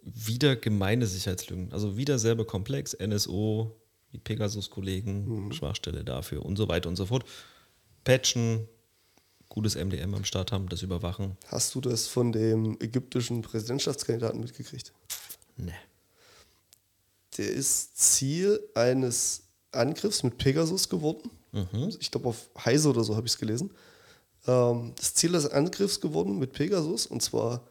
wieder 0.01 0.55
gemeine 0.55 1.05
Sicherheitslücken. 1.07 1.71
Also 1.71 1.95
wieder 1.97 2.19
selber 2.19 2.45
komplex. 2.45 2.93
NSO, 2.99 3.75
die 4.11 4.17
Pegasus-Kollegen, 4.19 5.51
Schwachstelle 5.53 6.03
dafür 6.03 6.45
und 6.45 6.57
so 6.57 6.67
weiter 6.67 6.89
und 6.89 6.95
so 6.97 7.05
fort. 7.05 7.23
Patchen, 8.03 8.67
gutes 9.53 9.75
MDM 9.75 10.15
am 10.15 10.25
Start 10.25 10.51
haben, 10.51 10.67
das 10.67 10.81
überwachen. 10.81 11.37
Hast 11.45 11.75
du 11.75 11.81
das 11.81 12.07
von 12.07 12.31
dem 12.31 12.75
ägyptischen 12.79 13.43
Präsidentschaftskandidaten 13.43 14.39
mitgekriegt? 14.39 14.91
Ne. 15.57 15.73
Der 17.37 17.51
ist 17.51 17.95
Ziel 17.95 18.59
eines 18.73 19.43
Angriffs 19.71 20.23
mit 20.23 20.39
Pegasus 20.39 20.89
geworden. 20.89 21.29
Ich 21.99 22.09
glaube, 22.09 22.29
auf 22.29 22.49
Heise 22.65 22.89
oder 22.89 23.03
so 23.03 23.15
habe 23.15 23.27
ich 23.27 23.33
es 23.33 23.37
gelesen. 23.37 23.69
Ähm, 24.47 24.93
das 24.95 25.13
Ziel 25.13 25.33
des 25.33 25.47
Angriffs 25.47 26.01
geworden 26.01 26.39
mit 26.39 26.53
Pegasus 26.53 27.05
und 27.05 27.21
zwar 27.21 27.61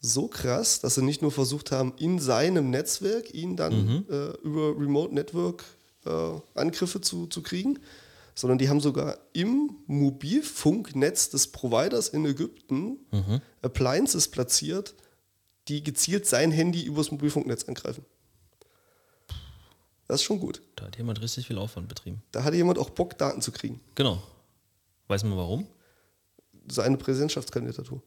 so 0.00 0.26
krass, 0.26 0.80
dass 0.80 0.96
sie 0.96 1.02
nicht 1.02 1.22
nur 1.22 1.30
versucht 1.30 1.70
haben, 1.70 1.94
in 1.96 2.18
seinem 2.18 2.70
Netzwerk 2.70 3.32
ihn 3.32 3.54
dann 3.56 4.04
äh, 4.10 4.30
über 4.42 4.76
Remote 4.76 5.14
Network 5.14 5.64
äh, 6.04 6.10
Angriffe 6.54 7.00
zu, 7.00 7.28
zu 7.28 7.40
kriegen, 7.40 7.78
sondern 8.34 8.58
die 8.58 8.68
haben 8.68 8.80
sogar 8.80 9.18
im 9.32 9.76
Mobilfunknetz 9.86 11.30
des 11.30 11.52
Providers 11.52 12.08
in 12.08 12.24
Ägypten 12.24 12.98
Appliances 13.62 14.28
platziert, 14.28 14.94
die 15.68 15.82
gezielt 15.82 16.26
sein 16.26 16.50
Handy 16.50 16.82
übers 16.84 17.10
Mobilfunknetz 17.10 17.64
angreifen. 17.64 18.04
Das 20.06 20.20
ist 20.20 20.24
schon 20.24 20.38
gut. 20.40 20.60
Da 20.76 20.86
hat 20.86 20.98
jemand 20.98 21.22
richtig 21.22 21.46
viel 21.46 21.56
Aufwand 21.58 21.88
betrieben. 21.88 22.22
Da 22.32 22.44
hatte 22.44 22.56
jemand 22.56 22.78
auch 22.78 22.90
Bock, 22.90 23.16
Daten 23.16 23.40
zu 23.40 23.52
kriegen. 23.52 23.80
Genau. 23.94 24.22
Weiß 25.08 25.24
man 25.24 25.36
warum? 25.36 25.66
Seine 26.68 26.96
Präsidentschaftskandidatur. 26.98 28.02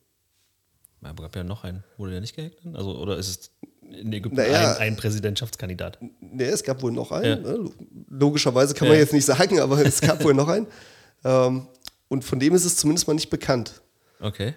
Ja, 1.01 1.09
Aber 1.09 1.23
gab 1.23 1.35
ja 1.35 1.43
noch 1.43 1.63
einen. 1.63 1.83
Wurde 1.97 2.11
der 2.11 2.21
nicht 2.21 2.35
gehackt? 2.35 2.59
Also, 2.73 2.97
oder 2.97 3.17
ist 3.17 3.27
es 3.29 3.51
in 3.91 4.11
Ägypten 4.13 4.35
Naja. 4.37 4.73
ein, 4.73 4.93
ein 4.93 4.95
Präsidentschaftskandidat? 4.97 5.97
Nee, 6.19 6.45
es 6.45 6.63
gab 6.63 6.81
wohl 6.81 6.91
noch 6.91 7.11
einen. 7.11 7.45
Ja. 7.45 7.51
ne? 7.57 7.69
Logischerweise 8.09 8.73
kann 8.73 8.87
man 8.87 8.95
Ja. 8.97 9.03
jetzt 9.03 9.13
nicht 9.13 9.25
sagen, 9.25 9.59
aber 9.61 9.79
es 9.85 10.01
gab 10.01 10.23
wohl 10.23 10.33
noch 10.33 10.47
einen. 10.47 10.67
Ähm, 11.23 11.67
und 12.09 12.23
von 12.23 12.39
dem 12.39 12.53
ist 12.55 12.65
es 12.65 12.75
zumindest 12.77 13.07
mal 13.07 13.13
nicht 13.13 13.29
bekannt. 13.29 13.81
Okay. 14.19 14.53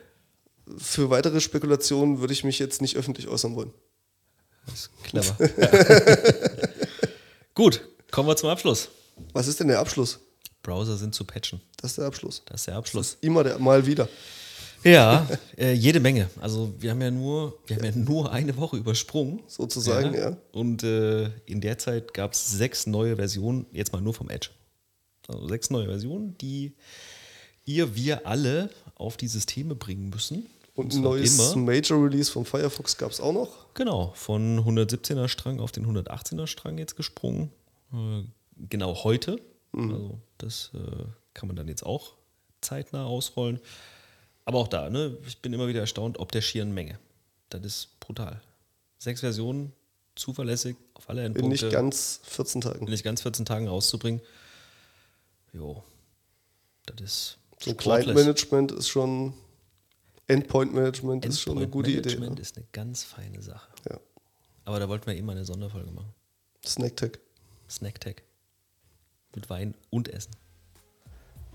Für 0.79 1.11
weitere 1.11 1.41
Spekulationen 1.41 2.21
würde 2.21 2.33
ich 2.33 2.45
mich 2.45 2.59
jetzt 2.59 2.81
nicht 2.81 2.97
öffentlich 2.97 3.29
äußern 3.29 3.57
wollen. 3.57 3.73
Ist 4.73 4.91
clever. 5.03 5.37
Gut, 7.55 7.83
kommen 8.11 8.29
wir 8.29 8.37
zum 8.37 8.49
Abschluss. 8.51 8.89
Was 9.33 9.49
ist 9.49 9.61
denn 9.61 9.69
der 9.69 9.81
Abschluss? 9.81 10.21
Browser 10.63 10.97
sind 10.97 11.15
zu 11.15 11.25
patchen. 11.25 11.61
Das 11.79 11.93
ist 11.93 11.99
der 11.99 12.07
Abschluss. 12.07 12.43
Das 12.47 12.61
ist 12.63 12.67
der 12.67 12.77
Abschluss. 12.77 13.17
Immer 13.21 13.45
der, 13.45 13.59
mal 13.59 13.87
wieder. 13.87 14.09
Ja, 14.85 15.27
äh, 15.59 15.73
jede 15.73 16.01
Menge. 16.01 16.29
Also 16.41 16.73
wir 16.79 16.91
haben 16.91 17.03
ja 17.03 17.11
nur, 17.11 17.59
wir 17.67 17.77
haben 17.77 17.85
ja 17.85 17.93
nur 17.93 18.33
eine 18.33 18.57
Woche 18.57 18.77
übersprungen. 18.77 19.41
Sozusagen, 19.47 20.15
ja. 20.15 20.37
Und 20.53 20.83
äh, 20.83 21.31
in 21.47 21.61
der 21.61 21.79
Zeit 21.79 22.15
gab 22.15 22.33
es 22.33 22.51
sechs 22.51 22.87
neue 22.87 23.17
Versionen, 23.17 23.67
jetzt 23.73 23.93
mal 23.93 24.01
nur 24.01 24.15
vom 24.15 24.31
Edge. 24.31 24.51
Also 25.29 25.47
sechs 25.49 25.71
neue 25.71 25.87
Versionen, 25.87 26.37
die 26.39 26.75
ihr, 27.65 27.95
wir 27.95 28.27
alle 28.27 28.71
auf 28.97 29.17
die 29.17 29.29
Systeme 29.29 29.75
bringen 29.75 30.11
müssen. 30.11 30.47
Und 30.75 30.95
ein 30.95 31.03
neues 31.03 31.55
Major 31.57 32.03
Release 32.03 32.31
vom 32.31 32.45
Firefox 32.45 32.97
gab 32.97 33.11
es 33.11 33.21
auch 33.21 33.33
noch. 33.33 33.75
Genau, 33.75 34.13
von 34.15 34.61
117er 34.61 35.29
Strang 35.29 35.61
auf 35.61 35.73
den 35.73 35.87
118er 35.87 36.47
Strang 36.47 36.79
jetzt 36.79 36.97
gesprungen. 36.97 37.51
Äh, 37.93 38.23
genau 38.69 39.05
heute. 39.05 39.39
Also 39.73 40.19
das 40.39 40.71
äh, 40.75 41.05
kann 41.35 41.47
man 41.47 41.57
dann 41.57 41.69
jetzt 41.69 41.85
auch 41.85 42.15
zeitnah 42.61 43.05
ausrollen. 43.05 43.61
Aber 44.51 44.59
auch 44.59 44.67
da, 44.69 44.91
ne, 44.91 45.17
ich 45.29 45.41
bin 45.41 45.53
immer 45.53 45.69
wieder 45.69 45.79
erstaunt, 45.79 46.19
ob 46.19 46.33
der 46.33 46.41
schieren 46.41 46.73
Menge. 46.73 46.99
Das 47.51 47.63
ist 47.65 48.01
brutal. 48.01 48.43
Sechs 48.99 49.21
Versionen, 49.21 49.73
zuverlässig, 50.17 50.75
auf 50.95 51.09
alle 51.09 51.21
In 51.21 51.27
Endpunkte. 51.37 51.67
nicht 51.67 51.73
ganz 51.73 52.21
14 52.25 52.61
Tagen. 52.61 52.85
in 52.85 52.91
nicht 52.91 53.05
ganz 53.05 53.23
14 53.23 53.45
Tagen 53.45 53.69
rauszubringen. 53.69 54.21
Jo, 55.53 55.85
das 56.87 57.01
ist 57.01 57.39
So. 57.61 57.75
Client-Management 57.77 58.73
ist 58.73 58.89
schon, 58.89 59.35
Endpoint-Management 60.27 61.25
ist 61.27 61.41
schon 61.41 61.57
eine 61.59 61.69
gute 61.69 61.91
Idee. 61.91 61.99
Endpoint-Management 61.99 62.39
Ne? 62.39 62.43
ist 62.43 62.57
eine 62.57 62.67
ganz 62.73 63.05
feine 63.05 63.41
Sache. 63.43 63.71
Ja. 63.89 64.01
Aber 64.65 64.81
da 64.81 64.89
wollten 64.89 65.07
wir 65.07 65.15
immer 65.17 65.31
eine 65.31 65.45
Sonderfolge 65.45 65.93
machen. 65.93 66.13
Snacktech, 66.67 67.21
Snacktag. 67.71 68.25
Mit 69.37 69.49
Wein 69.49 69.77
und 69.91 70.09
Essen. 70.09 70.33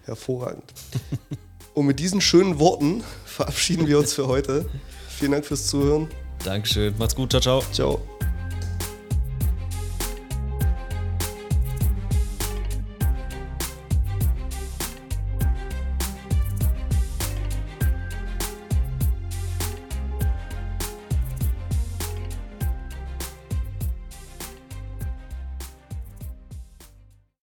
hervorragend. 0.05 0.73
Und 1.75 1.85
mit 1.85 1.99
diesen 1.99 2.21
schönen 2.21 2.57
Worten 2.57 3.03
verabschieden 3.25 3.85
wir 3.85 3.99
uns 3.99 4.13
für 4.13 4.27
heute. 4.27 4.65
Vielen 5.09 5.33
Dank 5.33 5.45
fürs 5.45 5.67
Zuhören. 5.67 6.07
Dankeschön. 6.43 6.95
Macht's 6.97 7.15
gut. 7.15 7.31
Ciao, 7.31 7.41
ciao. 7.41 7.61
Ciao. 7.71 8.14